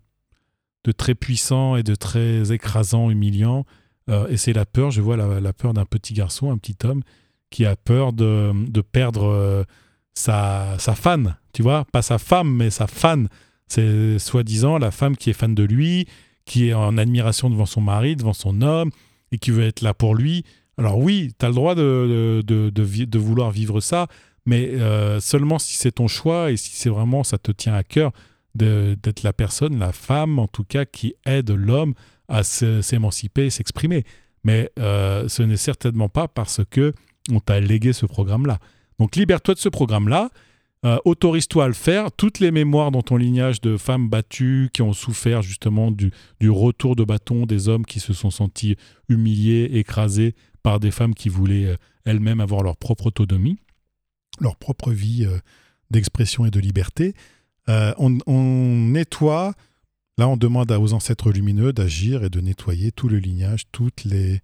de 0.83 0.91
très 0.91 1.13
puissant 1.13 1.75
et 1.75 1.83
de 1.83 1.93
très 1.93 2.51
écrasant, 2.51 3.11
humiliant. 3.11 3.65
Euh, 4.09 4.27
et 4.27 4.37
c'est 4.37 4.53
la 4.53 4.65
peur, 4.65 4.91
je 4.91 5.01
vois 5.01 5.17
la, 5.17 5.53
peur 5.53 5.73
d'un 5.73 5.85
petit 5.85 6.13
garçon, 6.13 6.51
un 6.51 6.57
petit 6.57 6.77
homme, 6.83 7.01
qui 7.49 7.65
a 7.65 7.75
peur 7.75 8.13
de, 8.13 8.51
de 8.69 8.81
perdre 8.81 9.25
euh, 9.25 9.63
sa, 10.13 10.77
sa 10.79 10.95
fan, 10.95 11.35
tu 11.53 11.61
vois, 11.61 11.85
pas 11.91 12.01
sa 12.01 12.17
femme, 12.17 12.55
mais 12.55 12.69
sa 12.69 12.87
fan. 12.87 13.27
C'est 13.67 14.19
soi-disant 14.19 14.77
la 14.77 14.91
femme 14.91 15.15
qui 15.15 15.29
est 15.29 15.33
fan 15.33 15.55
de 15.55 15.63
lui, 15.63 16.07
qui 16.45 16.69
est 16.69 16.73
en 16.73 16.97
admiration 16.97 17.49
devant 17.49 17.65
son 17.65 17.81
mari, 17.81 18.15
devant 18.15 18.33
son 18.33 18.61
homme, 18.61 18.91
et 19.31 19.37
qui 19.37 19.51
veut 19.51 19.63
être 19.63 19.81
là 19.81 19.93
pour 19.93 20.15
lui. 20.15 20.43
Alors 20.77 20.97
oui, 20.97 21.31
tu 21.39 21.45
as 21.45 21.49
le 21.49 21.55
droit 21.55 21.75
de, 21.75 22.41
de, 22.45 22.69
de, 22.69 23.19
vouloir 23.19 23.51
vivre 23.51 23.79
ça, 23.79 24.07
mais 24.45 24.69
euh, 24.71 25.19
seulement 25.19 25.59
si 25.59 25.75
c'est 25.75 25.93
ton 25.93 26.07
choix 26.07 26.51
et 26.51 26.57
si 26.57 26.71
c'est 26.73 26.89
vraiment 26.89 27.23
ça 27.23 27.37
te 27.37 27.51
tient 27.51 27.73
à 27.73 27.83
cœur 27.83 28.11
d'être 28.55 29.23
la 29.23 29.31
personne, 29.31 29.79
la 29.79 29.93
femme 29.93 30.39
en 30.39 30.47
tout 30.47 30.63
cas, 30.63 30.85
qui 30.85 31.13
aide 31.25 31.51
l'homme 31.51 31.93
à 32.31 32.43
s'émanciper 32.43 33.49
s'exprimer. 33.49 34.05
Mais 34.43 34.71
euh, 34.79 35.27
ce 35.27 35.43
n'est 35.43 35.57
certainement 35.57 36.09
pas 36.09 36.27
parce 36.27 36.61
que 36.69 36.93
on 37.31 37.39
t'a 37.39 37.59
légué 37.59 37.93
ce 37.93 38.05
programme-là. 38.05 38.59
Donc 38.97 39.15
libère-toi 39.15 39.53
de 39.53 39.59
ce 39.59 39.69
programme-là, 39.69 40.29
euh, 40.83 40.97
autorise-toi 41.05 41.65
à 41.65 41.67
le 41.67 41.73
faire. 41.73 42.11
Toutes 42.11 42.39
les 42.39 42.49
mémoires 42.49 42.89
dans 42.89 43.03
ton 43.03 43.17
lignage 43.17 43.61
de 43.61 43.77
femmes 43.77 44.09
battues 44.09 44.69
qui 44.73 44.81
ont 44.81 44.93
souffert 44.93 45.43
justement 45.43 45.91
du, 45.91 46.11
retour 46.49 46.95
de 46.95 47.03
bâton 47.03 47.45
des 47.45 47.69
hommes 47.69 47.85
qui 47.85 47.99
se 47.99 48.13
sont 48.13 48.31
sentis 48.31 48.75
humiliés, 49.07 49.69
écrasés 49.73 50.33
par 50.63 50.79
des 50.79 50.89
femmes 50.89 51.13
qui 51.13 51.29
voulaient 51.29 51.65
euh, 51.65 51.75
elles-mêmes 52.05 52.41
avoir 52.41 52.63
leur 52.63 52.77
propre 52.77 53.07
autonomie, 53.07 53.59
leur 54.39 54.55
propre 54.55 54.91
vie 54.91 55.27
d'expression 55.91 56.45
et 56.45 56.51
de 56.51 56.59
liberté. 56.59 57.13
On, 57.67 58.17
nettoie 58.27 59.53
Là, 60.17 60.27
on 60.27 60.37
demande 60.37 60.71
aux 60.71 60.93
ancêtres 60.93 61.31
lumineux 61.31 61.73
d'agir 61.73 62.23
et 62.23 62.29
de 62.29 62.41
nettoyer 62.41 62.91
tout 62.91 63.07
le 63.07 63.17
lignage, 63.17 63.63
toutes 63.71 64.03
les 64.03 64.41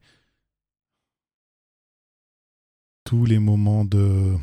tous 3.03 3.25
les 3.25 3.39
moments 3.39 3.85
de 3.85 4.35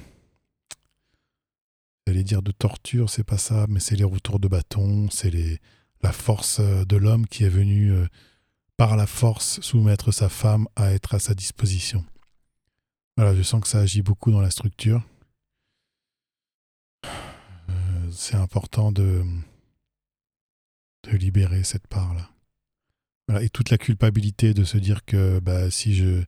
j'allais 2.07 2.25
dire 2.25 2.43
de 2.43 2.53
torture, 2.53 3.11
c'est 3.11 3.25
pas 3.25 3.39
ça, 3.39 3.67
mais 3.69 3.81
c'est 3.81 3.97
les 3.97 4.05
retours 4.05 4.39
de 4.39 4.49
bâton, 4.49 5.09
c'est 5.11 5.33
la 6.03 6.13
force 6.13 6.61
de 6.61 6.97
l'homme 6.97 7.27
qui 7.27 7.45
est 7.45 7.49
venu 7.51 7.93
euh, 7.93 8.07
par 8.77 8.97
la 8.97 9.07
force 9.07 9.61
soumettre 9.61 10.13
sa 10.13 10.29
femme 10.29 10.67
à 10.77 10.93
être 10.93 11.15
à 11.15 11.19
sa 11.19 11.35
disposition. 11.35 12.05
Voilà, 13.17 13.35
je 13.35 13.43
sens 13.43 13.61
que 13.61 13.69
ça 13.69 13.81
agit 13.81 14.03
beaucoup 14.03 14.31
dans 14.31 14.41
la 14.41 14.51
structure. 14.51 15.03
Euh, 17.05 18.11
c'est 18.11 18.37
important 18.37 18.93
de, 18.93 19.23
de 21.11 21.17
libérer 21.17 21.65
cette 21.65 21.87
part-là. 21.87 22.31
Et 23.41 23.49
toute 23.49 23.71
la 23.71 23.79
culpabilité 23.79 24.53
de 24.53 24.65
se 24.65 24.77
dire 24.77 25.05
que 25.05 25.41
bah, 25.41 25.71
si 25.71 25.95
je. 25.95 26.25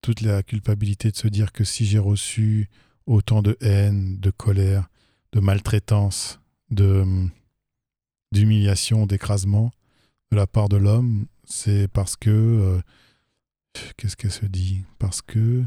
Toute 0.00 0.20
la 0.20 0.44
culpabilité 0.44 1.10
de 1.10 1.16
se 1.16 1.26
dire 1.26 1.52
que 1.52 1.64
si 1.64 1.84
j'ai 1.84 1.98
reçu 1.98 2.68
autant 3.06 3.42
de 3.42 3.56
haine, 3.60 4.18
de 4.20 4.30
colère, 4.30 4.88
de 5.32 5.40
maltraitance, 5.40 6.40
de 6.70 7.04
d'humiliation, 8.32 9.06
d'écrasement 9.06 9.72
de 10.30 10.36
la 10.36 10.46
part 10.46 10.68
de 10.68 10.76
l'homme, 10.76 11.26
c'est 11.44 11.88
parce 11.88 12.16
que. 12.16 12.30
Euh, 12.30 12.80
qu'est-ce 13.96 14.16
qu'elle 14.16 14.32
se 14.32 14.46
dit? 14.46 14.84
Parce 14.98 15.22
que. 15.22 15.64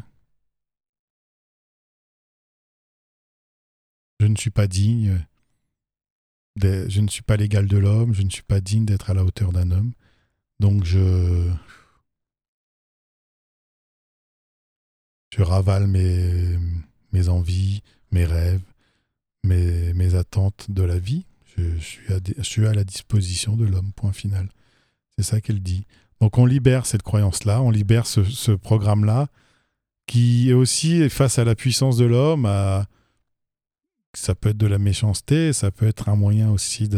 Je 4.19 4.27
ne 4.27 4.35
suis 4.35 4.51
pas 4.51 4.67
digne. 4.67 5.25
Je 6.57 7.01
ne 7.01 7.07
suis 7.07 7.21
pas 7.23 7.37
l'égal 7.37 7.67
de 7.67 7.77
l'homme, 7.77 8.13
je 8.13 8.23
ne 8.23 8.29
suis 8.29 8.43
pas 8.43 8.61
digne 8.61 8.85
d'être 8.85 9.09
à 9.09 9.13
la 9.13 9.23
hauteur 9.23 9.51
d'un 9.51 9.71
homme. 9.71 9.93
Donc 10.59 10.83
je. 10.83 11.49
Je 15.35 15.41
ravale 15.43 15.87
mes, 15.87 16.57
mes 17.13 17.29
envies, 17.29 17.81
mes 18.11 18.25
rêves, 18.25 18.61
mes, 19.45 19.93
mes 19.93 20.15
attentes 20.15 20.69
de 20.69 20.83
la 20.83 20.99
vie. 20.99 21.25
Je, 21.57 21.77
suis 21.79 22.13
à, 22.13 22.17
je 22.37 22.43
suis 22.43 22.67
à 22.67 22.73
la 22.73 22.83
disposition 22.83 23.55
de 23.55 23.65
l'homme, 23.65 23.93
point 23.95 24.11
final. 24.11 24.49
C'est 25.17 25.23
ça 25.23 25.39
qu'elle 25.39 25.61
dit. 25.61 25.85
Donc 26.19 26.37
on 26.37 26.45
libère 26.45 26.85
cette 26.85 27.01
croyance-là, 27.01 27.61
on 27.61 27.71
libère 27.71 28.05
ce, 28.05 28.51
programme-là, 28.51 29.27
qui 30.05 30.49
est 30.49 30.53
aussi 30.53 31.09
face 31.09 31.39
à 31.39 31.45
la 31.45 31.55
puissance 31.55 31.97
de 31.97 32.05
l'homme, 32.05 32.45
ça 34.13 34.35
peut 34.35 34.49
être 34.49 34.57
de 34.57 34.67
la 34.67 34.77
méchanceté, 34.77 35.53
ça 35.53 35.71
peut 35.71 35.87
être 35.87 36.09
un 36.09 36.15
moyen 36.15 36.51
aussi 36.51 36.89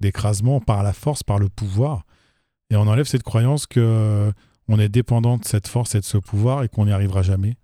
d'écrasement 0.00 0.60
par 0.60 0.82
la 0.82 0.92
force, 0.92 1.22
par 1.22 1.38
le 1.38 1.48
pouvoir. 1.48 2.04
Et 2.70 2.76
on 2.76 2.86
enlève 2.86 3.06
cette 3.06 3.22
croyance 3.22 3.66
que 3.66 4.32
on 4.68 4.78
est 4.78 4.88
dépendant 4.88 5.38
de 5.38 5.44
cette 5.44 5.68
force 5.68 5.94
et 5.94 6.00
de 6.00 6.04
ce 6.04 6.18
pouvoir 6.18 6.62
et 6.62 6.68
qu'on 6.68 6.86
n'y 6.86 6.92
arrivera 6.92 7.22
jamais. 7.22 7.56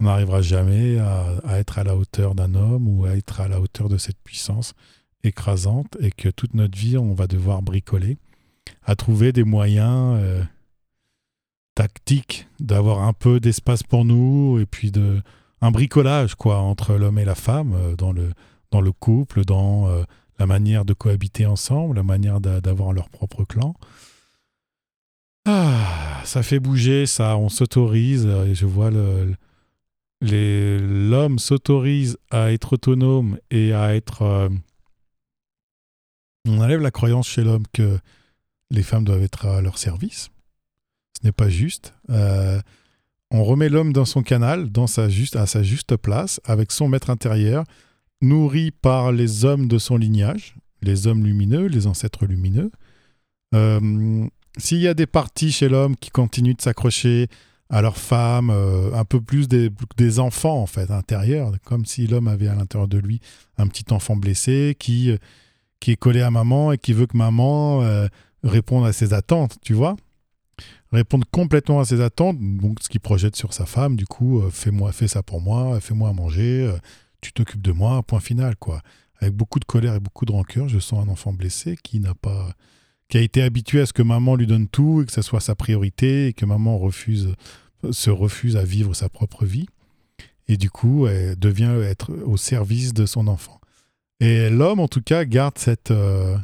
On 0.00 0.04
n'arrivera 0.04 0.42
jamais 0.42 0.98
à, 0.98 1.58
être 1.58 1.78
à 1.78 1.84
la 1.84 1.96
hauteur 1.96 2.34
d'un 2.34 2.54
homme 2.54 2.88
ou 2.88 3.04
à 3.04 3.16
être 3.16 3.40
à 3.40 3.48
la 3.48 3.60
hauteur 3.60 3.88
de 3.88 3.98
cette 3.98 4.18
puissance 4.22 4.74
écrasante 5.24 5.96
et 6.00 6.12
que 6.12 6.28
toute 6.28 6.54
notre 6.54 6.78
vie, 6.78 6.96
on 6.96 7.14
va 7.14 7.26
devoir 7.26 7.62
bricoler 7.62 8.16
à 8.84 8.94
trouver 8.94 9.32
des 9.32 9.44
moyens 9.44 10.18
euh, 10.20 10.42
tactiques 11.74 12.48
d'avoir 12.60 13.02
un 13.02 13.12
peu 13.12 13.40
d'espace 13.40 13.82
pour 13.82 14.04
nous 14.04 14.58
et 14.60 14.66
puis 14.66 14.90
de 14.90 15.20
un 15.60 15.70
bricolage 15.70 16.34
quoi 16.34 16.58
entre 16.58 16.94
l'homme 16.94 17.18
et 17.18 17.24
la 17.24 17.34
femme 17.34 17.74
euh, 17.74 17.96
dans 17.96 18.12
le 18.12 18.32
dans 18.70 18.80
le 18.80 18.92
couple, 18.92 19.44
dans 19.44 19.88
euh, 19.88 20.04
la 20.38 20.46
manière 20.46 20.84
de 20.84 20.92
cohabiter 20.92 21.46
ensemble, 21.46 21.96
la 21.96 22.02
manière 22.02 22.40
d'avoir 22.40 22.92
leur 22.92 23.08
propre 23.08 23.44
clan. 23.44 23.74
Ah, 25.46 26.20
ça 26.24 26.42
fait 26.42 26.60
bouger, 26.60 27.06
ça, 27.06 27.38
on 27.38 27.48
s'autorise, 27.48 28.26
et 28.26 28.54
je 28.54 28.66
vois 28.66 28.90
le, 28.90 29.34
l'homme 30.20 31.38
s'autorise 31.38 32.18
à 32.30 32.52
être 32.52 32.74
autonome 32.74 33.38
et 33.50 33.72
à 33.72 33.94
être... 33.94 34.50
on 36.46 36.60
enlève 36.60 36.82
la 36.82 36.90
croyance 36.90 37.26
chez 37.26 37.42
l'homme 37.42 37.66
que 37.72 37.98
les 38.70 38.82
femmes 38.82 39.04
doivent 39.04 39.22
être 39.22 39.46
à 39.46 39.62
leur 39.62 39.78
service. 39.78 40.30
Ce 41.18 41.26
n'est 41.26 41.32
pas 41.32 41.48
juste. 41.48 41.94
Euh, 42.10 42.60
on 43.30 43.44
remet 43.44 43.68
l'homme 43.68 43.92
dans 43.92 44.04
son 44.04 44.22
canal, 44.22 44.70
dans 44.70 44.86
sa 44.86 45.08
juste, 45.08 45.36
à 45.36 45.46
sa 45.46 45.62
juste 45.62 45.96
place, 45.96 46.40
avec 46.44 46.72
son 46.72 46.88
maître 46.88 47.10
intérieur, 47.10 47.64
nourri 48.22 48.70
par 48.70 49.12
les 49.12 49.44
hommes 49.44 49.68
de 49.68 49.78
son 49.78 49.96
lignage, 49.96 50.54
les 50.82 51.06
hommes 51.06 51.24
lumineux, 51.24 51.66
les 51.66 51.86
ancêtres 51.86 52.26
lumineux. 52.26 52.70
Euh, 53.54 54.26
s'il 54.56 54.78
y 54.78 54.88
a 54.88 54.94
des 54.94 55.06
parties 55.06 55.52
chez 55.52 55.68
l'homme 55.68 55.96
qui 55.96 56.10
continuent 56.10 56.56
de 56.56 56.62
s'accrocher 56.62 57.28
à 57.70 57.82
leurs 57.82 57.98
femmes, 57.98 58.50
euh, 58.50 58.94
un 58.94 59.04
peu 59.04 59.20
plus 59.20 59.46
des, 59.46 60.18
enfants 60.18 60.62
en 60.62 60.66
fait 60.66 60.90
intérieurs, 60.90 61.52
comme 61.64 61.84
si 61.84 62.06
l'homme 62.06 62.28
avait 62.28 62.48
à 62.48 62.54
l'intérieur 62.54 62.88
de 62.88 62.98
lui 62.98 63.20
un 63.58 63.66
petit 63.66 63.92
enfant 63.92 64.16
blessé 64.16 64.74
qui, 64.78 65.14
qui 65.80 65.92
est 65.92 65.96
collé 65.96 66.22
à 66.22 66.30
maman 66.30 66.72
et 66.72 66.78
qui 66.78 66.94
veut 66.94 67.06
que 67.06 67.16
maman 67.16 67.82
répondre 68.42 68.86
à 68.86 68.92
ses 68.94 69.12
attentes, 69.12 69.58
tu 69.62 69.74
vois 69.74 69.96
Répondre 70.92 71.26
complètement 71.30 71.80
à 71.80 71.84
ses 71.84 72.00
attentes, 72.00 72.38
donc 72.40 72.78
ce 72.80 72.88
qu'il 72.88 73.00
projette 73.00 73.36
sur 73.36 73.52
sa 73.52 73.66
femme, 73.66 73.96
du 73.96 74.06
coup, 74.06 74.40
euh, 74.40 74.50
fais-moi, 74.50 74.90
fais 74.92 75.08
ça 75.08 75.22
pour 75.22 75.40
moi, 75.40 75.80
fais-moi 75.80 76.08
à 76.08 76.12
manger, 76.12 76.66
euh, 76.66 76.78
tu 77.20 77.32
t'occupes 77.32 77.60
de 77.60 77.72
moi, 77.72 78.02
point 78.02 78.20
final, 78.20 78.56
quoi. 78.56 78.80
Avec 79.20 79.34
beaucoup 79.34 79.58
de 79.58 79.66
colère 79.66 79.94
et 79.94 80.00
beaucoup 80.00 80.24
de 80.24 80.32
rancœur, 80.32 80.68
je 80.68 80.78
sens 80.78 81.06
un 81.06 81.10
enfant 81.10 81.32
blessé 81.32 81.76
qui 81.82 82.00
n'a 82.00 82.14
pas, 82.14 82.54
qui 83.08 83.18
a 83.18 83.20
été 83.20 83.42
habitué 83.42 83.80
à 83.80 83.86
ce 83.86 83.92
que 83.92 84.02
maman 84.02 84.36
lui 84.36 84.46
donne 84.46 84.68
tout 84.68 85.02
et 85.02 85.06
que 85.06 85.12
ce 85.12 85.22
soit 85.22 85.40
sa 85.40 85.54
priorité 85.54 86.28
et 86.28 86.32
que 86.32 86.46
maman 86.46 86.78
refuse, 86.78 87.34
se 87.90 88.10
refuse 88.10 88.56
à 88.56 88.64
vivre 88.64 88.94
sa 88.94 89.08
propre 89.08 89.44
vie. 89.44 89.66
Et 90.46 90.56
du 90.56 90.70
coup, 90.70 91.06
elle 91.06 91.38
devient 91.38 91.74
être 91.82 92.12
au 92.24 92.36
service 92.36 92.94
de 92.94 93.04
son 93.04 93.26
enfant. 93.26 93.60
Et 94.20 94.50
l'homme, 94.50 94.80
en 94.80 94.88
tout 94.88 95.02
cas, 95.02 95.24
garde 95.24 95.58
cette, 95.58 95.90
euh, 95.90 96.36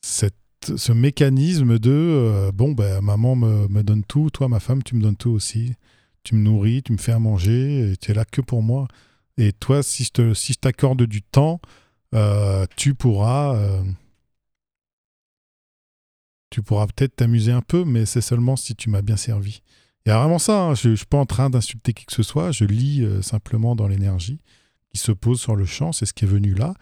cette 0.00 0.39
ce 0.64 0.92
mécanisme 0.92 1.78
de 1.78 1.90
euh, 1.90 2.52
bon, 2.52 2.72
ben, 2.72 3.00
maman 3.00 3.36
me, 3.36 3.82
donne 3.82 4.04
tout, 4.04 4.30
toi, 4.30 4.48
ma 4.48 4.60
femme, 4.60 4.82
tu 4.82 4.94
me 4.94 5.02
donnes 5.02 5.16
tout 5.16 5.30
aussi. 5.30 5.74
Tu 6.22 6.34
me 6.34 6.42
nourris, 6.42 6.82
tu 6.82 6.92
me 6.92 6.98
fais 6.98 7.12
à 7.12 7.18
manger, 7.18 7.94
tu 8.00 8.10
es 8.10 8.14
là 8.14 8.24
que 8.26 8.42
pour 8.42 8.62
moi. 8.62 8.88
Et 9.38 9.52
toi, 9.52 9.82
si 9.82 10.06
je, 10.16 10.34
si 10.34 10.54
t'accorde 10.54 11.02
du 11.04 11.22
temps, 11.22 11.60
euh, 12.14 12.66
tu 12.76 12.94
pourras. 12.94 13.56
Euh, 13.56 13.82
tu 16.50 16.62
pourras 16.62 16.86
peut-être 16.88 17.16
t'amuser 17.16 17.52
un 17.52 17.62
peu, 17.62 17.84
mais 17.84 18.04
c'est 18.04 18.20
seulement 18.20 18.56
si 18.56 18.74
tu 18.74 18.90
m'as 18.90 19.02
bien 19.02 19.16
servi. 19.16 19.62
Il 20.04 20.10
y 20.10 20.12
a 20.12 20.18
vraiment 20.18 20.38
ça. 20.38 20.60
Hein. 20.64 20.74
Je 20.74 20.90
ne 20.90 20.96
suis 20.96 21.06
pas 21.06 21.18
en 21.18 21.26
train 21.26 21.48
d'insulter 21.48 21.94
qui 21.94 22.04
que 22.04 22.12
ce 22.12 22.22
soit. 22.22 22.52
Je 22.52 22.64
lis 22.64 23.06
simplement 23.22 23.76
dans 23.76 23.88
l'énergie 23.88 24.40
qui 24.92 25.00
se 25.00 25.12
pose 25.12 25.40
sur 25.40 25.56
le 25.56 25.64
champ. 25.64 25.92
C'est 25.92 26.06
ce 26.06 26.12
qui 26.12 26.24
est 26.24 26.28
venu 26.28 26.54
là. 26.54 26.74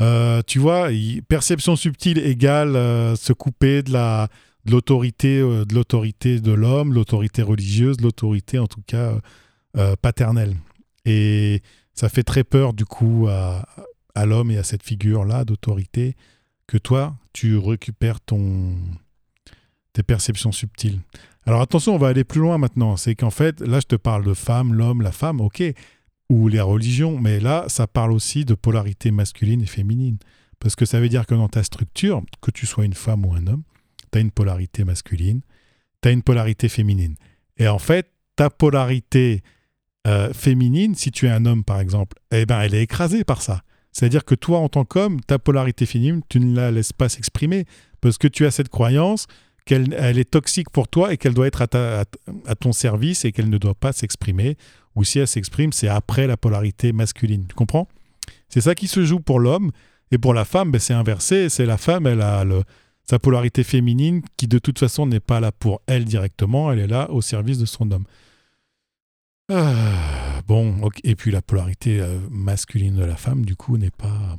Euh, 0.00 0.42
tu 0.46 0.58
vois, 0.58 0.88
perception 1.28 1.74
subtile 1.74 2.18
égale 2.18 2.76
euh, 2.76 3.16
se 3.16 3.32
couper 3.32 3.82
de 3.82 3.92
la 3.92 4.28
l'autorité 4.64 5.38
euh, 5.38 5.64
de 5.64 5.74
l'autorité 5.74 6.40
de 6.40 6.52
l'homme, 6.52 6.94
l'autorité 6.94 7.42
religieuse, 7.42 8.00
l'autorité 8.00 8.58
en 8.58 8.66
tout 8.66 8.82
cas 8.86 9.14
paternelle. 10.02 10.56
Et 11.04 11.62
ça 11.94 12.08
fait 12.08 12.24
très 12.24 12.42
peur 12.42 12.72
du 12.72 12.84
coup 12.84 13.28
à, 13.28 13.64
à 14.14 14.26
l'homme 14.26 14.50
et 14.50 14.58
à 14.58 14.64
cette 14.64 14.82
figure-là 14.82 15.44
d'autorité 15.44 16.16
que 16.66 16.78
toi, 16.78 17.16
tu 17.32 17.56
récupères 17.56 18.20
ton 18.20 18.74
tes 19.92 20.02
perceptions 20.02 20.52
subtiles. 20.52 21.00
Alors 21.46 21.60
attention, 21.60 21.94
on 21.94 21.98
va 21.98 22.08
aller 22.08 22.24
plus 22.24 22.40
loin 22.40 22.58
maintenant. 22.58 22.96
C'est 22.96 23.14
qu'en 23.14 23.30
fait, 23.30 23.60
là, 23.60 23.80
je 23.80 23.86
te 23.86 23.96
parle 23.96 24.24
de 24.24 24.34
femme, 24.34 24.74
l'homme, 24.74 25.00
la 25.00 25.12
femme, 25.12 25.40
ok 25.40 25.62
ou 26.28 26.48
les 26.48 26.60
religions, 26.60 27.18
mais 27.18 27.40
là, 27.40 27.64
ça 27.68 27.86
parle 27.86 28.12
aussi 28.12 28.44
de 28.44 28.54
polarité 28.54 29.10
masculine 29.10 29.62
et 29.62 29.66
féminine. 29.66 30.18
Parce 30.60 30.76
que 30.76 30.84
ça 30.84 31.00
veut 31.00 31.08
dire 31.08 31.26
que 31.26 31.34
dans 31.34 31.48
ta 31.48 31.62
structure, 31.62 32.22
que 32.40 32.50
tu 32.50 32.66
sois 32.66 32.84
une 32.84 32.94
femme 32.94 33.24
ou 33.24 33.32
un 33.32 33.46
homme, 33.46 33.62
tu 34.12 34.18
as 34.18 34.20
une 34.20 34.30
polarité 34.30 34.84
masculine, 34.84 35.40
tu 36.02 36.08
as 36.08 36.12
une 36.12 36.22
polarité 36.22 36.68
féminine. 36.68 37.16
Et 37.56 37.68
en 37.68 37.78
fait, 37.78 38.10
ta 38.36 38.50
polarité 38.50 39.42
euh, 40.06 40.32
féminine, 40.32 40.94
si 40.94 41.10
tu 41.10 41.26
es 41.26 41.30
un 41.30 41.46
homme 41.46 41.64
par 41.64 41.80
exemple, 41.80 42.18
eh 42.30 42.46
ben, 42.46 42.60
elle 42.60 42.74
est 42.74 42.82
écrasée 42.82 43.24
par 43.24 43.42
ça. 43.42 43.62
C'est-à-dire 43.92 44.24
que 44.24 44.34
toi, 44.34 44.58
en 44.58 44.68
tant 44.68 44.84
qu'homme, 44.84 45.20
ta 45.20 45.38
polarité 45.38 45.86
féminine, 45.86 46.20
tu 46.28 46.40
ne 46.40 46.54
la 46.54 46.70
laisses 46.70 46.92
pas 46.92 47.08
s'exprimer 47.08 47.64
parce 48.00 48.18
que 48.18 48.28
tu 48.28 48.46
as 48.46 48.50
cette 48.50 48.68
croyance 48.68 49.26
qu'elle 49.68 49.94
elle 49.98 50.18
est 50.18 50.30
toxique 50.30 50.70
pour 50.70 50.88
toi 50.88 51.12
et 51.12 51.18
qu'elle 51.18 51.34
doit 51.34 51.46
être 51.46 51.62
à, 51.62 52.54
ton 52.54 52.72
service 52.72 53.26
et 53.26 53.32
qu'elle 53.32 53.50
ne 53.50 53.58
doit 53.58 53.74
pas 53.74 53.92
s'exprimer 53.92 54.56
ou 54.96 55.04
si 55.04 55.18
elle 55.18 55.28
s'exprime, 55.28 55.72
c'est 55.72 55.88
après 55.88 56.26
la 56.26 56.38
polarité 56.38 56.92
masculine. 56.92 57.44
Tu 57.46 57.54
comprends? 57.54 57.86
C'est 58.48 58.62
ça 58.62 58.74
qui 58.74 58.88
se 58.88 59.04
joue 59.04 59.20
pour 59.20 59.38
l'homme. 59.38 59.70
Et 60.10 60.16
pour 60.16 60.32
la 60.32 60.46
femme, 60.46 60.70
ben, 60.70 60.78
c'est 60.78 60.94
inversé. 60.94 61.50
C'est 61.50 61.66
la 61.66 61.76
femme, 61.76 62.06
elle 62.06 62.22
a 62.22 62.44
sa 63.08 63.18
polarité 63.18 63.62
féminine 63.62 64.22
qui 64.38 64.48
de 64.48 64.58
toute 64.58 64.78
façon 64.78 65.06
n'est 65.06 65.20
pas 65.20 65.38
là 65.38 65.52
pour 65.52 65.82
elle 65.86 66.06
directement, 66.06 66.72
elle 66.72 66.78
est 66.78 66.86
là 66.86 67.10
au 67.10 67.20
service 67.20 67.58
de 67.58 67.66
son 67.66 67.90
homme. 67.90 68.04
Ah, 69.50 70.42
bon, 70.46 70.90
et 71.04 71.14
puis 71.14 71.30
la 71.30 71.42
polarité 71.42 72.00
euh, 72.00 72.18
masculine 72.30 72.96
de 72.96 73.04
la 73.04 73.16
femme, 73.16 73.44
du 73.46 73.56
coup, 73.56 73.78
n'est 73.78 73.90
pas 73.90 74.36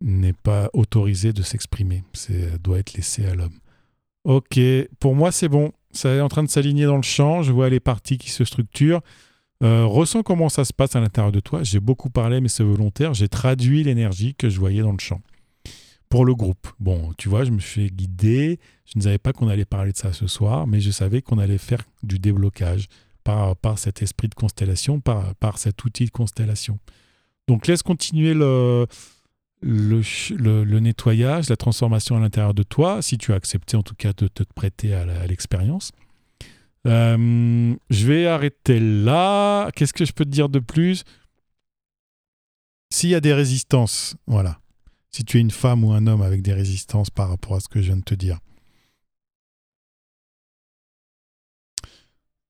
n'est 0.00 0.32
pas 0.32 0.70
autorisé 0.72 1.32
de 1.32 1.42
s'exprimer. 1.42 2.04
C'est 2.12 2.60
doit 2.62 2.78
être 2.78 2.94
laissé 2.94 3.26
à 3.26 3.34
l'homme. 3.34 3.58
Ok, 4.24 4.58
pour 5.00 5.14
moi 5.14 5.32
c'est 5.32 5.48
bon. 5.48 5.72
Ça 5.90 6.14
est 6.14 6.20
en 6.20 6.28
train 6.28 6.42
de 6.42 6.50
s'aligner 6.50 6.84
dans 6.84 6.96
le 6.96 7.02
champ. 7.02 7.42
Je 7.42 7.52
vois 7.52 7.68
les 7.70 7.80
parties 7.80 8.18
qui 8.18 8.30
se 8.30 8.44
structurent. 8.44 9.00
Euh, 9.62 9.84
ressens 9.86 10.22
comment 10.22 10.48
ça 10.48 10.64
se 10.64 10.72
passe 10.72 10.94
à 10.94 11.00
l'intérieur 11.00 11.32
de 11.32 11.40
toi. 11.40 11.62
J'ai 11.62 11.80
beaucoup 11.80 12.10
parlé, 12.10 12.40
mais 12.40 12.48
c'est 12.48 12.62
volontaire. 12.62 13.14
J'ai 13.14 13.28
traduit 13.28 13.82
l'énergie 13.82 14.34
que 14.34 14.48
je 14.48 14.60
voyais 14.60 14.82
dans 14.82 14.92
le 14.92 14.98
champ. 15.00 15.20
Pour 16.08 16.24
le 16.24 16.34
groupe. 16.34 16.68
Bon, 16.78 17.12
tu 17.18 17.28
vois, 17.28 17.44
je 17.44 17.50
me 17.50 17.58
suis 17.58 17.90
guidé. 17.90 18.60
Je 18.86 18.98
ne 18.98 19.02
savais 19.02 19.18
pas 19.18 19.32
qu'on 19.32 19.48
allait 19.48 19.64
parler 19.64 19.92
de 19.92 19.96
ça 19.96 20.12
ce 20.12 20.26
soir, 20.26 20.66
mais 20.66 20.80
je 20.80 20.90
savais 20.90 21.22
qu'on 21.22 21.38
allait 21.38 21.58
faire 21.58 21.82
du 22.02 22.18
déblocage 22.18 22.86
par, 23.24 23.56
par 23.56 23.78
cet 23.78 24.00
esprit 24.00 24.28
de 24.28 24.34
constellation, 24.34 25.00
par, 25.00 25.34
par 25.34 25.58
cet 25.58 25.84
outil 25.84 26.06
de 26.06 26.10
constellation. 26.10 26.78
Donc 27.46 27.66
laisse 27.66 27.82
continuer 27.82 28.32
le, 28.32 28.86
le, 29.60 30.78
nettoyage, 30.78 31.48
la 31.48 31.56
transformation 31.56 32.16
à 32.16 32.20
l'intérieur 32.20 32.54
de 32.54 32.62
toi, 32.62 33.02
si 33.02 33.18
tu 33.18 33.32
as 33.32 33.36
accepté 33.36 33.76
en 33.76 33.82
tout 33.82 33.94
cas 33.94 34.12
de 34.12 34.28
te 34.28 34.42
prêter 34.54 34.94
à 34.94 35.26
l'expérience. 35.26 35.92
Euh, 36.86 37.74
je 37.90 38.06
vais 38.06 38.26
arrêter 38.26 38.80
là. 38.80 39.70
Qu'est-ce 39.72 39.92
que 39.92 40.04
je 40.04 40.12
peux 40.12 40.24
te 40.24 40.30
dire 40.30 40.48
de 40.48 40.58
plus? 40.58 41.04
S'il 42.90 43.10
y 43.10 43.14
a 43.14 43.20
des 43.20 43.34
résistances, 43.34 44.16
voilà. 44.26 44.60
Si 45.10 45.24
tu 45.24 45.38
es 45.38 45.40
une 45.40 45.50
femme 45.50 45.84
ou 45.84 45.92
un 45.92 46.06
homme 46.06 46.22
avec 46.22 46.42
des 46.42 46.54
résistances 46.54 47.10
par 47.10 47.28
rapport 47.28 47.56
à 47.56 47.60
ce 47.60 47.68
que 47.68 47.80
je 47.80 47.86
viens 47.86 47.96
de 47.96 48.02
te 48.02 48.14
dire. 48.14 48.38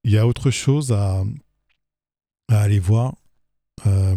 Il 0.04 0.12
y 0.12 0.18
a 0.18 0.26
autre 0.26 0.50
chose 0.50 0.92
à, 0.92 1.24
aller 2.48 2.78
voir. 2.78 3.16
Euh, 3.86 4.16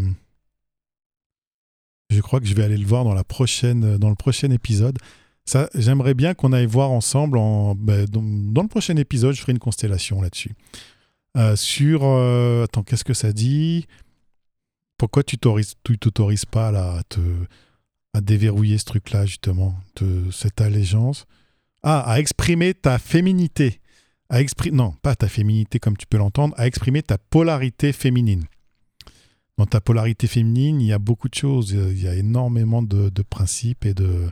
je 2.11 2.21
crois 2.21 2.39
que 2.39 2.45
je 2.45 2.53
vais 2.53 2.63
aller 2.63 2.77
le 2.77 2.85
voir 2.85 3.05
prochaine, 3.23 3.97
dans 3.97 4.09
le 4.09 4.15
prochain 4.15 4.51
épisode. 4.51 4.97
Ça, 5.45 5.69
j'aimerais 5.73 6.13
bien 6.13 6.33
qu'on 6.33 6.53
aille 6.53 6.65
voir 6.65 6.91
ensemble. 6.91 7.37
En, 7.37 7.75
ben, 7.75 8.05
dans, 8.05 8.61
le 8.61 8.67
prochain 8.67 8.95
épisode, 8.97 9.33
je 9.33 9.41
ferai 9.41 9.53
une 9.53 9.59
constellation 9.59 10.21
là-dessus. 10.21 10.53
Euh, 11.37 11.55
sur. 11.55 12.01
Euh, 12.03 12.65
attends, 12.65 12.83
qu'est-ce 12.83 13.03
que 13.03 13.13
ça 13.13 13.31
dit? 13.31 13.87
Pourquoi 14.97 15.23
tu 15.23 15.37
t'autorises 15.37 16.45
pas 16.45 17.01
à 18.13 18.21
déverrouiller 18.21 18.77
ce 18.77 18.85
truc-là, 18.85 19.25
justement, 19.25 19.75
de 19.95 20.29
cette 20.31 20.61
allégeance? 20.61 21.25
Ah, 21.81 22.01
à 22.01 22.19
exprimer 22.19 22.75
ta 22.75 22.99
féminité. 22.99 23.79
À 24.29 24.41
exprimer, 24.41 24.77
non, 24.77 24.93
pas 25.01 25.15
ta 25.15 25.27
féminité 25.27 25.79
comme 25.79 25.97
tu 25.97 26.05
peux 26.05 26.17
l'entendre, 26.17 26.53
à 26.57 26.67
exprimer 26.67 27.01
ta 27.01 27.17
polarité 27.17 27.91
féminine 27.91 28.45
dans 29.61 29.67
ta 29.67 29.79
polarité 29.79 30.25
féminine, 30.25 30.81
il 30.81 30.87
y 30.87 30.91
a 30.91 30.97
beaucoup 30.97 31.29
de 31.29 31.35
choses. 31.35 31.69
Il 31.69 32.01
y 32.01 32.07
a 32.07 32.15
énormément 32.15 32.81
de, 32.81 33.21
principes 33.21 33.85
et 33.85 33.93
de 33.93 34.27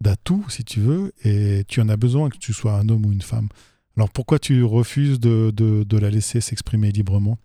d'atouts, 0.00 0.44
si 0.48 0.64
tu 0.64 0.80
veux, 0.80 1.12
et 1.24 1.62
tu 1.68 1.80
en 1.80 1.88
as 1.88 1.96
besoin 1.96 2.30
que 2.30 2.36
tu 2.36 2.52
sois 2.52 2.72
un 2.72 2.88
homme 2.88 3.06
ou 3.06 3.12
une 3.12 3.22
femme. 3.22 3.48
Alors 3.96 4.10
pourquoi 4.10 4.40
tu 4.40 4.64
refuses 4.64 5.20
de, 5.20 5.52
de, 5.52 5.98
la 5.98 6.10
laisser 6.10 6.40
s'exprimer 6.40 6.90
librement? 6.90 7.38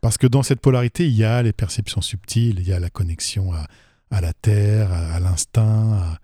Parce 0.00 0.18
que 0.18 0.28
dans 0.28 0.44
cette 0.44 0.60
polarité, 0.60 1.08
il 1.08 1.16
y 1.16 1.24
a 1.24 1.42
les 1.42 1.52
perceptions 1.52 2.00
subtiles, 2.00 2.60
il 2.60 2.68
y 2.68 2.72
a 2.72 2.78
la 2.78 2.90
connexion 2.90 3.52
à, 3.52 3.66
à 4.12 4.20
la 4.20 4.32
terre, 4.32 4.92
à, 4.92 5.18
l'instinct. 5.18 6.16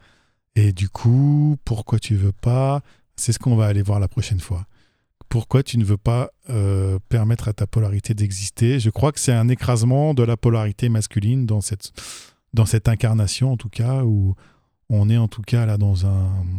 Et 0.54 0.72
du 0.72 0.88
coup, 0.88 1.56
pourquoi 1.64 1.98
tu 1.98 2.14
veux 2.14 2.32
pas? 2.32 2.80
C'est 3.16 3.32
ce 3.32 3.40
qu'on 3.40 3.56
va 3.56 3.66
aller 3.66 3.82
voir 3.82 3.98
la 3.98 4.08
prochaine 4.08 4.40
fois 4.40 4.66
pourquoi 5.32 5.62
tu 5.62 5.78
ne 5.78 5.84
veux 5.84 5.96
pas 5.96 6.30
euh, 6.50 6.98
permettre 7.08 7.48
à 7.48 7.54
ta 7.54 7.66
polarité 7.66 8.12
d'exister 8.12 8.78
Je 8.78 8.90
crois 8.90 9.12
que 9.12 9.18
c'est 9.18 9.32
un 9.32 9.48
écrasement 9.48 10.12
de 10.12 10.22
la 10.22 10.36
polarité 10.36 10.90
masculine 10.90 11.46
dans 11.46 11.62
cette, 11.62 11.90
incarnation, 12.86 13.52
en 13.52 13.56
tout 13.56 13.70
cas, 13.70 14.04
où 14.04 14.34
on 14.90 15.08
est 15.08 15.16
en 15.16 15.28
tout 15.28 15.40
cas 15.40 15.64
là 15.64 15.78
dans, 15.78 15.94
euh, 16.04 16.50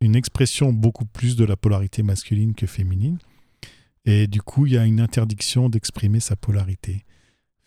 une 0.00 0.16
expression 0.16 0.72
beaucoup 0.72 1.04
plus 1.04 1.36
de 1.36 1.44
la 1.44 1.54
polarité 1.54 2.02
masculine 2.02 2.54
que 2.54 2.66
féminine. 2.66 3.18
Et 4.04 4.26
du 4.26 4.42
coup, 4.42 4.66
il 4.66 4.72
y 4.72 4.78
a 4.78 4.86
une 4.86 5.00
interdiction 5.00 5.68
d'exprimer 5.68 6.18
sa 6.18 6.34
polarité 6.34 7.04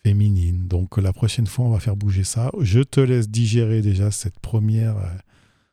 féminine. 0.02 0.68
Donc 0.68 0.98
la 0.98 1.14
prochaine 1.14 1.46
fois, 1.46 1.64
on 1.64 1.70
va 1.70 1.80
faire 1.80 1.96
bouger 1.96 2.24
ça. 2.24 2.50
Je 2.60 2.80
te 2.80 3.00
laisse 3.00 3.30
digérer 3.30 3.80
déjà 3.80 4.08
euh, 4.08 5.08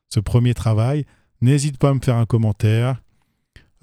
ce 0.07 0.19
premier 0.22 0.53
travail. 0.53 1.05
N'hésite 1.41 1.77
pas 1.77 1.89
à 1.89 1.93
me 1.93 1.99
faire 1.99 2.17
un 2.17 2.25
commentaire. 2.25 3.01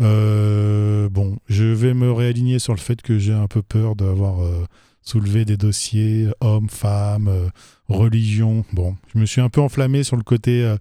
Euh, 0.00 1.09
bon, 1.09 1.38
je 1.48 1.64
vais 1.64 1.92
me 1.92 2.12
réaligner 2.12 2.59
sur 2.59 2.72
le 2.72 2.78
fait 2.78 3.02
que 3.02 3.18
j'ai 3.18 3.32
un 3.32 3.48
peu 3.48 3.62
peur 3.62 3.96
d'avoir 3.96 4.44
euh, 4.44 4.64
soulevé 5.02 5.44
des 5.44 5.56
dossiers 5.56 6.28
hommes, 6.40 6.68
femmes, 6.68 7.28
euh, 7.28 7.48
religion. 7.88 8.64
Bon, 8.72 8.96
je 9.12 9.18
me 9.18 9.26
suis 9.26 9.40
un 9.40 9.48
peu 9.48 9.61
enflammé 9.61 10.04
sur 10.04 10.16
le 10.16 10.22
côté 10.22 10.72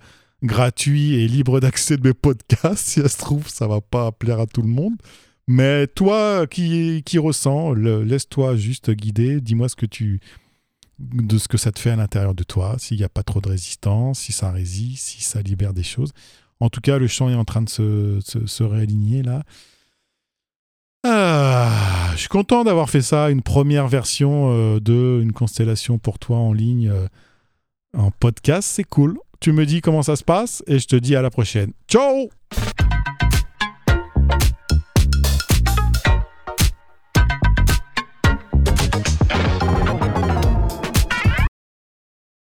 gratuit 0.43 1.15
et 1.15 1.27
libre 1.27 1.59
d'accès 1.59 1.97
de 1.97 2.07
mes 2.07 2.13
podcasts. 2.13 2.77
Si 2.87 3.01
ça 3.01 3.09
se 3.09 3.17
trouve, 3.17 3.47
ça 3.49 3.67
va 3.67 3.81
pas 3.81 4.11
plaire 4.11 4.39
à 4.39 4.45
tout 4.45 4.61
le 4.61 4.69
monde. 4.69 4.93
Mais 5.47 5.87
toi 5.87 6.45
qui, 6.45 7.01
qui 7.05 7.17
ressens, 7.17 7.73
laisse-toi 7.73 8.55
juste 8.55 8.91
guider. 8.91 9.41
Dis-moi 9.41 9.69
ce 9.69 9.75
que 9.75 9.85
tu 9.85 10.19
de 10.99 11.37
ce 11.37 11.47
que 11.47 11.57
ça 11.57 11.71
te 11.71 11.79
fait 11.79 11.91
à 11.91 11.95
l'intérieur 11.95 12.33
de 12.33 12.43
toi, 12.43 12.75
s'il 12.79 12.97
n'y 12.97 13.03
a 13.03 13.09
pas 13.09 13.21
trop 13.21 13.39
de 13.39 13.49
résistance, 13.49 14.19
si 14.19 14.31
ça 14.31 14.51
résiste, 14.51 15.05
si 15.05 15.21
ça 15.21 15.41
libère 15.41 15.73
des 15.73 15.83
choses. 15.83 16.11
En 16.59 16.69
tout 16.69 16.81
cas, 16.81 16.97
le 16.97 17.07
champ 17.07 17.29
est 17.29 17.35
en 17.35 17.45
train 17.45 17.61
de 17.61 17.69
se, 17.69 18.63
réaligner 18.63 19.23
là. 19.23 19.43
Ah, 21.03 22.09
je 22.13 22.19
suis 22.19 22.27
content 22.27 22.63
d'avoir 22.63 22.89
fait 22.89 23.01
ça, 23.01 23.29
une 23.29 23.43
première 23.43 23.87
version 23.87 24.51
euh, 24.51 24.79
de 24.79 25.19
une 25.21 25.31
constellation 25.31 25.99
pour 25.99 26.19
toi 26.19 26.37
en 26.37 26.51
ligne 26.51 26.89
euh, 26.89 27.07
en 27.95 28.11
podcast, 28.11 28.67
c'est 28.69 28.83
cool. 28.83 29.17
Tu 29.39 29.51
me 29.51 29.65
dis 29.65 29.81
comment 29.81 30.03
ça 30.03 30.15
se 30.15 30.23
passe 30.23 30.63
et 30.67 30.79
je 30.79 30.87
te 30.87 30.95
dis 30.95 31.15
à 31.15 31.21
la 31.21 31.29
prochaine. 31.29 31.71
Ciao 31.87 32.29